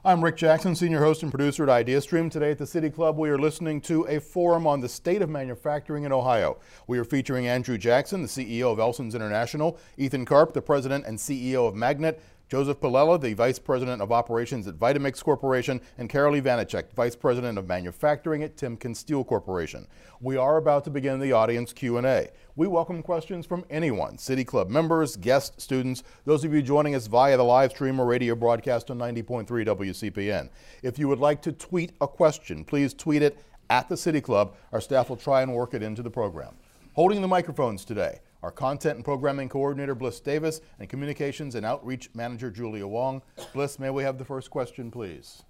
I'm 0.04 0.22
Rick 0.22 0.36
Jackson, 0.36 0.76
senior 0.76 1.00
host 1.00 1.24
and 1.24 1.32
producer 1.32 1.68
at 1.68 1.84
IdeaStream. 1.84 2.30
Today 2.30 2.52
at 2.52 2.58
the 2.58 2.66
City 2.66 2.90
Club, 2.90 3.18
we 3.18 3.28
are 3.28 3.38
listening 3.38 3.80
to 3.82 4.04
a 4.04 4.20
forum 4.20 4.64
on 4.64 4.80
the 4.80 4.88
state 4.88 5.20
of 5.20 5.28
manufacturing 5.28 6.04
in 6.04 6.12
Ohio. 6.12 6.58
We 6.86 6.96
are 7.00 7.04
featuring 7.04 7.48
Andrew 7.48 7.76
Jackson, 7.76 8.22
the 8.22 8.28
CEO 8.28 8.70
of 8.70 8.78
Elson's 8.78 9.16
International, 9.16 9.80
Ethan 9.96 10.24
Karp, 10.24 10.52
the 10.52 10.62
president 10.62 11.06
and 11.06 11.18
CEO 11.18 11.66
of 11.66 11.74
Magnet, 11.74 12.22
Joseph 12.48 12.78
Palella, 12.78 13.20
the 13.20 13.34
Vice 13.34 13.58
President 13.58 14.00
of 14.00 14.12
Operations 14.12 14.68
at 14.68 14.78
Vitamix 14.78 15.20
Corporation, 15.20 15.80
and 15.98 16.08
Carol 16.08 16.34
Ivanicek, 16.34 16.92
Vice 16.92 17.16
President 17.16 17.58
of 17.58 17.66
Manufacturing 17.66 18.44
at 18.44 18.56
Timken 18.56 18.94
Steel 18.94 19.24
Corporation. 19.24 19.88
We 20.20 20.36
are 20.36 20.56
about 20.56 20.84
to 20.84 20.90
begin 20.90 21.18
the 21.18 21.32
audience 21.32 21.72
Q&A. 21.72 22.30
We 22.54 22.68
welcome 22.68 23.02
questions 23.02 23.46
from 23.46 23.64
anyone, 23.68 24.16
City 24.16 24.44
Club 24.44 24.70
members, 24.70 25.16
guests, 25.16 25.64
students, 25.64 26.04
those 26.24 26.44
of 26.44 26.54
you 26.54 26.62
joining 26.62 26.94
us 26.94 27.08
via 27.08 27.36
the 27.36 27.42
live 27.42 27.72
stream 27.72 27.98
or 27.98 28.06
radio 28.06 28.36
broadcast 28.36 28.92
on 28.92 28.98
90.3 28.98 29.46
WCPN. 29.46 30.48
If 30.84 31.00
you 31.00 31.08
would 31.08 31.18
like 31.18 31.42
to 31.42 31.52
tweet 31.52 31.94
a 32.00 32.06
question, 32.06 32.64
please 32.64 32.94
tweet 32.94 33.22
it 33.22 33.42
at 33.70 33.88
the 33.88 33.96
City 33.96 34.20
Club. 34.20 34.54
Our 34.70 34.80
staff 34.80 35.08
will 35.08 35.16
try 35.16 35.42
and 35.42 35.52
work 35.52 35.74
it 35.74 35.82
into 35.82 36.00
the 36.00 36.10
program. 36.10 36.54
Holding 36.92 37.22
the 37.22 37.28
microphones 37.28 37.84
today, 37.84 38.20
our 38.42 38.50
content 38.50 38.96
and 38.96 39.04
programming 39.04 39.48
coordinator, 39.48 39.94
Bliss 39.94 40.20
Davis, 40.20 40.60
and 40.78 40.88
communications 40.88 41.54
and 41.54 41.64
outreach 41.64 42.10
manager, 42.14 42.50
Julia 42.50 42.86
Wong. 42.86 43.22
Bliss, 43.52 43.78
may 43.78 43.90
we 43.90 44.02
have 44.02 44.18
the 44.18 44.24
first 44.24 44.50
question, 44.50 44.90
please? 44.90 45.42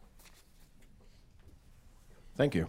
Thank 2.37 2.55
you. 2.55 2.69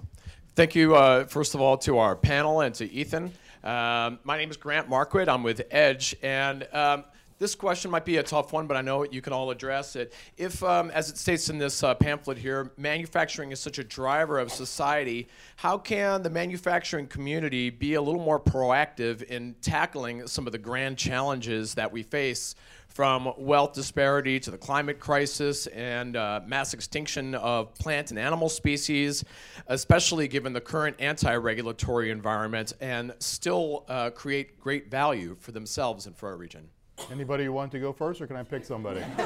Thank 0.55 0.75
you, 0.75 0.95
uh, 0.95 1.25
first 1.25 1.53
of 1.55 1.61
all, 1.61 1.77
to 1.79 1.99
our 1.99 2.15
panel 2.15 2.61
and 2.61 2.73
to 2.75 2.91
Ethan. 2.91 3.31
Um, 3.63 4.19
my 4.23 4.37
name 4.37 4.49
is 4.49 4.57
Grant 4.57 4.89
Marquardt. 4.89 5.27
I'm 5.27 5.43
with 5.43 5.61
Edge. 5.69 6.15
And 6.23 6.67
um, 6.73 7.03
this 7.39 7.53
question 7.53 7.91
might 7.91 8.05
be 8.05 8.17
a 8.17 8.23
tough 8.23 8.51
one, 8.51 8.65
but 8.65 8.77
I 8.77 8.81
know 8.81 9.03
you 9.03 9.21
can 9.21 9.33
all 9.33 9.51
address 9.51 9.95
it. 9.95 10.13
If, 10.37 10.63
um, 10.63 10.89
as 10.91 11.09
it 11.09 11.17
states 11.17 11.49
in 11.49 11.57
this 11.57 11.83
uh, 11.83 11.93
pamphlet 11.93 12.37
here, 12.37 12.71
manufacturing 12.77 13.51
is 13.51 13.59
such 13.59 13.77
a 13.77 13.83
driver 13.83 14.39
of 14.39 14.51
society, 14.51 15.27
how 15.57 15.77
can 15.77 16.23
the 16.23 16.29
manufacturing 16.29 17.07
community 17.07 17.69
be 17.69 17.93
a 17.93 18.01
little 18.01 18.23
more 18.23 18.39
proactive 18.39 19.21
in 19.23 19.55
tackling 19.61 20.25
some 20.27 20.47
of 20.47 20.51
the 20.51 20.57
grand 20.57 20.97
challenges 20.97 21.75
that 21.75 21.91
we 21.91 22.03
face? 22.03 22.55
From 22.87 23.31
wealth 23.37 23.73
disparity 23.73 24.39
to 24.39 24.49
the 24.49 24.57
climate 24.57 24.99
crisis 24.99 25.67
and 25.67 26.15
uh, 26.15 26.41
mass 26.47 26.73
extinction 26.73 27.35
of 27.35 27.75
plant 27.75 28.09
and 28.09 28.17
animal 28.17 28.49
species, 28.49 29.23
especially 29.67 30.27
given 30.27 30.51
the 30.51 30.61
current 30.61 30.95
anti 30.97 31.35
regulatory 31.35 32.09
environment, 32.09 32.73
and 32.81 33.13
still 33.19 33.85
uh, 33.87 34.09
create 34.09 34.59
great 34.59 34.89
value 34.89 35.35
for 35.39 35.51
themselves 35.51 36.07
and 36.07 36.15
for 36.15 36.29
our 36.29 36.37
region. 36.37 36.69
Anybody 37.11 37.47
want 37.47 37.71
to 37.71 37.79
go 37.79 37.93
first, 37.93 38.21
or 38.21 38.27
can 38.27 38.35
I 38.35 38.43
pick 38.43 38.65
somebody? 38.65 39.01
and, 39.01 39.21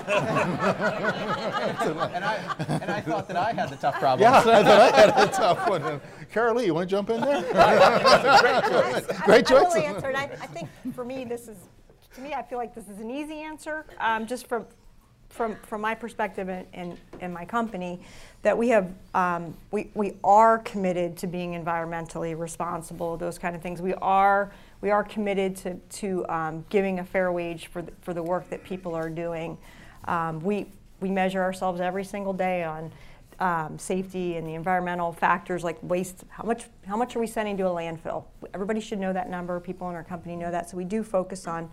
I, 2.23 2.37
and 2.67 2.91
I 2.91 3.01
thought 3.01 3.27
that 3.27 3.37
I 3.37 3.53
had 3.53 3.69
the 3.69 3.77
tough 3.77 3.99
problem. 3.99 4.21
Yeah, 4.21 4.39
I 4.39 4.41
thought 4.41 4.65
I 4.65 4.99
had 4.99 5.09
a 5.09 5.31
tough 5.31 5.69
one. 5.69 6.01
Carolee, 6.33 6.65
you 6.65 6.73
want 6.73 6.89
to 6.89 6.95
jump 6.95 7.09
in 7.09 7.21
there? 7.21 7.41
great 7.43 8.65
choice. 8.69 9.21
Great 9.21 9.47
choice. 9.47 9.75
I 9.75 9.79
will 9.79 9.95
answer, 9.95 10.07
and 10.07 10.17
I, 10.17 10.23
I 10.23 10.47
think 10.47 10.69
for 10.93 11.05
me, 11.05 11.23
this 11.23 11.47
is 11.47 11.57
to 12.15 12.21
me, 12.21 12.33
I 12.33 12.43
feel 12.43 12.57
like 12.57 12.75
this 12.75 12.87
is 12.89 12.99
an 12.99 13.09
easy 13.09 13.41
answer, 13.41 13.85
um, 13.99 14.27
just 14.27 14.47
from, 14.47 14.65
from, 15.29 15.55
from 15.63 15.81
my 15.81 15.95
perspective 15.95 16.49
and, 16.49 16.67
and, 16.73 16.97
and 17.21 17.33
my 17.33 17.45
company, 17.45 18.01
that 18.41 18.57
we 18.57 18.69
have, 18.69 18.91
um, 19.13 19.55
we, 19.71 19.89
we 19.93 20.15
are 20.23 20.59
committed 20.59 21.15
to 21.17 21.27
being 21.27 21.53
environmentally 21.53 22.37
responsible, 22.37 23.15
those 23.15 23.37
kind 23.37 23.55
of 23.55 23.61
things. 23.61 23.81
We 23.81 23.93
are, 23.95 24.51
we 24.81 24.89
are 24.89 25.03
committed 25.03 25.55
to, 25.57 25.75
to 25.75 26.25
um, 26.27 26.65
giving 26.69 26.99
a 26.99 27.05
fair 27.05 27.31
wage 27.31 27.67
for 27.67 27.81
the, 27.81 27.91
for 28.01 28.13
the 28.13 28.23
work 28.23 28.49
that 28.49 28.63
people 28.63 28.95
are 28.95 29.09
doing. 29.09 29.57
Um, 30.05 30.39
we, 30.39 30.67
we 30.99 31.09
measure 31.09 31.41
ourselves 31.41 31.79
every 31.79 32.03
single 32.03 32.33
day 32.33 32.63
on 32.63 32.91
um, 33.39 33.79
safety 33.79 34.37
and 34.37 34.47
the 34.47 34.53
environmental 34.53 35.11
factors 35.11 35.63
like 35.63 35.77
waste. 35.81 36.23
How 36.29 36.43
much, 36.43 36.65
how 36.85 36.97
much 36.97 37.15
are 37.15 37.19
we 37.19 37.27
sending 37.27 37.57
to 37.57 37.67
a 37.67 37.71
landfill? 37.71 38.25
Everybody 38.53 38.79
should 38.79 38.99
know 38.99 39.13
that 39.13 39.29
number. 39.29 39.59
People 39.59 39.89
in 39.89 39.95
our 39.95 40.03
company 40.03 40.35
know 40.35 40.51
that. 40.51 40.69
So 40.69 40.77
we 40.77 40.83
do 40.83 41.03
focus 41.03 41.47
on 41.47 41.69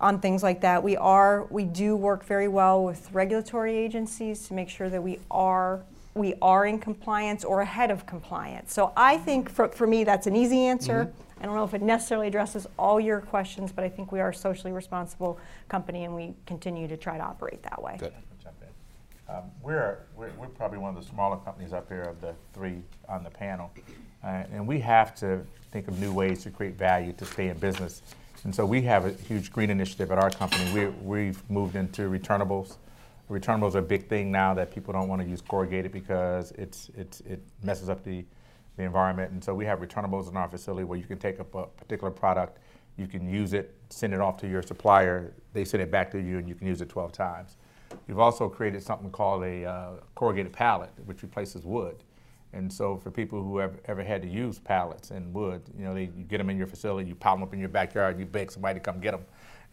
on 0.00 0.20
things 0.20 0.42
like 0.44 0.60
that. 0.60 0.82
We 0.82 0.96
are 0.96 1.46
we 1.50 1.64
do 1.64 1.96
work 1.96 2.24
very 2.24 2.46
well 2.46 2.84
with 2.84 3.10
regulatory 3.12 3.76
agencies 3.76 4.46
to 4.46 4.54
make 4.54 4.68
sure 4.68 4.88
that 4.88 5.02
we 5.02 5.18
are 5.28 5.82
we 6.18 6.34
are 6.42 6.66
in 6.66 6.78
compliance 6.78 7.44
or 7.44 7.60
ahead 7.60 7.90
of 7.90 8.06
compliance. 8.06 8.72
So 8.72 8.92
I 8.96 9.16
think 9.16 9.50
for, 9.50 9.68
for 9.68 9.86
me 9.86 10.04
that's 10.04 10.26
an 10.26 10.36
easy 10.36 10.60
answer. 10.60 11.04
Mm-hmm. 11.04 11.42
I 11.42 11.46
don't 11.46 11.54
know 11.54 11.64
if 11.64 11.74
it 11.74 11.82
necessarily 11.82 12.26
addresses 12.26 12.66
all 12.78 12.98
your 12.98 13.20
questions, 13.20 13.70
but 13.70 13.84
I 13.84 13.88
think 13.88 14.10
we 14.10 14.20
are 14.20 14.30
a 14.30 14.34
socially 14.34 14.72
responsible 14.72 15.38
company 15.68 16.04
and 16.04 16.14
we 16.14 16.34
continue 16.46 16.88
to 16.88 16.96
try 16.96 17.16
to 17.16 17.22
operate 17.22 17.62
that 17.62 17.80
way. 17.80 17.96
Good. 17.98 18.12
Um, 19.28 19.42
we're, 19.62 19.98
we're, 20.16 20.30
we're, 20.38 20.46
probably 20.46 20.78
one 20.78 20.96
of 20.96 21.02
the 21.04 21.06
smaller 21.06 21.36
companies 21.36 21.74
up 21.74 21.86
here 21.90 22.00
of 22.00 22.18
the 22.22 22.34
three 22.54 22.80
on 23.10 23.22
the 23.22 23.28
panel. 23.28 23.70
Uh, 24.24 24.44
and 24.50 24.66
we 24.66 24.80
have 24.80 25.14
to 25.16 25.44
think 25.70 25.86
of 25.86 26.00
new 26.00 26.14
ways 26.14 26.42
to 26.44 26.50
create 26.50 26.78
value 26.78 27.12
to 27.12 27.26
stay 27.26 27.48
in 27.48 27.58
business 27.58 28.00
and 28.44 28.54
so 28.54 28.64
we 28.64 28.82
have 28.82 29.04
a 29.04 29.10
huge 29.10 29.52
green 29.52 29.70
initiative 29.70 30.12
at 30.12 30.18
our 30.18 30.30
company. 30.30 30.72
We, 30.72 30.86
we've 31.02 31.50
moved 31.50 31.76
into 31.76 32.02
returnables. 32.02 32.76
Returnables 33.30 33.74
are 33.74 33.78
a 33.78 33.82
big 33.82 34.08
thing 34.08 34.32
now 34.32 34.54
that 34.54 34.70
people 34.70 34.92
don't 34.92 35.08
want 35.08 35.20
to 35.20 35.28
use 35.28 35.42
corrugated 35.42 35.92
because 35.92 36.52
it's, 36.52 36.90
it's, 36.96 37.20
it 37.20 37.40
messes 37.62 37.88
up 37.90 38.02
the, 38.02 38.24
the 38.76 38.82
environment. 38.84 39.32
And 39.32 39.44
so 39.44 39.54
we 39.54 39.66
have 39.66 39.80
returnables 39.80 40.30
in 40.30 40.36
our 40.36 40.48
facility 40.48 40.84
where 40.84 40.98
you 40.98 41.04
can 41.04 41.18
take 41.18 41.38
up 41.38 41.54
a 41.54 41.66
particular 41.66 42.10
product, 42.10 42.58
you 42.96 43.06
can 43.06 43.28
use 43.28 43.52
it, 43.52 43.74
send 43.90 44.14
it 44.14 44.20
off 44.20 44.38
to 44.38 44.48
your 44.48 44.62
supplier, 44.62 45.34
they 45.52 45.64
send 45.64 45.82
it 45.82 45.90
back 45.90 46.10
to 46.12 46.18
you, 46.18 46.38
and 46.38 46.48
you 46.48 46.54
can 46.54 46.66
use 46.66 46.80
it 46.80 46.88
12 46.88 47.12
times. 47.12 47.56
We've 48.06 48.18
also 48.18 48.48
created 48.48 48.82
something 48.82 49.10
called 49.10 49.44
a 49.44 49.64
uh, 49.64 49.90
corrugated 50.14 50.52
pallet, 50.52 50.90
which 51.04 51.22
replaces 51.22 51.64
wood. 51.64 52.02
And 52.54 52.72
so 52.72 52.96
for 52.96 53.10
people 53.10 53.42
who 53.42 53.58
have 53.58 53.78
ever 53.84 54.02
had 54.02 54.22
to 54.22 54.28
use 54.28 54.58
pallets 54.58 55.10
and 55.10 55.34
wood, 55.34 55.62
you 55.76 55.84
know, 55.84 55.92
they, 55.92 56.04
you 56.04 56.24
get 56.26 56.38
them 56.38 56.48
in 56.48 56.56
your 56.56 56.66
facility, 56.66 57.08
you 57.08 57.14
pile 57.14 57.34
them 57.34 57.42
up 57.42 57.52
in 57.52 57.60
your 57.60 57.68
backyard, 57.68 58.18
you 58.18 58.24
beg 58.24 58.50
somebody 58.50 58.78
to 58.78 58.80
come 58.80 59.00
get 59.00 59.10
them, 59.10 59.24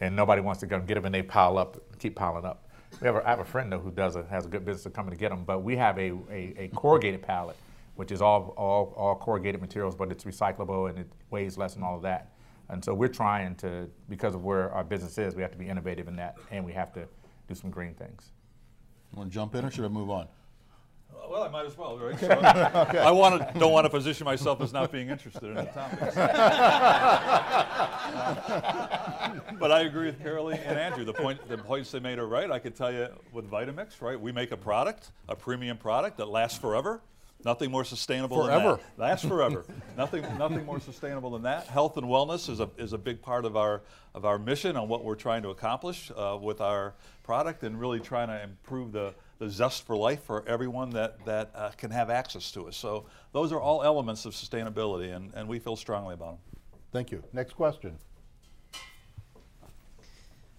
and 0.02 0.14
nobody 0.16 0.42
wants 0.42 0.60
to 0.60 0.68
come 0.68 0.86
get 0.86 0.96
them, 0.96 1.06
and 1.06 1.16
they 1.16 1.24
pile 1.24 1.58
up, 1.58 1.78
keep 2.00 2.16
piling 2.16 2.44
up. 2.44 2.65
We 3.02 3.08
have 3.08 3.16
a, 3.16 3.26
I 3.26 3.30
have 3.30 3.40
a 3.40 3.46
friend 3.46 3.72
though 3.72 3.80
who 3.80 3.92
does 3.92 4.16
a, 4.16 4.24
has 4.26 4.46
a 4.46 4.50
good 4.50 4.66
business 4.66 4.86
of 4.86 4.94
coming 4.94 5.12
to 5.12 5.18
get 5.18 5.30
them, 5.30 5.44
but 5.44 5.60
we 5.64 5.76
have 5.76 5.98
a, 5.98 6.12
a, 6.30 6.54
a 6.58 6.72
corrugated 6.76 7.22
pallet, 7.22 7.58
which 7.96 8.12
is 8.12 8.22
all, 8.22 8.54
all, 8.58 8.94
all 8.96 9.16
corrugated 9.16 9.62
materials, 9.62 9.96
but 9.96 10.12
it's 10.12 10.24
recyclable 10.24 10.90
and 10.90 11.00
it 11.00 11.08
weighs 11.30 11.58
less 11.58 11.76
and 11.76 11.84
all 11.84 11.98
of 11.98 12.02
that. 12.04 12.32
And 12.70 12.84
so 12.84 12.94
we're 12.94 13.10
trying 13.10 13.56
to, 13.58 13.88
because 14.10 14.34
of 14.34 14.44
where 14.44 14.72
our 14.72 14.84
business 14.84 15.18
is, 15.18 15.36
we 15.36 15.42
have 15.42 15.52
to 15.52 15.58
be 15.58 15.68
innovative 15.68 16.08
in 16.08 16.16
that, 16.16 16.38
and 16.50 16.66
we 16.66 16.74
have 16.74 16.92
to 16.94 17.08
do 17.48 17.54
some 17.54 17.70
green 17.70 17.94
things. 17.94 18.32
Want 19.14 19.30
to 19.30 19.34
jump 19.34 19.56
in, 19.56 19.64
or 19.66 19.72
should 19.72 19.86
I 19.86 19.90
move 19.90 20.10
on? 20.10 20.28
Well, 21.30 21.44
I 21.44 21.50
might 21.50 21.66
as 21.66 21.78
well, 21.78 21.98
right? 21.98 22.20
So 22.20 22.32
okay. 22.32 23.00
I 23.00 23.12
want 23.12 23.42
to, 23.42 23.60
don't 23.60 23.72
want 23.72 23.86
to 23.86 23.90
position 23.90 24.26
myself 24.26 24.62
as 24.62 24.74
not 24.74 24.92
being 24.92 25.10
interested 25.10 25.44
in 25.44 25.56
the 25.56 25.64
topic. 25.64 26.00
but 29.60 29.72
I 29.72 29.82
agree 29.82 30.08
with 30.08 30.22
Carolee 30.22 30.60
and 30.66 30.78
Andrew. 30.78 31.04
The 31.04 31.14
point, 31.14 31.48
the 31.48 31.58
points 31.58 31.92
they 31.92 32.00
made 32.00 32.20
are 32.20 32.28
right. 32.28 32.50
I 32.52 32.60
could 32.60 32.76
tell 32.76 32.92
you 32.92 33.08
with 33.32 33.50
Vitamix, 33.50 34.02
right? 34.02 34.20
We 34.20 34.32
make 34.32 34.52
a 34.52 34.58
product, 34.58 35.12
a 35.28 35.36
premium 35.36 35.78
product 35.78 36.18
that 36.18 36.28
lasts 36.28 36.60
forever. 36.60 37.02
Nothing 37.44 37.70
more 37.70 37.84
sustainable 37.84 38.44
forever. 38.44 38.70
than 38.70 38.80
that. 38.98 39.04
Lasts 39.04 39.28
forever. 39.28 39.66
nothing, 39.98 40.24
nothing 40.38 40.66
more 40.66 40.80
sustainable 40.80 41.32
than 41.32 41.44
that. 41.44 41.68
Health 41.68 41.98
and 41.98 42.08
wellness 42.08 42.50
is 42.50 42.60
a, 42.60 42.70
is 42.78 42.94
a 42.94 42.98
big 42.98 43.22
part 43.22 43.46
of 43.46 43.56
our, 43.56 43.82
of 44.16 44.26
our 44.26 44.40
mission 44.40 44.76
on 44.76 44.88
what 44.88 45.04
we're 45.04 45.16
trying 45.16 45.44
to 45.44 45.50
accomplish 45.50 46.12
uh, 46.18 46.38
with 46.42 46.60
our 46.60 46.94
product 47.22 47.64
and 47.64 47.80
really 47.80 48.00
trying 48.00 48.30
to 48.30 48.42
improve 48.42 48.92
the, 48.92 49.14
the 49.38 49.50
zest 49.50 49.86
for 49.86 49.96
life 49.96 50.24
for 50.24 50.48
everyone 50.48 50.90
that, 50.92 51.24
that 51.26 51.52
uh, 51.56 51.70
can 51.72 51.92
have 51.92 52.10
access 52.10 52.52
to 52.52 52.68
us. 52.68 52.78
So 52.78 53.06
those 53.34 53.52
are 53.52 53.60
all 53.60 53.84
elements 53.84 54.26
of 54.26 54.34
sustainability, 54.34 55.16
and, 55.16 55.34
and 55.34 55.48
we 55.48 55.60
feel 55.60 55.76
strongly 55.76 56.14
about 56.14 56.32
them. 56.32 56.62
Thank 56.92 57.12
you. 57.12 57.24
Next 57.34 57.54
question. 57.54 57.98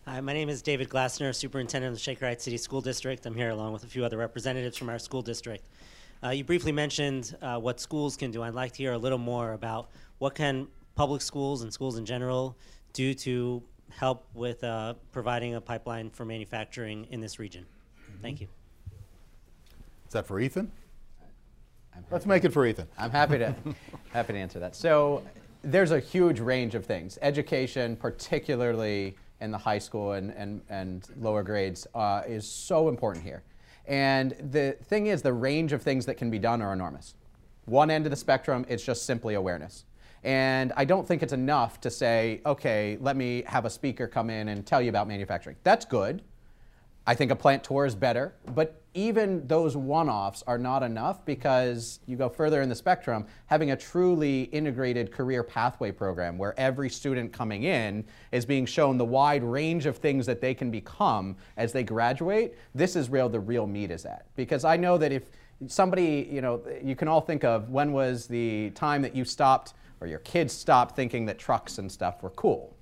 Hi, 0.06 0.20
my 0.20 0.32
name 0.32 0.48
is 0.48 0.62
David 0.62 0.88
Glasner, 0.88 1.34
Superintendent 1.34 1.90
of 1.90 1.96
the 1.96 2.00
Shaker 2.00 2.26
Heights 2.26 2.44
City 2.44 2.58
School 2.58 2.80
District. 2.80 3.26
I'm 3.26 3.34
here 3.34 3.50
along 3.50 3.72
with 3.72 3.82
a 3.82 3.88
few 3.88 4.04
other 4.04 4.16
representatives 4.16 4.76
from 4.76 4.88
our 4.88 5.00
school 5.00 5.22
district. 5.22 5.68
Uh, 6.22 6.30
you 6.30 6.44
briefly 6.44 6.72
mentioned 6.72 7.36
uh, 7.42 7.58
what 7.58 7.80
schools 7.80 8.16
can 8.16 8.30
do. 8.30 8.42
I'd 8.42 8.54
like 8.54 8.72
to 8.72 8.78
hear 8.78 8.92
a 8.92 8.98
little 8.98 9.18
more 9.18 9.52
about 9.52 9.90
what 10.18 10.34
can 10.34 10.68
public 10.94 11.22
schools 11.22 11.62
and 11.62 11.72
schools 11.72 11.98
in 11.98 12.06
general 12.06 12.56
do 12.92 13.14
to 13.14 13.62
help 13.90 14.28
with 14.34 14.62
uh, 14.62 14.94
providing 15.10 15.54
a 15.54 15.60
pipeline 15.60 16.10
for 16.10 16.24
manufacturing 16.24 17.06
in 17.10 17.20
this 17.20 17.38
region. 17.38 17.66
Mm-hmm. 18.08 18.22
Thank 18.22 18.40
you. 18.40 18.48
Is 20.06 20.12
that 20.12 20.26
for 20.26 20.40
Ethan? 20.40 20.70
Let's 22.10 22.26
make 22.26 22.44
it 22.44 22.52
for 22.52 22.66
Ethan. 22.66 22.86
I'm 22.98 23.10
happy 23.10 23.38
to 23.38 23.54
happy 24.12 24.34
to 24.34 24.38
answer 24.38 24.58
that. 24.60 24.76
So 24.76 25.22
there's 25.62 25.90
a 25.90 25.98
huge 25.98 26.40
range 26.40 26.74
of 26.74 26.86
things. 26.86 27.18
Education, 27.22 27.96
particularly 27.96 29.16
in 29.40 29.50
the 29.50 29.58
high 29.58 29.78
school 29.78 30.12
and, 30.12 30.30
and, 30.30 30.62
and 30.68 31.08
lower 31.18 31.42
grades, 31.42 31.86
uh, 31.94 32.22
is 32.26 32.48
so 32.48 32.88
important 32.88 33.24
here. 33.24 33.42
And 33.86 34.32
the 34.52 34.76
thing 34.84 35.08
is, 35.08 35.22
the 35.22 35.32
range 35.32 35.72
of 35.72 35.82
things 35.82 36.06
that 36.06 36.16
can 36.16 36.30
be 36.30 36.38
done 36.38 36.62
are 36.62 36.72
enormous. 36.72 37.14
One 37.64 37.90
end 37.90 38.06
of 38.06 38.10
the 38.10 38.16
spectrum, 38.16 38.64
it's 38.68 38.84
just 38.84 39.06
simply 39.06 39.34
awareness. 39.34 39.84
And 40.24 40.72
I 40.76 40.84
don't 40.84 41.06
think 41.06 41.22
it's 41.22 41.32
enough 41.32 41.80
to 41.82 41.90
say, 41.90 42.40
okay, 42.46 42.98
let 43.00 43.16
me 43.16 43.42
have 43.46 43.64
a 43.64 43.70
speaker 43.70 44.06
come 44.06 44.30
in 44.30 44.48
and 44.48 44.66
tell 44.66 44.80
you 44.80 44.88
about 44.88 45.06
manufacturing. 45.08 45.56
That's 45.62 45.84
good. 45.84 46.22
I 47.06 47.14
think 47.14 47.30
a 47.30 47.36
plant 47.36 47.62
tour 47.62 47.86
is 47.86 47.94
better, 47.94 48.34
but 48.54 48.82
even 48.96 49.46
those 49.46 49.76
one 49.76 50.08
offs 50.08 50.42
are 50.46 50.56
not 50.58 50.82
enough 50.82 51.24
because 51.24 52.00
you 52.06 52.16
go 52.16 52.28
further 52.28 52.62
in 52.62 52.68
the 52.68 52.74
spectrum, 52.74 53.26
having 53.44 53.70
a 53.70 53.76
truly 53.76 54.44
integrated 54.44 55.12
career 55.12 55.42
pathway 55.42 55.92
program 55.92 56.38
where 56.38 56.58
every 56.58 56.88
student 56.88 57.32
coming 57.32 57.64
in 57.64 58.04
is 58.32 58.46
being 58.46 58.64
shown 58.64 58.96
the 58.96 59.04
wide 59.04 59.44
range 59.44 59.84
of 59.84 59.98
things 59.98 60.24
that 60.26 60.40
they 60.40 60.54
can 60.54 60.70
become 60.70 61.36
as 61.58 61.72
they 61.72 61.84
graduate, 61.84 62.54
this 62.74 62.96
is 62.96 63.10
where 63.10 63.28
the 63.28 63.38
real 63.38 63.66
meat 63.66 63.90
is 63.90 64.06
at. 64.06 64.26
Because 64.34 64.64
I 64.64 64.76
know 64.76 64.96
that 64.98 65.12
if 65.12 65.30
somebody, 65.66 66.28
you 66.30 66.40
know, 66.40 66.62
you 66.82 66.96
can 66.96 67.08
all 67.08 67.20
think 67.20 67.44
of 67.44 67.68
when 67.70 67.92
was 67.92 68.26
the 68.26 68.70
time 68.70 69.02
that 69.02 69.14
you 69.14 69.24
stopped 69.24 69.74
or 70.00 70.06
your 70.06 70.18
kids 70.20 70.52
stopped 70.52 70.96
thinking 70.96 71.26
that 71.26 71.38
trucks 71.38 71.78
and 71.78 71.90
stuff 71.90 72.22
were 72.22 72.30
cool 72.30 72.75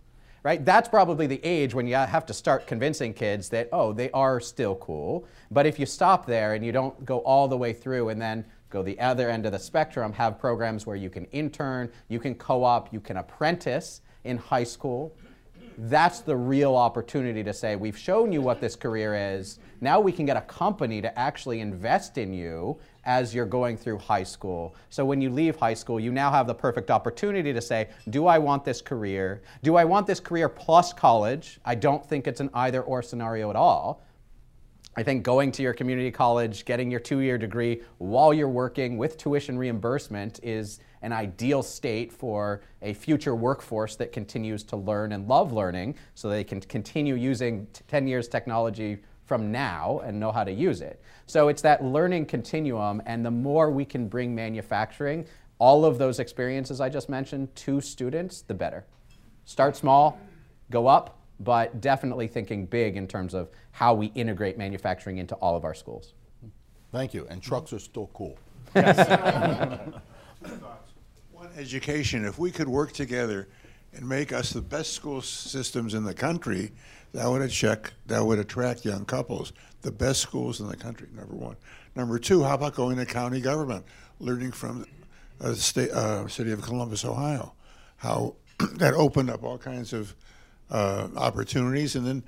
right? 0.44 0.64
That's 0.64 0.88
probably 0.88 1.26
the 1.26 1.40
age 1.42 1.74
when 1.74 1.86
you 1.86 1.94
have 1.94 2.26
to 2.26 2.34
start 2.34 2.66
convincing 2.66 3.14
kids 3.14 3.48
that, 3.48 3.68
oh, 3.72 3.92
they 3.92 4.10
are 4.10 4.38
still 4.38 4.76
cool. 4.76 5.26
But 5.50 5.66
if 5.66 5.78
you 5.78 5.86
stop 5.86 6.26
there 6.26 6.52
and 6.52 6.64
you 6.64 6.70
don't 6.70 7.04
go 7.04 7.18
all 7.20 7.48
the 7.48 7.56
way 7.56 7.72
through 7.72 8.10
and 8.10 8.20
then 8.20 8.44
go 8.68 8.82
the 8.82 9.00
other 9.00 9.30
end 9.30 9.46
of 9.46 9.52
the 9.52 9.58
spectrum, 9.58 10.12
have 10.12 10.38
programs 10.38 10.86
where 10.86 10.96
you 10.96 11.08
can 11.08 11.24
intern, 11.26 11.90
you 12.08 12.20
can 12.20 12.34
co 12.34 12.62
op, 12.62 12.92
you 12.92 13.00
can 13.00 13.16
apprentice 13.16 14.02
in 14.24 14.36
high 14.36 14.64
school, 14.64 15.16
That's 15.76 16.20
the 16.20 16.36
real 16.36 16.76
opportunity 16.76 17.42
to 17.42 17.52
say, 17.52 17.74
we've 17.74 17.98
shown 17.98 18.30
you 18.32 18.40
what 18.40 18.60
this 18.60 18.76
career 18.76 19.36
is. 19.36 19.58
Now 19.80 19.98
we 19.98 20.12
can 20.12 20.24
get 20.24 20.36
a 20.36 20.42
company 20.42 21.02
to 21.02 21.18
actually 21.18 21.60
invest 21.60 22.16
in 22.16 22.32
you 22.32 22.78
as 23.04 23.34
you're 23.34 23.44
going 23.44 23.76
through 23.76 23.98
high 23.98 24.22
school. 24.22 24.76
So 24.88 25.04
when 25.04 25.20
you 25.20 25.30
leave 25.30 25.56
high 25.56 25.74
school, 25.74 25.98
you 25.98 26.12
now 26.12 26.30
have 26.30 26.46
the 26.46 26.54
perfect 26.54 26.90
opportunity 26.90 27.52
to 27.52 27.60
say, 27.60 27.88
do 28.10 28.26
I 28.26 28.38
want 28.38 28.64
this 28.64 28.80
career? 28.80 29.42
Do 29.62 29.76
I 29.76 29.84
want 29.84 30.06
this 30.06 30.20
career 30.20 30.48
plus 30.48 30.92
college? 30.92 31.58
I 31.64 31.74
don't 31.74 32.06
think 32.06 32.26
it's 32.26 32.40
an 32.40 32.50
either 32.54 32.82
or 32.82 33.02
scenario 33.02 33.50
at 33.50 33.56
all. 33.56 34.02
I 34.96 35.02
think 35.02 35.24
going 35.24 35.50
to 35.52 35.62
your 35.62 35.74
community 35.74 36.10
college, 36.12 36.64
getting 36.64 36.90
your 36.90 37.00
two 37.00 37.18
year 37.18 37.36
degree 37.36 37.82
while 37.98 38.32
you're 38.32 38.48
working 38.48 38.96
with 38.96 39.16
tuition 39.16 39.58
reimbursement 39.58 40.38
is 40.42 40.78
an 41.02 41.12
ideal 41.12 41.62
state 41.62 42.12
for 42.12 42.62
a 42.80 42.94
future 42.94 43.34
workforce 43.34 43.96
that 43.96 44.12
continues 44.12 44.62
to 44.64 44.76
learn 44.76 45.12
and 45.12 45.26
love 45.26 45.52
learning 45.52 45.96
so 46.14 46.28
they 46.28 46.44
can 46.44 46.60
continue 46.60 47.16
using 47.16 47.66
10 47.88 48.06
years 48.06 48.28
technology 48.28 48.98
from 49.26 49.50
now 49.50 50.00
and 50.04 50.18
know 50.20 50.30
how 50.30 50.44
to 50.44 50.52
use 50.52 50.80
it. 50.80 51.02
So 51.26 51.48
it's 51.48 51.62
that 51.62 51.82
learning 51.82 52.26
continuum, 52.26 53.02
and 53.06 53.24
the 53.24 53.30
more 53.30 53.70
we 53.70 53.84
can 53.84 54.06
bring 54.06 54.34
manufacturing, 54.34 55.26
all 55.58 55.84
of 55.84 55.98
those 55.98 56.20
experiences 56.20 56.80
I 56.80 56.88
just 56.88 57.08
mentioned, 57.08 57.54
to 57.56 57.80
students, 57.80 58.42
the 58.42 58.54
better. 58.54 58.84
Start 59.44 59.76
small, 59.76 60.18
go 60.70 60.86
up, 60.86 61.18
but 61.40 61.80
definitely 61.80 62.28
thinking 62.28 62.66
big 62.66 62.96
in 62.96 63.06
terms 63.06 63.34
of 63.34 63.48
how 63.72 63.94
we 63.94 64.06
integrate 64.14 64.56
manufacturing 64.56 65.18
into 65.18 65.34
all 65.36 65.56
of 65.56 65.64
our 65.64 65.74
schools. 65.74 66.14
Thank 66.92 67.12
you. 67.12 67.26
And 67.28 67.42
trucks 67.42 67.72
are 67.72 67.78
still 67.78 68.08
cool. 68.14 68.38
One, 68.74 69.98
education. 71.56 72.24
If 72.24 72.38
we 72.38 72.50
could 72.50 72.68
work 72.68 72.92
together 72.92 73.48
and 73.92 74.08
make 74.08 74.32
us 74.32 74.50
the 74.50 74.60
best 74.60 74.92
school 74.92 75.20
systems 75.20 75.94
in 75.94 76.04
the 76.04 76.14
country, 76.14 76.70
that 77.12 77.28
would 77.28 77.48
check, 77.50 77.92
that 78.06 78.24
would 78.24 78.38
attract 78.38 78.84
young 78.84 79.04
couples. 79.04 79.52
The 79.82 79.92
best 79.92 80.20
schools 80.20 80.60
in 80.60 80.68
the 80.68 80.76
country, 80.76 81.08
number 81.14 81.34
one. 81.34 81.56
Number 81.94 82.18
two, 82.18 82.42
how 82.42 82.54
about 82.54 82.74
going 82.74 82.96
to 82.96 83.06
county 83.06 83.40
government, 83.40 83.84
learning 84.18 84.52
from 84.52 84.86
the 85.38 85.48
uh, 85.48 85.54
state, 85.54 85.90
uh, 85.90 86.26
city 86.28 86.52
of 86.52 86.62
Columbus, 86.62 87.04
Ohio, 87.04 87.54
how 87.96 88.34
that 88.74 88.94
opened 88.94 89.30
up 89.30 89.42
all 89.42 89.58
kinds 89.58 89.92
of 89.92 90.14
uh, 90.70 91.08
opportunities, 91.16 91.96
and 91.96 92.06
then 92.06 92.22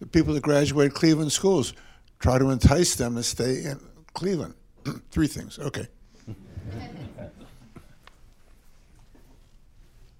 the 0.00 0.06
people 0.06 0.34
that 0.34 0.42
graduate 0.42 0.94
Cleveland 0.94 1.32
schools 1.32 1.74
try 2.18 2.38
to 2.38 2.50
entice 2.50 2.94
them 2.94 3.16
to 3.16 3.22
stay 3.22 3.64
in 3.64 3.80
Cleveland. 4.14 4.54
Three 5.10 5.26
things. 5.26 5.58
Okay. 5.58 5.86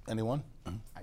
Anyone? 0.08 0.42
I, 0.66 1.00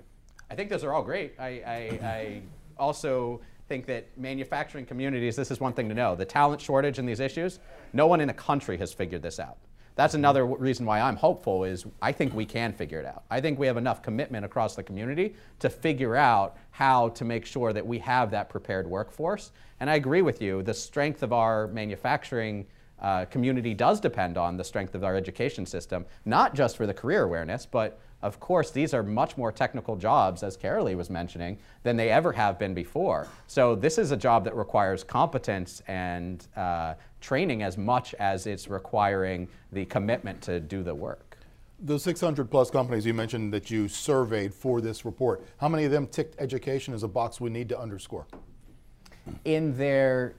I 0.50 0.54
think 0.54 0.70
those 0.70 0.84
are 0.84 0.92
all 0.92 1.02
great. 1.02 1.34
I, 1.38 1.48
I, 1.48 2.06
I 2.06 2.42
also 2.78 3.40
think 3.68 3.86
that 3.86 4.06
manufacturing 4.16 4.84
communities, 4.84 5.36
this 5.36 5.50
is 5.50 5.60
one 5.60 5.72
thing 5.72 5.88
to 5.88 5.94
know 5.94 6.14
the 6.14 6.24
talent 6.24 6.60
shortage 6.60 6.98
and 6.98 7.08
these 7.08 7.20
issues, 7.20 7.60
no 7.92 8.06
one 8.06 8.20
in 8.20 8.28
the 8.28 8.34
country 8.34 8.76
has 8.78 8.92
figured 8.92 9.22
this 9.22 9.38
out. 9.38 9.56
That's 10.00 10.14
another 10.14 10.46
reason 10.46 10.86
why 10.86 10.98
I'm 10.98 11.16
hopeful 11.16 11.64
is 11.64 11.84
I 12.00 12.10
think 12.10 12.32
we 12.32 12.46
can 12.46 12.72
figure 12.72 12.98
it 13.00 13.04
out. 13.04 13.24
I 13.30 13.38
think 13.42 13.58
we 13.58 13.66
have 13.66 13.76
enough 13.76 14.02
commitment 14.02 14.46
across 14.46 14.74
the 14.74 14.82
community 14.82 15.34
to 15.58 15.68
figure 15.68 16.16
out 16.16 16.56
how 16.70 17.10
to 17.10 17.24
make 17.26 17.44
sure 17.44 17.74
that 17.74 17.86
we 17.86 17.98
have 17.98 18.30
that 18.30 18.48
prepared 18.48 18.86
workforce. 18.86 19.52
And 19.78 19.90
I 19.90 19.96
agree 19.96 20.22
with 20.22 20.40
you, 20.40 20.62
the 20.62 20.72
strength 20.72 21.22
of 21.22 21.34
our 21.34 21.66
manufacturing 21.66 22.66
uh, 22.98 23.26
community 23.26 23.74
does 23.74 24.00
depend 24.00 24.38
on 24.38 24.56
the 24.56 24.64
strength 24.64 24.94
of 24.94 25.04
our 25.04 25.16
education 25.16 25.66
system, 25.66 26.06
not 26.24 26.54
just 26.54 26.78
for 26.78 26.86
the 26.86 26.94
career 26.94 27.24
awareness, 27.24 27.66
but 27.66 28.00
of 28.22 28.38
course, 28.38 28.70
these 28.70 28.92
are 28.92 29.02
much 29.02 29.36
more 29.38 29.50
technical 29.50 29.96
jobs, 29.96 30.42
as 30.42 30.56
Carolee 30.56 30.96
was 30.96 31.08
mentioning, 31.08 31.58
than 31.82 31.96
they 31.96 32.10
ever 32.10 32.32
have 32.32 32.58
been 32.58 32.74
before. 32.74 33.26
So 33.46 33.74
this 33.74 33.96
is 33.96 34.10
a 34.10 34.16
job 34.16 34.44
that 34.44 34.54
requires 34.54 35.02
competence 35.02 35.82
and 35.88 36.46
uh, 36.54 36.94
training 37.20 37.62
as 37.62 37.78
much 37.78 38.14
as 38.14 38.46
it's 38.46 38.68
requiring 38.68 39.48
the 39.72 39.86
commitment 39.86 40.42
to 40.42 40.60
do 40.60 40.82
the 40.82 40.94
work. 40.94 41.38
The 41.82 41.98
600 41.98 42.50
plus 42.50 42.70
companies 42.70 43.06
you 43.06 43.14
mentioned 43.14 43.54
that 43.54 43.70
you 43.70 43.88
surveyed 43.88 44.52
for 44.52 44.82
this 44.82 45.06
report, 45.06 45.42
how 45.56 45.68
many 45.68 45.84
of 45.84 45.90
them 45.90 46.06
ticked 46.06 46.38
education 46.38 46.92
as 46.92 47.02
a 47.04 47.08
box 47.08 47.40
we 47.40 47.48
need 47.48 47.70
to 47.70 47.80
underscore? 47.80 48.26
In 49.46 49.74
their 49.78 50.34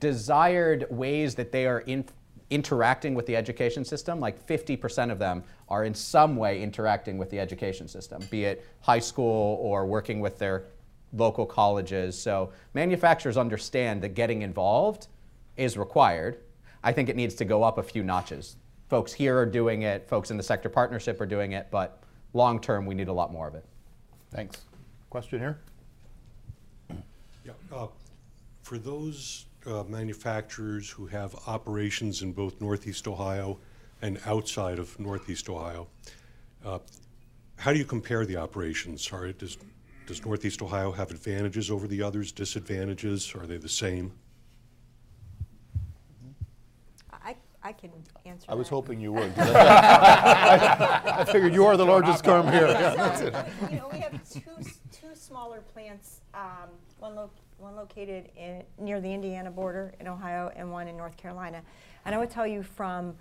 desired 0.00 0.86
ways 0.90 1.34
that 1.36 1.50
they 1.50 1.66
are 1.66 1.80
in, 1.80 2.04
interacting 2.52 3.14
with 3.14 3.26
the 3.26 3.34
education 3.34 3.84
system, 3.84 4.20
like 4.20 4.46
50% 4.46 5.10
of 5.10 5.18
them 5.18 5.42
are 5.68 5.84
in 5.84 5.94
some 5.94 6.36
way 6.36 6.62
interacting 6.62 7.16
with 7.16 7.30
the 7.30 7.40
education 7.40 7.88
system, 7.88 8.22
be 8.30 8.44
it 8.44 8.66
high 8.80 8.98
school 8.98 9.58
or 9.60 9.86
working 9.86 10.20
with 10.20 10.38
their 10.38 10.64
local 11.14 11.46
colleges. 11.46 12.20
So 12.20 12.52
manufacturers 12.74 13.36
understand 13.38 14.02
that 14.02 14.10
getting 14.10 14.42
involved 14.42 15.08
is 15.56 15.78
required. 15.78 16.40
I 16.84 16.92
think 16.92 17.08
it 17.08 17.16
needs 17.16 17.34
to 17.36 17.44
go 17.44 17.62
up 17.62 17.78
a 17.78 17.82
few 17.82 18.02
notches. 18.02 18.56
Folks 18.88 19.12
here 19.12 19.38
are 19.38 19.46
doing 19.46 19.82
it, 19.82 20.06
folks 20.06 20.30
in 20.30 20.36
the 20.36 20.42
sector 20.42 20.68
partnership 20.68 21.20
are 21.20 21.26
doing 21.26 21.52
it, 21.52 21.68
but 21.70 22.02
long 22.34 22.60
term 22.60 22.84
we 22.84 22.94
need 22.94 23.08
a 23.08 23.12
lot 23.12 23.32
more 23.32 23.48
of 23.48 23.54
it. 23.54 23.64
Thanks. 24.30 24.62
Question 25.08 25.38
here? 25.38 25.58
Yeah, 27.44 27.52
uh, 27.72 27.86
for 28.62 28.78
those 28.78 29.46
uh, 29.66 29.84
manufacturers 29.84 30.90
who 30.90 31.06
have 31.06 31.34
operations 31.46 32.22
in 32.22 32.32
both 32.32 32.60
Northeast 32.60 33.06
Ohio 33.06 33.58
and 34.00 34.18
outside 34.26 34.78
of 34.78 34.98
Northeast 34.98 35.48
Ohio. 35.48 35.88
Uh, 36.64 36.78
how 37.56 37.72
do 37.72 37.78
you 37.78 37.84
compare 37.84 38.26
the 38.26 38.36
operations? 38.36 39.08
Are, 39.12 39.30
does, 39.32 39.58
does 40.06 40.24
Northeast 40.24 40.62
Ohio 40.62 40.90
have 40.92 41.10
advantages 41.10 41.70
over 41.70 41.86
the 41.86 42.02
others, 42.02 42.32
disadvantages? 42.32 43.34
Are 43.34 43.46
they 43.46 43.56
the 43.56 43.68
same? 43.68 44.12
I, 47.12 47.36
I 47.62 47.72
can 47.72 47.90
answer 48.26 48.46
I 48.48 48.54
was 48.54 48.68
that. 48.68 48.74
hoping 48.74 49.00
you 49.00 49.12
would. 49.12 49.32
I, 49.38 51.14
I 51.20 51.24
figured 51.24 51.54
you 51.54 51.64
are 51.66 51.76
the 51.76 51.86
largest 51.86 52.24
firm 52.24 52.50
here. 52.50 52.66
Yeah. 52.66 53.46
you 53.70 53.76
know, 53.76 53.88
we 53.92 54.00
have 54.00 54.28
two, 54.28 54.40
two 54.90 55.14
smaller 55.14 55.60
plants, 55.60 56.20
um, 56.34 56.70
one, 56.98 57.14
lo- 57.14 57.30
one 57.62 57.76
located 57.76 58.28
in, 58.36 58.64
near 58.76 59.00
the 59.00 59.08
Indiana 59.08 59.48
border 59.48 59.94
in 60.00 60.08
Ohio 60.08 60.50
and 60.56 60.72
one 60.72 60.88
in 60.88 60.96
North 60.96 61.16
Carolina. 61.16 61.62
And 62.04 62.12
I 62.12 62.18
would 62.18 62.28
tell 62.28 62.44
you 62.44 62.64
from 62.64 63.14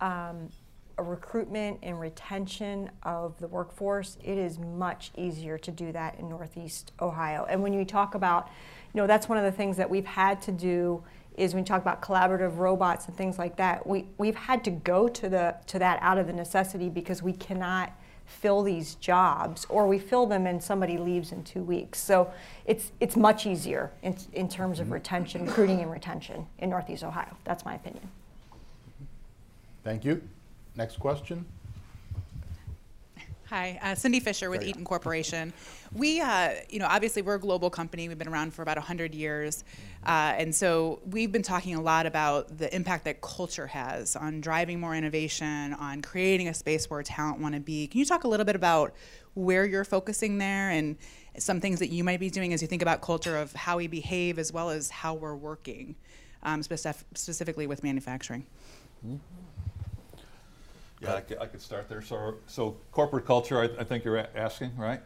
um, 0.00 0.48
a 0.96 1.02
recruitment 1.02 1.80
and 1.82 1.98
retention 1.98 2.88
of 3.02 3.36
the 3.40 3.48
workforce, 3.48 4.16
it 4.22 4.38
is 4.38 4.60
much 4.60 5.10
easier 5.16 5.58
to 5.58 5.72
do 5.72 5.90
that 5.90 6.16
in 6.20 6.28
Northeast 6.28 6.92
Ohio. 7.00 7.46
And 7.50 7.64
when 7.64 7.72
you 7.72 7.84
talk 7.84 8.14
about, 8.14 8.48
you 8.94 9.00
know, 9.00 9.08
that's 9.08 9.28
one 9.28 9.38
of 9.38 9.44
the 9.44 9.50
things 9.50 9.76
that 9.78 9.90
we've 9.90 10.06
had 10.06 10.40
to 10.42 10.52
do 10.52 11.02
is 11.36 11.52
when 11.52 11.64
you 11.64 11.66
talk 11.66 11.82
about 11.82 12.00
collaborative 12.00 12.58
robots 12.58 13.08
and 13.08 13.16
things 13.16 13.40
like 13.40 13.56
that, 13.56 13.84
we, 13.84 14.06
we've 14.18 14.36
had 14.36 14.62
to 14.62 14.70
go 14.70 15.08
to, 15.08 15.28
the, 15.28 15.56
to 15.66 15.80
that 15.80 15.98
out 16.00 16.16
of 16.16 16.28
the 16.28 16.32
necessity 16.32 16.88
because 16.88 17.24
we 17.24 17.32
cannot 17.32 17.92
fill 18.30 18.62
these 18.62 18.94
jobs 18.96 19.66
or 19.68 19.86
we 19.86 19.98
fill 19.98 20.26
them 20.26 20.46
and 20.46 20.62
somebody 20.62 20.96
leaves 20.96 21.32
in 21.32 21.42
two 21.42 21.62
weeks. 21.62 21.98
So 21.98 22.32
it's, 22.64 22.92
it's 23.00 23.16
much 23.16 23.46
easier 23.46 23.90
in, 24.02 24.16
in 24.32 24.48
terms 24.48 24.80
of 24.80 24.90
retention, 24.90 25.46
recruiting 25.46 25.80
and 25.80 25.90
retention 25.90 26.46
in 26.58 26.70
Northeast 26.70 27.02
Ohio. 27.02 27.36
That's 27.44 27.64
my 27.64 27.74
opinion. 27.74 28.08
Thank 29.82 30.04
you. 30.04 30.22
Next 30.76 30.98
question. 30.98 31.44
Hi, 33.50 33.80
uh, 33.82 33.96
Cindy 33.96 34.20
Fisher 34.20 34.48
with 34.48 34.62
Eaton 34.62 34.84
Corporation. 34.84 35.52
We, 35.92 36.20
uh, 36.20 36.50
you 36.68 36.78
know, 36.78 36.86
obviously 36.88 37.20
we're 37.20 37.34
a 37.34 37.40
global 37.40 37.68
company. 37.68 38.06
We've 38.06 38.16
been 38.16 38.28
around 38.28 38.54
for 38.54 38.62
about 38.62 38.76
100 38.76 39.12
years. 39.12 39.64
Uh, 40.04 40.34
and 40.38 40.54
so 40.54 41.00
we've 41.04 41.30
been 41.30 41.42
talking 41.42 41.74
a 41.74 41.80
lot 41.80 42.06
about 42.06 42.56
the 42.56 42.74
impact 42.74 43.04
that 43.04 43.20
culture 43.20 43.66
has 43.66 44.16
on 44.16 44.40
driving 44.40 44.80
more 44.80 44.94
innovation, 44.94 45.74
on 45.74 46.00
creating 46.00 46.48
a 46.48 46.54
space 46.54 46.88
where 46.88 47.02
talent 47.02 47.38
want 47.38 47.54
to 47.54 47.60
be. 47.60 47.86
Can 47.86 47.98
you 47.98 48.06
talk 48.06 48.24
a 48.24 48.28
little 48.28 48.46
bit 48.46 48.56
about 48.56 48.94
where 49.34 49.66
you're 49.66 49.84
focusing 49.84 50.38
there 50.38 50.70
and 50.70 50.96
some 51.38 51.60
things 51.60 51.78
that 51.80 51.88
you 51.88 52.02
might 52.02 52.18
be 52.18 52.30
doing 52.30 52.52
as 52.52 52.62
you 52.62 52.68
think 52.68 52.82
about 52.82 53.02
culture 53.02 53.36
of 53.36 53.52
how 53.52 53.76
we 53.76 53.86
behave 53.86 54.38
as 54.38 54.52
well 54.52 54.70
as 54.70 54.88
how 54.88 55.14
we're 55.14 55.36
working, 55.36 55.94
um, 56.42 56.62
specif- 56.62 57.04
specifically 57.14 57.66
with 57.66 57.84
manufacturing? 57.84 58.46
Mm-hmm. 59.06 59.16
Yeah, 61.02 61.14
I 61.14 61.20
could, 61.20 61.38
I 61.38 61.46
could 61.46 61.62
start 61.62 61.88
there. 61.88 62.02
So, 62.02 62.36
so 62.46 62.76
corporate 62.92 63.24
culture, 63.24 63.58
I, 63.60 63.64
I 63.80 63.84
think 63.84 64.04
you're 64.04 64.16
a- 64.16 64.28
asking, 64.34 64.76
right? 64.76 65.00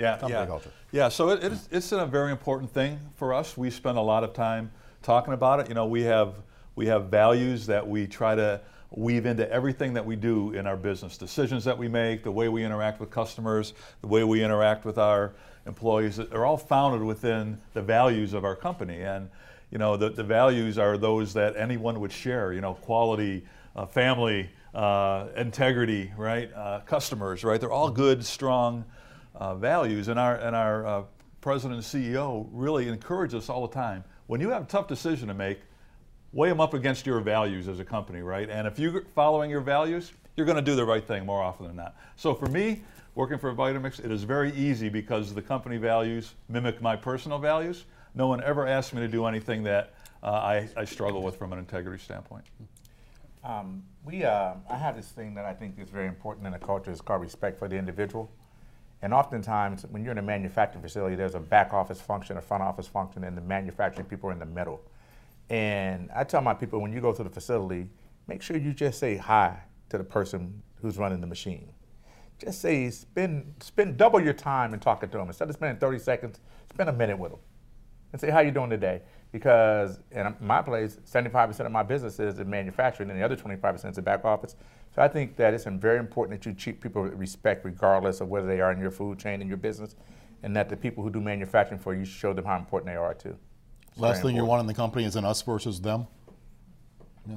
Yeah, 0.00 0.16
Company 0.16 0.40
yeah. 0.40 0.46
culture. 0.46 0.70
Yeah, 0.92 1.08
so 1.08 1.28
it, 1.28 1.44
it's, 1.44 1.68
it's 1.70 1.92
a 1.92 2.06
very 2.06 2.32
important 2.32 2.72
thing 2.72 2.98
for 3.16 3.34
us. 3.34 3.56
We 3.56 3.70
spend 3.70 3.98
a 3.98 4.00
lot 4.02 4.24
of 4.24 4.32
time 4.32 4.70
talking 5.02 5.34
about 5.34 5.60
it. 5.60 5.68
You 5.68 5.74
know, 5.74 5.86
we 5.86 6.02
have 6.02 6.34
we 6.74 6.86
have 6.86 7.06
values 7.06 7.66
that 7.66 7.86
we 7.86 8.06
try 8.06 8.34
to 8.34 8.60
weave 8.92 9.26
into 9.26 9.48
everything 9.52 9.92
that 9.94 10.04
we 10.04 10.16
do 10.16 10.52
in 10.52 10.66
our 10.66 10.76
business. 10.76 11.18
Decisions 11.18 11.64
that 11.64 11.76
we 11.76 11.86
make, 11.88 12.24
the 12.24 12.30
way 12.30 12.48
we 12.48 12.64
interact 12.64 12.98
with 12.98 13.10
customers, 13.10 13.74
the 14.00 14.06
way 14.08 14.24
we 14.24 14.42
interact 14.42 14.84
with 14.84 14.96
our 14.96 15.32
employees, 15.66 16.16
They're 16.16 16.46
all 16.46 16.56
founded 16.56 17.02
within 17.02 17.60
the 17.74 17.82
values 17.82 18.32
of 18.32 18.44
our 18.44 18.56
company. 18.56 19.02
And 19.02 19.28
you 19.70 19.78
know, 19.78 19.96
the, 19.96 20.08
the 20.08 20.24
values 20.24 20.78
are 20.78 20.96
those 20.96 21.34
that 21.34 21.56
anyone 21.56 22.00
would 22.00 22.12
share. 22.12 22.52
You 22.54 22.62
know, 22.62 22.74
quality, 22.74 23.44
uh, 23.76 23.84
family, 23.84 24.50
uh, 24.74 25.26
integrity, 25.36 26.10
right? 26.16 26.50
Uh, 26.54 26.80
customers, 26.80 27.44
right? 27.44 27.60
They're 27.60 27.70
all 27.70 27.90
good, 27.90 28.24
strong 28.24 28.84
uh, 29.34 29.54
values. 29.54 30.08
And 30.08 30.18
our, 30.18 30.36
and 30.36 30.54
our 30.54 30.86
uh, 30.86 31.02
president 31.40 31.84
and 31.94 32.04
CEO 32.04 32.48
really 32.52 32.88
encourage 32.88 33.34
us 33.34 33.48
all 33.48 33.66
the 33.66 33.74
time. 33.74 34.04
When 34.26 34.40
you 34.40 34.50
have 34.50 34.62
a 34.62 34.66
tough 34.66 34.88
decision 34.88 35.28
to 35.28 35.34
make, 35.34 35.60
weigh 36.32 36.48
them 36.48 36.60
up 36.60 36.74
against 36.74 37.06
your 37.06 37.20
values 37.20 37.68
as 37.68 37.80
a 37.80 37.84
company, 37.84 38.20
right? 38.20 38.48
And 38.48 38.66
if 38.66 38.78
you're 38.78 39.04
following 39.14 39.50
your 39.50 39.60
values, 39.60 40.12
you're 40.36 40.46
going 40.46 40.56
to 40.56 40.62
do 40.62 40.76
the 40.76 40.84
right 40.84 41.06
thing 41.06 41.26
more 41.26 41.42
often 41.42 41.66
than 41.66 41.76
not. 41.76 41.96
So 42.16 42.34
for 42.34 42.46
me, 42.46 42.82
working 43.14 43.38
for 43.38 43.52
Vitamix, 43.54 44.04
it 44.04 44.10
is 44.10 44.22
very 44.22 44.52
easy 44.52 44.88
because 44.88 45.34
the 45.34 45.42
company 45.42 45.76
values 45.76 46.34
mimic 46.48 46.80
my 46.80 46.96
personal 46.96 47.38
values. 47.38 47.84
No 48.14 48.28
one 48.28 48.42
ever 48.42 48.66
asked 48.66 48.94
me 48.94 49.00
to 49.00 49.08
do 49.08 49.26
anything 49.26 49.62
that 49.64 49.94
uh, 50.22 50.26
I, 50.26 50.68
I, 50.76 50.84
struggle 50.84 51.22
with 51.22 51.36
from 51.36 51.52
an 51.52 51.58
integrity 51.58 52.02
standpoint. 52.02 52.44
Um, 53.42 53.82
we, 54.04 54.24
uh, 54.24 54.54
I 54.68 54.76
have 54.76 54.96
this 54.96 55.06
thing 55.06 55.34
that 55.34 55.46
I 55.46 55.54
think 55.54 55.78
is 55.78 55.88
very 55.88 56.08
important 56.08 56.46
in 56.46 56.52
a 56.52 56.58
culture. 56.58 56.90
It's 56.90 57.00
called 57.00 57.22
respect 57.22 57.58
for 57.58 57.68
the 57.68 57.76
individual. 57.76 58.30
And 59.02 59.14
oftentimes, 59.14 59.86
when 59.90 60.04
you're 60.04 60.12
in 60.12 60.18
a 60.18 60.22
manufacturing 60.22 60.82
facility, 60.82 61.16
there's 61.16 61.34
a 61.34 61.40
back 61.40 61.72
office 61.72 62.00
function, 62.00 62.36
a 62.36 62.42
front 62.42 62.62
office 62.62 62.86
function, 62.86 63.24
and 63.24 63.36
the 63.36 63.40
manufacturing 63.40 64.06
people 64.06 64.28
are 64.28 64.32
in 64.32 64.38
the 64.38 64.46
middle. 64.46 64.80
And 65.48 66.10
I 66.14 66.24
tell 66.24 66.42
my 66.42 66.54
people 66.54 66.80
when 66.80 66.92
you 66.92 67.00
go 67.00 67.12
to 67.12 67.22
the 67.22 67.30
facility, 67.30 67.88
make 68.26 68.42
sure 68.42 68.56
you 68.56 68.72
just 68.72 68.98
say 68.98 69.16
hi 69.16 69.58
to 69.88 69.98
the 69.98 70.04
person 70.04 70.62
who's 70.76 70.98
running 70.98 71.20
the 71.20 71.26
machine. 71.26 71.72
Just 72.38 72.60
say, 72.60 72.90
spend, 72.90 73.54
spend 73.60 73.96
double 73.96 74.20
your 74.20 74.32
time 74.32 74.72
in 74.74 74.80
talking 74.80 75.08
to 75.10 75.18
them. 75.18 75.26
Instead 75.26 75.48
of 75.48 75.54
spending 75.54 75.78
30 75.78 75.98
seconds, 75.98 76.40
spend 76.70 76.88
a 76.88 76.92
minute 76.92 77.18
with 77.18 77.32
them 77.32 77.40
and 78.12 78.20
say, 78.20 78.30
how 78.30 78.40
you 78.40 78.50
doing 78.50 78.70
today? 78.70 79.02
Because 79.32 80.00
in 80.10 80.34
my 80.40 80.60
place, 80.60 80.98
75% 81.06 81.60
of 81.60 81.70
my 81.72 81.84
business 81.84 82.18
is 82.18 82.38
in 82.38 82.50
manufacturing 82.50 83.10
and 83.10 83.18
the 83.18 83.24
other 83.24 83.36
25% 83.36 83.90
is 83.90 83.98
in 83.98 84.04
back 84.04 84.24
office. 84.24 84.56
So 84.94 85.02
I 85.02 85.08
think 85.08 85.36
that 85.36 85.54
it's 85.54 85.64
very 85.64 85.98
important 85.98 86.40
that 86.40 86.48
you 86.48 86.54
treat 86.54 86.80
people 86.80 87.02
with 87.02 87.14
respect 87.14 87.64
regardless 87.64 88.20
of 88.20 88.28
whether 88.28 88.48
they 88.48 88.60
are 88.60 88.72
in 88.72 88.80
your 88.80 88.90
food 88.90 89.20
chain 89.20 89.40
in 89.40 89.46
your 89.46 89.56
business 89.56 89.94
and 90.42 90.56
that 90.56 90.68
the 90.68 90.76
people 90.76 91.04
who 91.04 91.10
do 91.10 91.20
manufacturing 91.20 91.80
for 91.80 91.94
you 91.94 92.04
show 92.04 92.32
them 92.32 92.44
how 92.44 92.56
important 92.56 92.90
they 92.90 92.96
are 92.96 93.14
too. 93.14 93.36
It's 93.90 93.98
Last 93.98 94.22
thing 94.22 94.34
you 94.34 94.44
want 94.44 94.60
in 94.60 94.66
the 94.66 94.74
company 94.74 95.04
is 95.04 95.16
an 95.16 95.24
us 95.24 95.42
versus 95.42 95.80
them. 95.80 96.06
Yeah. 97.28 97.36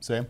Sam? 0.00 0.26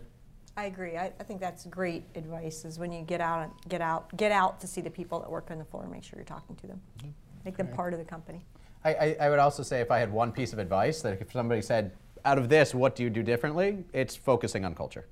I 0.55 0.65
agree. 0.65 0.97
I, 0.97 1.11
I, 1.19 1.23
think 1.23 1.39
that's 1.39 1.65
great 1.65 2.03
advice. 2.15 2.63
Is 2.63 2.77
when 2.77 2.91
you 2.91 3.01
get 3.01 3.21
out, 3.21 3.49
get 3.67 3.81
out, 3.81 4.15
get 4.15 4.31
out 4.31 4.59
to 4.61 4.67
see 4.67 4.81
the 4.81 4.89
people 4.89 5.19
that 5.19 5.29
work 5.29 5.49
on 5.49 5.57
the 5.57 5.65
floor. 5.65 5.83
And 5.83 5.91
make 5.91 6.03
sure 6.03 6.17
you're 6.17 6.25
talking 6.25 6.55
to 6.57 6.67
them. 6.67 6.81
Mm-hmm. 6.99 7.09
Make 7.43 7.57
them 7.57 7.67
part 7.67 7.93
of 7.93 7.99
the 7.99 8.05
company. 8.05 8.45
I, 8.85 8.93
I, 8.93 9.17
I, 9.21 9.29
would 9.29 9.39
also 9.39 9.63
say 9.63 9.79
if 9.79 9.91
I 9.91 9.99
had 9.99 10.11
one 10.11 10.31
piece 10.31 10.53
of 10.53 10.59
advice 10.59 11.01
that 11.01 11.21
if 11.21 11.31
somebody 11.31 11.61
said, 11.61 11.91
out 12.25 12.37
of 12.37 12.49
this, 12.49 12.73
what 12.73 12.95
do 12.95 13.03
you 13.03 13.09
do 13.09 13.23
differently? 13.23 13.83
It's 13.93 14.15
focusing 14.15 14.65
on 14.65 14.75
culture. 14.75 15.05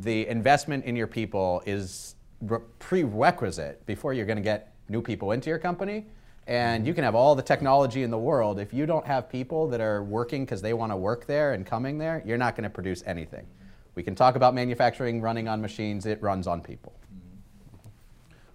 The 0.00 0.26
investment 0.28 0.84
in 0.84 0.96
your 0.96 1.06
people 1.06 1.62
is 1.66 2.16
re- 2.40 2.60
prerequisite 2.78 3.84
before 3.86 4.12
you're 4.12 4.26
going 4.26 4.36
to 4.36 4.42
get 4.42 4.74
new 4.88 5.02
people 5.02 5.32
into 5.32 5.50
your 5.50 5.58
company. 5.58 6.06
And 6.46 6.86
you 6.86 6.92
can 6.92 7.04
have 7.04 7.14
all 7.14 7.34
the 7.34 7.42
technology 7.42 8.02
in 8.02 8.10
the 8.10 8.18
world. 8.18 8.58
If 8.58 8.74
you 8.74 8.84
don't 8.84 9.06
have 9.06 9.28
people 9.28 9.68
that 9.68 9.80
are 9.80 10.02
working 10.02 10.44
because 10.44 10.60
they 10.60 10.74
want 10.74 10.90
to 10.90 10.96
work 10.96 11.26
there 11.26 11.52
and 11.52 11.64
coming 11.64 11.98
there, 11.98 12.22
you're 12.26 12.38
not 12.38 12.56
going 12.56 12.64
to 12.64 12.70
produce 12.70 13.02
anything. 13.06 13.46
We 13.94 14.02
can 14.02 14.14
talk 14.14 14.34
about 14.34 14.54
manufacturing 14.54 15.20
running 15.20 15.48
on 15.48 15.60
machines, 15.60 16.06
it 16.06 16.20
runs 16.22 16.46
on 16.46 16.60
people. 16.60 16.94
Mm-hmm. 17.14 17.88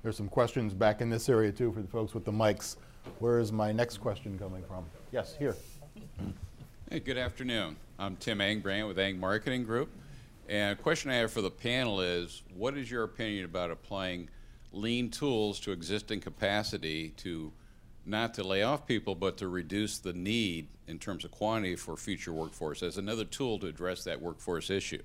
There's 0.03 0.18
some 0.18 0.28
questions 0.28 0.74
back 0.74 0.99
in 0.99 1.10
this 1.10 1.30
area 1.30 1.51
too 1.51 1.72
for 1.72 1.82
the 1.82 1.88
folks 1.88 2.14
with 2.14 2.26
the 2.26 2.32
mics. 2.32 2.76
Where 3.20 3.39
is 3.39 3.51
my 3.51 3.72
next 3.72 3.97
question 3.97 4.38
coming 4.38 4.64
from? 4.64 4.86
Yes, 5.12 5.36
here. 5.38 5.55
Hey, 6.89 6.99
good 6.99 7.18
afternoon. 7.18 7.76
I'm 7.97 8.16
Tim 8.16 8.39
Angbrand 8.39 8.88
with 8.88 8.99
Ang 8.99 9.20
Marketing 9.20 9.64
Group. 9.64 9.89
And 10.47 10.78
a 10.78 10.82
question 10.82 11.12
I 11.12 11.16
have 11.16 11.32
for 11.32 11.41
the 11.41 11.51
panel 11.51 11.99
is 11.99 12.43
what 12.55 12.78
is 12.78 12.89
your 12.89 13.03
opinion 13.03 13.45
about 13.45 13.72
applying 13.72 14.30
lean 14.72 15.10
tools 15.10 15.60
to 15.62 15.72
existing 15.72 16.22
capacity 16.22 17.10
to 17.18 17.51
not 18.05 18.34
to 18.36 18.43
lay 18.43 18.64
off 18.64 18.86
people, 18.86 19.16
but 19.16 19.38
to 19.38 19.47
reduce 19.47 19.97
the 19.97 20.14
need 20.14 20.68
in 20.88 20.99
terms 20.99 21.26
of 21.26 21.32
quantity 21.32 21.76
for 21.76 21.97
future 21.97 22.32
workforce 22.32 22.82
as 22.82 22.97
another 22.97 23.26
tool 23.26 23.60
to 23.60 23.68
address 23.68 24.03
that 24.05 24.22
workforce 24.22 24.70
issue? 24.70 25.03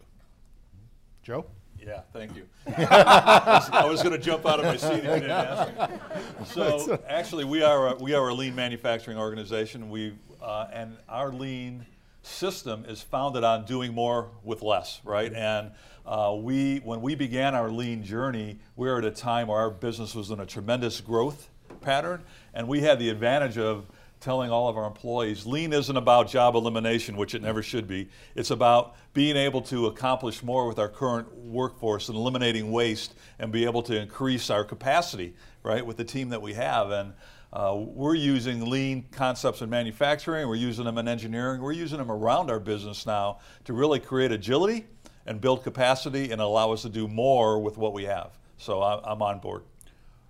Joe? 1.22 1.46
Yeah, 1.84 2.02
thank 2.12 2.36
you. 2.36 2.46
I 2.76 3.84
was, 3.86 4.02
going 4.02 4.14
to 4.14 4.22
jump 4.22 4.46
out 4.46 4.60
of 4.60 4.66
my 4.66 4.76
seat 4.76 4.98
if 4.98 5.04
you 5.04 5.10
didn't 5.10 5.30
ask 5.30 5.90
me. 5.90 5.96
So 6.46 7.00
actually, 7.08 7.44
we 7.44 7.62
are 7.62 7.88
a, 7.88 7.94
we 7.96 8.14
are 8.14 8.28
a 8.28 8.34
lean 8.34 8.54
manufacturing 8.54 9.18
organization. 9.18 9.90
We 9.90 10.14
uh, 10.42 10.68
and 10.72 10.96
our 11.08 11.32
lean 11.32 11.86
system 12.22 12.84
is 12.86 13.02
founded 13.02 13.44
on 13.44 13.64
doing 13.64 13.94
more 13.94 14.30
with 14.42 14.62
less, 14.62 15.00
right? 15.04 15.32
And 15.32 15.72
uh, 16.06 16.36
we 16.38 16.78
when 16.78 17.00
we 17.00 17.14
began 17.14 17.54
our 17.54 17.70
lean 17.70 18.02
journey, 18.04 18.58
we 18.76 18.88
were 18.88 18.98
at 18.98 19.04
a 19.04 19.10
time 19.10 19.48
where 19.48 19.58
our 19.58 19.70
business 19.70 20.14
was 20.14 20.30
in 20.30 20.40
a 20.40 20.46
tremendous 20.46 21.00
growth 21.00 21.48
pattern, 21.80 22.22
and 22.54 22.68
we 22.68 22.80
had 22.80 22.98
the 22.98 23.08
advantage 23.08 23.58
of 23.58 23.86
telling 24.22 24.50
all 24.50 24.68
of 24.68 24.76
our 24.78 24.86
employees 24.86 25.44
lean 25.44 25.72
isn't 25.72 25.96
about 25.96 26.28
job 26.28 26.54
elimination, 26.54 27.16
which 27.16 27.34
it 27.34 27.42
never 27.42 27.62
should 27.62 27.86
be. 27.86 28.08
It's 28.34 28.50
about 28.50 28.94
being 29.12 29.36
able 29.36 29.60
to 29.62 29.86
accomplish 29.86 30.42
more 30.42 30.66
with 30.66 30.78
our 30.78 30.88
current 30.88 31.34
workforce 31.34 32.08
and 32.08 32.16
eliminating 32.16 32.70
waste 32.70 33.14
and 33.38 33.52
be 33.52 33.64
able 33.64 33.82
to 33.82 34.00
increase 34.00 34.48
our 34.48 34.64
capacity, 34.64 35.34
right, 35.62 35.84
with 35.84 35.96
the 35.96 36.04
team 36.04 36.28
that 36.30 36.40
we 36.40 36.54
have. 36.54 36.90
And 36.90 37.12
uh, 37.52 37.74
we're 37.76 38.14
using 38.14 38.70
lean 38.70 39.04
concepts 39.12 39.60
in 39.60 39.68
manufacturing, 39.68 40.48
we're 40.48 40.54
using 40.54 40.86
them 40.86 40.96
in 40.96 41.06
engineering, 41.06 41.60
we're 41.60 41.72
using 41.72 41.98
them 41.98 42.10
around 42.10 42.50
our 42.50 42.60
business 42.60 43.04
now 43.04 43.40
to 43.64 43.74
really 43.74 44.00
create 44.00 44.32
agility 44.32 44.86
and 45.26 45.40
build 45.40 45.62
capacity 45.62 46.30
and 46.30 46.40
allow 46.40 46.72
us 46.72 46.82
to 46.82 46.88
do 46.88 47.06
more 47.06 47.60
with 47.60 47.76
what 47.76 47.92
we 47.92 48.04
have. 48.04 48.38
So 48.56 48.82
I'm 48.82 49.20
on 49.20 49.40
board. 49.40 49.64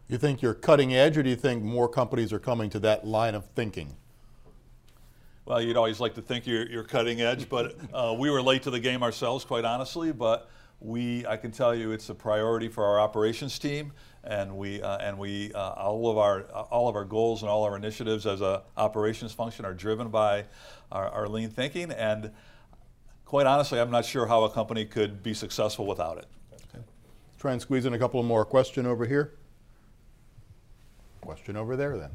You 0.09 0.19
think 0.19 0.43
you're 0.43 0.55
cutting 0.55 0.95
edge, 0.95 1.17
or 1.17 1.23
do 1.23 1.31
you 1.31 1.37
think 1.37 1.63
more 1.63 1.89
companies 1.89 2.33
are 2.33 2.39
coming 2.39 2.69
to 2.71 2.79
that 2.81 3.07
line 3.07 3.35
of 3.35 3.47
thinking? 3.55 3.97
Well, 5.45 5.61
you'd 5.61 5.77
always 5.77 6.01
like 6.01 6.15
to 6.15 6.23
think 6.23 6.47
you're, 6.47 6.67
you're 6.67 6.85
cutting 6.85 7.21
edge, 7.21 7.49
but 7.49 7.77
uh, 7.93 8.15
we 8.17 8.31
were 8.31 8.43
late 8.43 8.63
to 8.63 8.71
the 8.71 8.79
game 8.79 9.03
ourselves, 9.03 9.45
quite 9.45 9.65
honestly. 9.65 10.13
But 10.13 10.49
we, 10.81 11.27
I 11.27 11.37
can 11.37 11.51
tell 11.51 11.75
you, 11.75 11.93
it's 11.93 12.09
a 12.11 12.15
priority 12.15 12.69
for 12.69 12.85
our 12.85 13.01
operations 13.01 13.59
team, 13.59 13.93
and 14.25 14.57
we 14.57 14.81
uh, 14.83 14.99
and 14.99 15.19
we 15.19 15.53
uh, 15.53 15.71
all 15.71 16.11
of 16.11 16.19
our 16.19 16.43
all 16.43 16.89
of 16.89 16.95
our 16.95 17.05
goals 17.05 17.43
and 17.43 17.51
all 17.51 17.65
our 17.65 17.77
initiatives 17.77 18.25
as 18.27 18.41
a 18.41 18.63
operations 18.77 19.33
function 19.33 19.65
are 19.65 19.75
driven 19.75 20.09
by 20.09 20.45
our, 20.93 21.09
our 21.09 21.29
lean 21.29 21.51
thinking. 21.51 21.91
And 21.91 22.31
quite 23.25 23.47
honestly, 23.47 23.81
I'm 23.81 23.91
not 23.91 24.05
sure 24.05 24.27
how 24.27 24.45
a 24.45 24.51
company 24.51 24.85
could 24.85 25.23
be 25.23 25.35
successful 25.35 25.87
without 25.87 26.19
it. 26.19 26.27
Okay. 26.53 26.85
Try 27.39 27.53
and 27.53 27.61
squeeze 27.61 27.85
in 27.85 27.95
a 27.95 27.99
couple 27.99 28.23
more. 28.23 28.45
Question 28.45 28.87
over 28.87 29.07
here. 29.07 29.33
Question 31.23 31.57
over 31.57 31.77
there 31.77 31.97
then. 31.97 32.11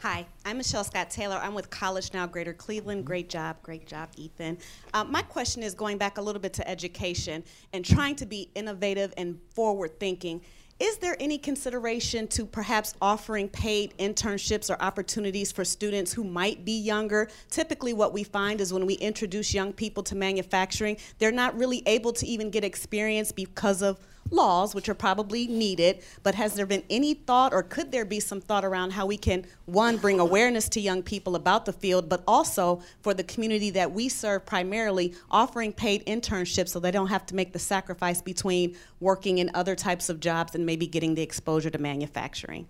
Hi, 0.00 0.26
I'm 0.46 0.56
Michelle 0.56 0.82
Scott 0.82 1.10
Taylor. 1.10 1.38
I'm 1.42 1.54
with 1.54 1.68
College 1.68 2.12
Now 2.14 2.26
Greater 2.26 2.54
Cleveland. 2.54 3.04
Great 3.04 3.28
job, 3.28 3.56
great 3.62 3.86
job, 3.86 4.08
Ethan. 4.16 4.58
Uh, 4.94 5.04
my 5.04 5.20
question 5.22 5.62
is 5.62 5.74
going 5.74 5.98
back 5.98 6.16
a 6.16 6.22
little 6.22 6.40
bit 6.40 6.54
to 6.54 6.68
education 6.68 7.44
and 7.74 7.84
trying 7.84 8.16
to 8.16 8.26
be 8.26 8.50
innovative 8.54 9.12
and 9.18 9.38
forward 9.54 10.00
thinking. 10.00 10.40
Is 10.80 10.96
there 10.98 11.16
any 11.20 11.38
consideration 11.38 12.26
to 12.28 12.46
perhaps 12.46 12.94
offering 13.00 13.48
paid 13.48 13.96
internships 13.98 14.70
or 14.70 14.80
opportunities 14.82 15.52
for 15.52 15.64
students 15.64 16.12
who 16.12 16.24
might 16.24 16.64
be 16.64 16.78
younger? 16.78 17.28
Typically, 17.50 17.92
what 17.92 18.12
we 18.12 18.24
find 18.24 18.60
is 18.60 18.72
when 18.72 18.86
we 18.86 18.94
introduce 18.94 19.54
young 19.54 19.72
people 19.72 20.02
to 20.02 20.16
manufacturing, 20.16 20.96
they're 21.18 21.30
not 21.30 21.56
really 21.56 21.82
able 21.86 22.12
to 22.14 22.26
even 22.26 22.50
get 22.50 22.64
experience 22.64 23.32
because 23.32 23.82
of 23.82 24.00
laws, 24.34 24.74
which 24.74 24.88
are 24.88 24.94
probably 24.94 25.46
needed, 25.46 26.02
but 26.22 26.34
has 26.34 26.54
there 26.54 26.66
been 26.66 26.82
any 26.90 27.14
thought 27.14 27.52
or 27.52 27.62
could 27.62 27.92
there 27.92 28.04
be 28.04 28.20
some 28.20 28.40
thought 28.40 28.64
around 28.64 28.90
how 28.90 29.06
we 29.06 29.16
can, 29.16 29.44
one, 29.66 29.96
bring 29.96 30.20
awareness 30.20 30.68
to 30.70 30.80
young 30.80 31.02
people 31.02 31.36
about 31.36 31.64
the 31.64 31.72
field, 31.72 32.08
but 32.08 32.22
also 32.26 32.82
for 33.02 33.14
the 33.14 33.24
community 33.24 33.70
that 33.70 33.90
we 33.92 34.08
serve 34.08 34.44
primarily, 34.44 35.14
offering 35.30 35.72
paid 35.72 36.04
internships 36.06 36.70
so 36.70 36.80
they 36.80 36.90
don't 36.90 37.08
have 37.08 37.26
to 37.26 37.34
make 37.34 37.52
the 37.52 37.58
sacrifice 37.58 38.20
between 38.20 38.76
working 39.00 39.38
in 39.38 39.50
other 39.54 39.74
types 39.74 40.08
of 40.08 40.20
jobs 40.20 40.54
and 40.54 40.66
maybe 40.66 40.86
getting 40.86 41.14
the 41.14 41.22
exposure 41.22 41.70
to 41.70 41.78
manufacturing? 41.78 42.66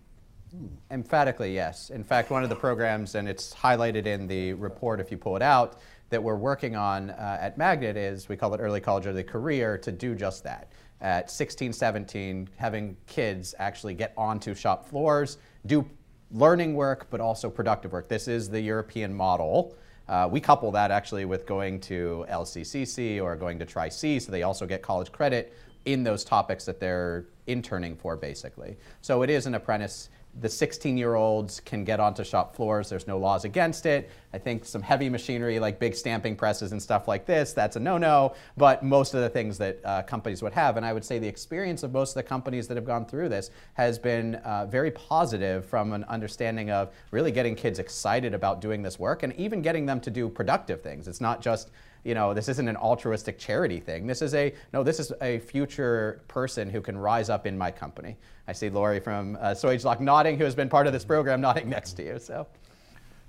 Emphatically, 0.90 1.52
yes. 1.52 1.90
In 1.90 2.04
fact, 2.04 2.30
one 2.30 2.44
of 2.44 2.48
the 2.48 2.56
programs, 2.56 3.16
and 3.16 3.28
it's 3.28 3.52
highlighted 3.52 4.06
in 4.06 4.26
the 4.26 4.52
report 4.52 5.00
if 5.00 5.10
you 5.10 5.16
pull 5.16 5.34
it 5.34 5.42
out, 5.42 5.80
that 6.10 6.22
we're 6.22 6.36
working 6.36 6.76
on 6.76 7.10
uh, 7.10 7.38
at 7.40 7.58
Magnet 7.58 7.96
is 7.96 8.28
we 8.28 8.36
call 8.36 8.54
it 8.54 8.58
Early 8.58 8.80
College 8.80 9.06
of 9.06 9.16
the 9.16 9.24
Career 9.24 9.76
to 9.78 9.90
do 9.90 10.14
just 10.14 10.44
that 10.44 10.70
at 11.00 11.30
16, 11.30 11.72
17, 11.72 12.48
having 12.56 12.96
kids 13.06 13.54
actually 13.58 13.94
get 13.94 14.12
onto 14.16 14.54
shop 14.54 14.88
floors, 14.88 15.38
do 15.66 15.88
learning 16.30 16.74
work, 16.74 17.06
but 17.10 17.20
also 17.20 17.50
productive 17.50 17.92
work. 17.92 18.08
This 18.08 18.28
is 18.28 18.48
the 18.48 18.60
European 18.60 19.14
model. 19.14 19.76
Uh, 20.08 20.28
we 20.30 20.40
couple 20.40 20.70
that 20.72 20.90
actually 20.90 21.24
with 21.24 21.46
going 21.46 21.80
to 21.80 22.26
LCCC 22.30 23.22
or 23.22 23.36
going 23.36 23.58
to 23.58 23.64
Tri-C, 23.64 24.18
so 24.18 24.30
they 24.30 24.42
also 24.42 24.66
get 24.66 24.82
college 24.82 25.10
credit 25.12 25.54
in 25.84 26.02
those 26.02 26.24
topics 26.24 26.64
that 26.64 26.80
they're 26.80 27.26
interning 27.46 27.96
for, 27.96 28.16
basically. 28.16 28.76
So 29.02 29.22
it 29.22 29.30
is 29.30 29.46
an 29.46 29.54
apprentice 29.54 30.08
the 30.40 30.48
16 30.48 30.96
year 30.96 31.14
olds 31.14 31.60
can 31.60 31.84
get 31.84 32.00
onto 32.00 32.24
shop 32.24 32.56
floors. 32.56 32.88
There's 32.88 33.06
no 33.06 33.18
laws 33.18 33.44
against 33.44 33.86
it. 33.86 34.10
I 34.32 34.38
think 34.38 34.64
some 34.64 34.82
heavy 34.82 35.08
machinery 35.08 35.60
like 35.60 35.78
big 35.78 35.94
stamping 35.94 36.34
presses 36.34 36.72
and 36.72 36.82
stuff 36.82 37.06
like 37.06 37.24
this, 37.24 37.52
that's 37.52 37.76
a 37.76 37.80
no 37.80 37.98
no. 37.98 38.34
But 38.56 38.82
most 38.82 39.14
of 39.14 39.20
the 39.20 39.28
things 39.28 39.58
that 39.58 39.80
uh, 39.84 40.02
companies 40.02 40.42
would 40.42 40.52
have, 40.52 40.76
and 40.76 40.84
I 40.84 40.92
would 40.92 41.04
say 41.04 41.18
the 41.18 41.28
experience 41.28 41.82
of 41.82 41.92
most 41.92 42.10
of 42.10 42.14
the 42.16 42.24
companies 42.24 42.66
that 42.68 42.76
have 42.76 42.84
gone 42.84 43.06
through 43.06 43.28
this 43.28 43.50
has 43.74 43.98
been 43.98 44.36
uh, 44.36 44.66
very 44.66 44.90
positive 44.90 45.64
from 45.64 45.92
an 45.92 46.04
understanding 46.04 46.70
of 46.70 46.92
really 47.12 47.30
getting 47.30 47.54
kids 47.54 47.78
excited 47.78 48.34
about 48.34 48.60
doing 48.60 48.82
this 48.82 48.98
work 48.98 49.22
and 49.22 49.32
even 49.34 49.62
getting 49.62 49.86
them 49.86 50.00
to 50.00 50.10
do 50.10 50.28
productive 50.28 50.82
things. 50.82 51.06
It's 51.06 51.20
not 51.20 51.40
just 51.40 51.70
you 52.04 52.14
know, 52.14 52.34
this 52.34 52.48
isn't 52.50 52.68
an 52.68 52.76
altruistic 52.76 53.38
charity 53.38 53.80
thing. 53.80 54.06
This 54.06 54.20
is 54.20 54.34
a, 54.34 54.54
no, 54.72 54.82
this 54.82 55.00
is 55.00 55.10
a 55.22 55.38
future 55.38 56.22
person 56.28 56.68
who 56.68 56.82
can 56.82 56.98
rise 56.98 57.30
up 57.30 57.46
in 57.46 57.56
my 57.56 57.70
company. 57.70 58.18
I 58.46 58.52
see 58.52 58.68
Lori 58.68 59.00
from 59.00 59.36
uh, 59.40 59.50
Swagelok 59.50 60.00
nodding, 60.00 60.36
who 60.38 60.44
has 60.44 60.54
been 60.54 60.68
part 60.68 60.86
of 60.86 60.92
this 60.92 61.04
program, 61.04 61.40
nodding 61.40 61.68
next 61.68 61.94
to 61.94 62.04
you. 62.04 62.18
So, 62.18 62.46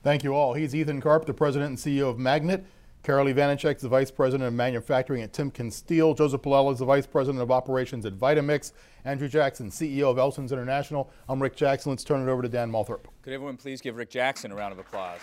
Thank 0.05 0.23
you 0.23 0.35
all. 0.35 0.53
He's 0.53 0.75
Ethan 0.75 1.01
Karp, 1.01 1.25
the 1.25 1.33
president 1.33 1.69
and 1.69 1.77
CEO 1.79 2.07
of 2.07 2.19
Magnet. 2.19 2.63
Carolee 3.03 3.33
Vanacek 3.33 3.77
is 3.77 3.81
the 3.81 3.89
vice 3.89 4.11
president 4.11 4.47
of 4.47 4.53
manufacturing 4.53 5.23
at 5.23 5.33
Timken 5.33 5.73
Steel. 5.73 6.13
Joseph 6.13 6.43
Palella 6.43 6.73
is 6.73 6.77
the 6.77 6.85
vice 6.85 7.07
president 7.07 7.41
of 7.41 7.49
operations 7.49 8.05
at 8.05 8.13
Vitamix. 8.13 8.71
Andrew 9.03 9.27
Jackson, 9.27 9.71
CEO 9.71 10.03
of 10.03 10.19
Elsons 10.19 10.51
International. 10.51 11.09
I'm 11.27 11.41
Rick 11.41 11.55
Jackson. 11.55 11.91
Let's 11.91 12.03
turn 12.03 12.21
it 12.21 12.31
over 12.31 12.43
to 12.43 12.49
Dan 12.49 12.71
Moulthrop. 12.71 13.05
Could 13.23 13.33
everyone 13.33 13.57
please 13.57 13.81
give 13.81 13.95
Rick 13.95 14.11
Jackson 14.11 14.51
a 14.51 14.55
round 14.55 14.73
of 14.73 14.77
applause? 14.77 15.21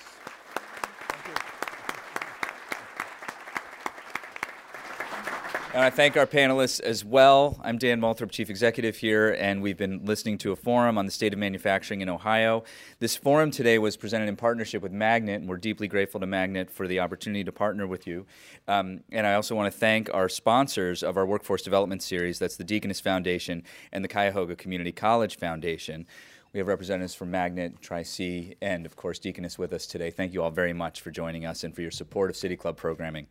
And 5.75 5.83
I 5.83 5.89
thank 5.89 6.19
our 6.19 6.27
panelists 6.27 6.81
as 6.81 7.03
well. 7.03 7.59
I'm 7.65 7.79
Dan 7.79 7.99
Moulthrop, 7.99 8.31
Chief 8.31 8.51
Executive 8.51 8.95
here, 8.99 9.35
and 9.41 9.63
we've 9.63 9.79
been 9.79 10.05
listening 10.05 10.37
to 10.39 10.53
a 10.53 10.57
forum 10.57 10.99
on 10.99 11.07
the 11.07 11.11
state 11.11 11.33
of 11.33 11.39
manufacturing 11.39 12.03
in 12.03 12.11
Ohio. 12.11 12.65
This 12.99 13.17
forum 13.17 13.51
today 13.51 13.79
was 13.79 13.97
presented 13.97 14.29
in 14.29 14.37
partnership 14.37 14.83
with 14.83 14.93
Magnet, 14.93 15.41
and 15.41 15.49
we're 15.49 15.57
deeply 15.57 15.89
grateful 15.89 16.21
to 16.21 16.27
Magnet 16.27 16.71
for 16.71 16.87
the 16.87 17.01
opportunity 17.01 17.43
to 17.43 17.53
partner 17.53 17.87
with 17.87 18.07
you. 18.07 18.27
Um, 18.69 19.01
and 19.11 19.27
I 19.27 19.33
also 19.33 19.55
want 19.55 19.73
to 19.73 19.79
thank 19.79 20.13
our 20.13 20.29
sponsors 20.29 21.03
of 21.03 21.17
our 21.17 21.25
Workforce 21.25 21.63
Development 21.63 22.03
Series 22.03 22.39
that's 22.39 22.57
the 22.57 22.65
Deaconess 22.65 23.01
Foundation 23.01 23.63
and 23.93 24.05
the 24.05 24.09
Cuyahoga 24.09 24.57
Community 24.57 24.93
College 24.93 25.39
Foundation. 25.39 26.05
We 26.53 26.59
have 26.59 26.67
representatives 26.67 27.15
from 27.15 27.31
Magnet, 27.31 27.81
Tri-C, 27.81 28.57
and 28.61 28.85
of 28.85 28.95
course 28.95 29.19
Deaconess 29.19 29.59
with 29.59 29.73
us 29.73 29.87
today. 29.87 30.11
Thank 30.11 30.35
you 30.35 30.43
all 30.43 30.51
very 30.51 30.75
much 30.75 31.01
for 31.01 31.11
joining 31.11 31.47
us 31.47 31.65
and 31.65 31.75
for 31.75 31.81
your 31.81 31.91
support 31.91 32.29
of 32.29 32.37
City 32.37 32.57
Club 32.57 32.77
programming. 32.77 33.27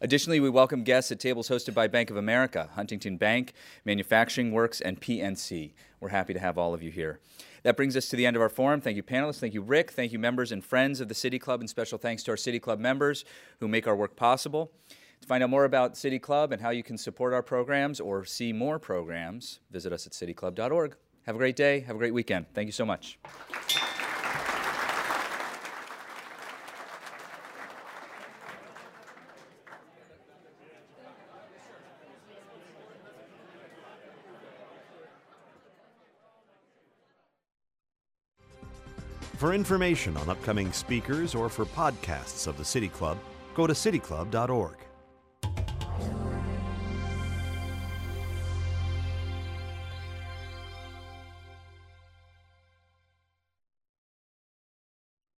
Additionally, 0.00 0.40
we 0.40 0.50
welcome 0.50 0.82
guests 0.82 1.10
at 1.10 1.20
tables 1.20 1.48
hosted 1.48 1.74
by 1.74 1.86
Bank 1.86 2.10
of 2.10 2.16
America, 2.16 2.68
Huntington 2.74 3.16
Bank, 3.16 3.52
Manufacturing 3.84 4.52
Works, 4.52 4.80
and 4.80 5.00
PNC. 5.00 5.72
We're 6.00 6.10
happy 6.10 6.34
to 6.34 6.40
have 6.40 6.58
all 6.58 6.74
of 6.74 6.82
you 6.82 6.90
here. 6.90 7.20
That 7.62 7.76
brings 7.76 7.96
us 7.96 8.08
to 8.10 8.16
the 8.16 8.26
end 8.26 8.36
of 8.36 8.42
our 8.42 8.48
forum. 8.48 8.80
Thank 8.80 8.96
you, 8.96 9.02
panelists. 9.02 9.40
Thank 9.40 9.54
you, 9.54 9.62
Rick. 9.62 9.90
Thank 9.90 10.12
you, 10.12 10.18
members 10.18 10.52
and 10.52 10.64
friends 10.64 11.00
of 11.00 11.08
the 11.08 11.14
City 11.14 11.38
Club, 11.38 11.60
and 11.60 11.68
special 11.68 11.98
thanks 11.98 12.22
to 12.24 12.30
our 12.30 12.36
City 12.36 12.60
Club 12.60 12.78
members 12.78 13.24
who 13.60 13.68
make 13.68 13.86
our 13.86 13.96
work 13.96 14.16
possible. 14.16 14.70
To 15.22 15.26
find 15.26 15.42
out 15.42 15.50
more 15.50 15.64
about 15.64 15.96
City 15.96 16.18
Club 16.18 16.52
and 16.52 16.60
how 16.60 16.70
you 16.70 16.82
can 16.82 16.98
support 16.98 17.32
our 17.32 17.42
programs 17.42 18.00
or 18.00 18.24
see 18.24 18.52
more 18.52 18.78
programs, 18.78 19.60
visit 19.70 19.92
us 19.92 20.06
at 20.06 20.12
cityclub.org. 20.12 20.96
Have 21.24 21.34
a 21.34 21.38
great 21.38 21.56
day. 21.56 21.80
Have 21.80 21.96
a 21.96 21.98
great 21.98 22.14
weekend. 22.14 22.46
Thank 22.54 22.66
you 22.66 22.72
so 22.72 22.86
much. 22.86 23.18
For 39.46 39.54
information 39.54 40.16
on 40.16 40.28
upcoming 40.28 40.72
speakers 40.72 41.32
or 41.32 41.48
for 41.48 41.64
podcasts 41.66 42.48
of 42.48 42.58
the 42.58 42.64
City 42.64 42.88
Club, 42.88 43.16
go 43.54 43.68
to 43.68 43.74
cityclub.org. 43.74 44.74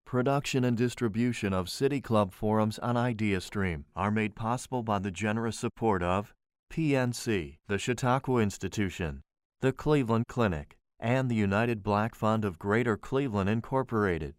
Production 0.06 0.64
and 0.64 0.74
distribution 0.74 1.52
of 1.52 1.68
City 1.68 2.00
Club 2.00 2.32
forums 2.32 2.78
on 2.78 2.94
IdeaStream 2.94 3.84
are 3.94 4.10
made 4.10 4.34
possible 4.34 4.82
by 4.82 4.98
the 4.98 5.10
generous 5.10 5.58
support 5.58 6.02
of 6.02 6.32
PNC, 6.72 7.58
the 7.66 7.76
Chautauqua 7.76 8.40
Institution, 8.40 9.20
the 9.60 9.72
Cleveland 9.74 10.24
Clinic, 10.28 10.77
and 11.00 11.30
the 11.30 11.34
United 11.34 11.82
Black 11.82 12.14
Fund 12.14 12.44
of 12.44 12.58
Greater 12.58 12.96
Cleveland 12.96 13.48
Incorporated. 13.48 14.34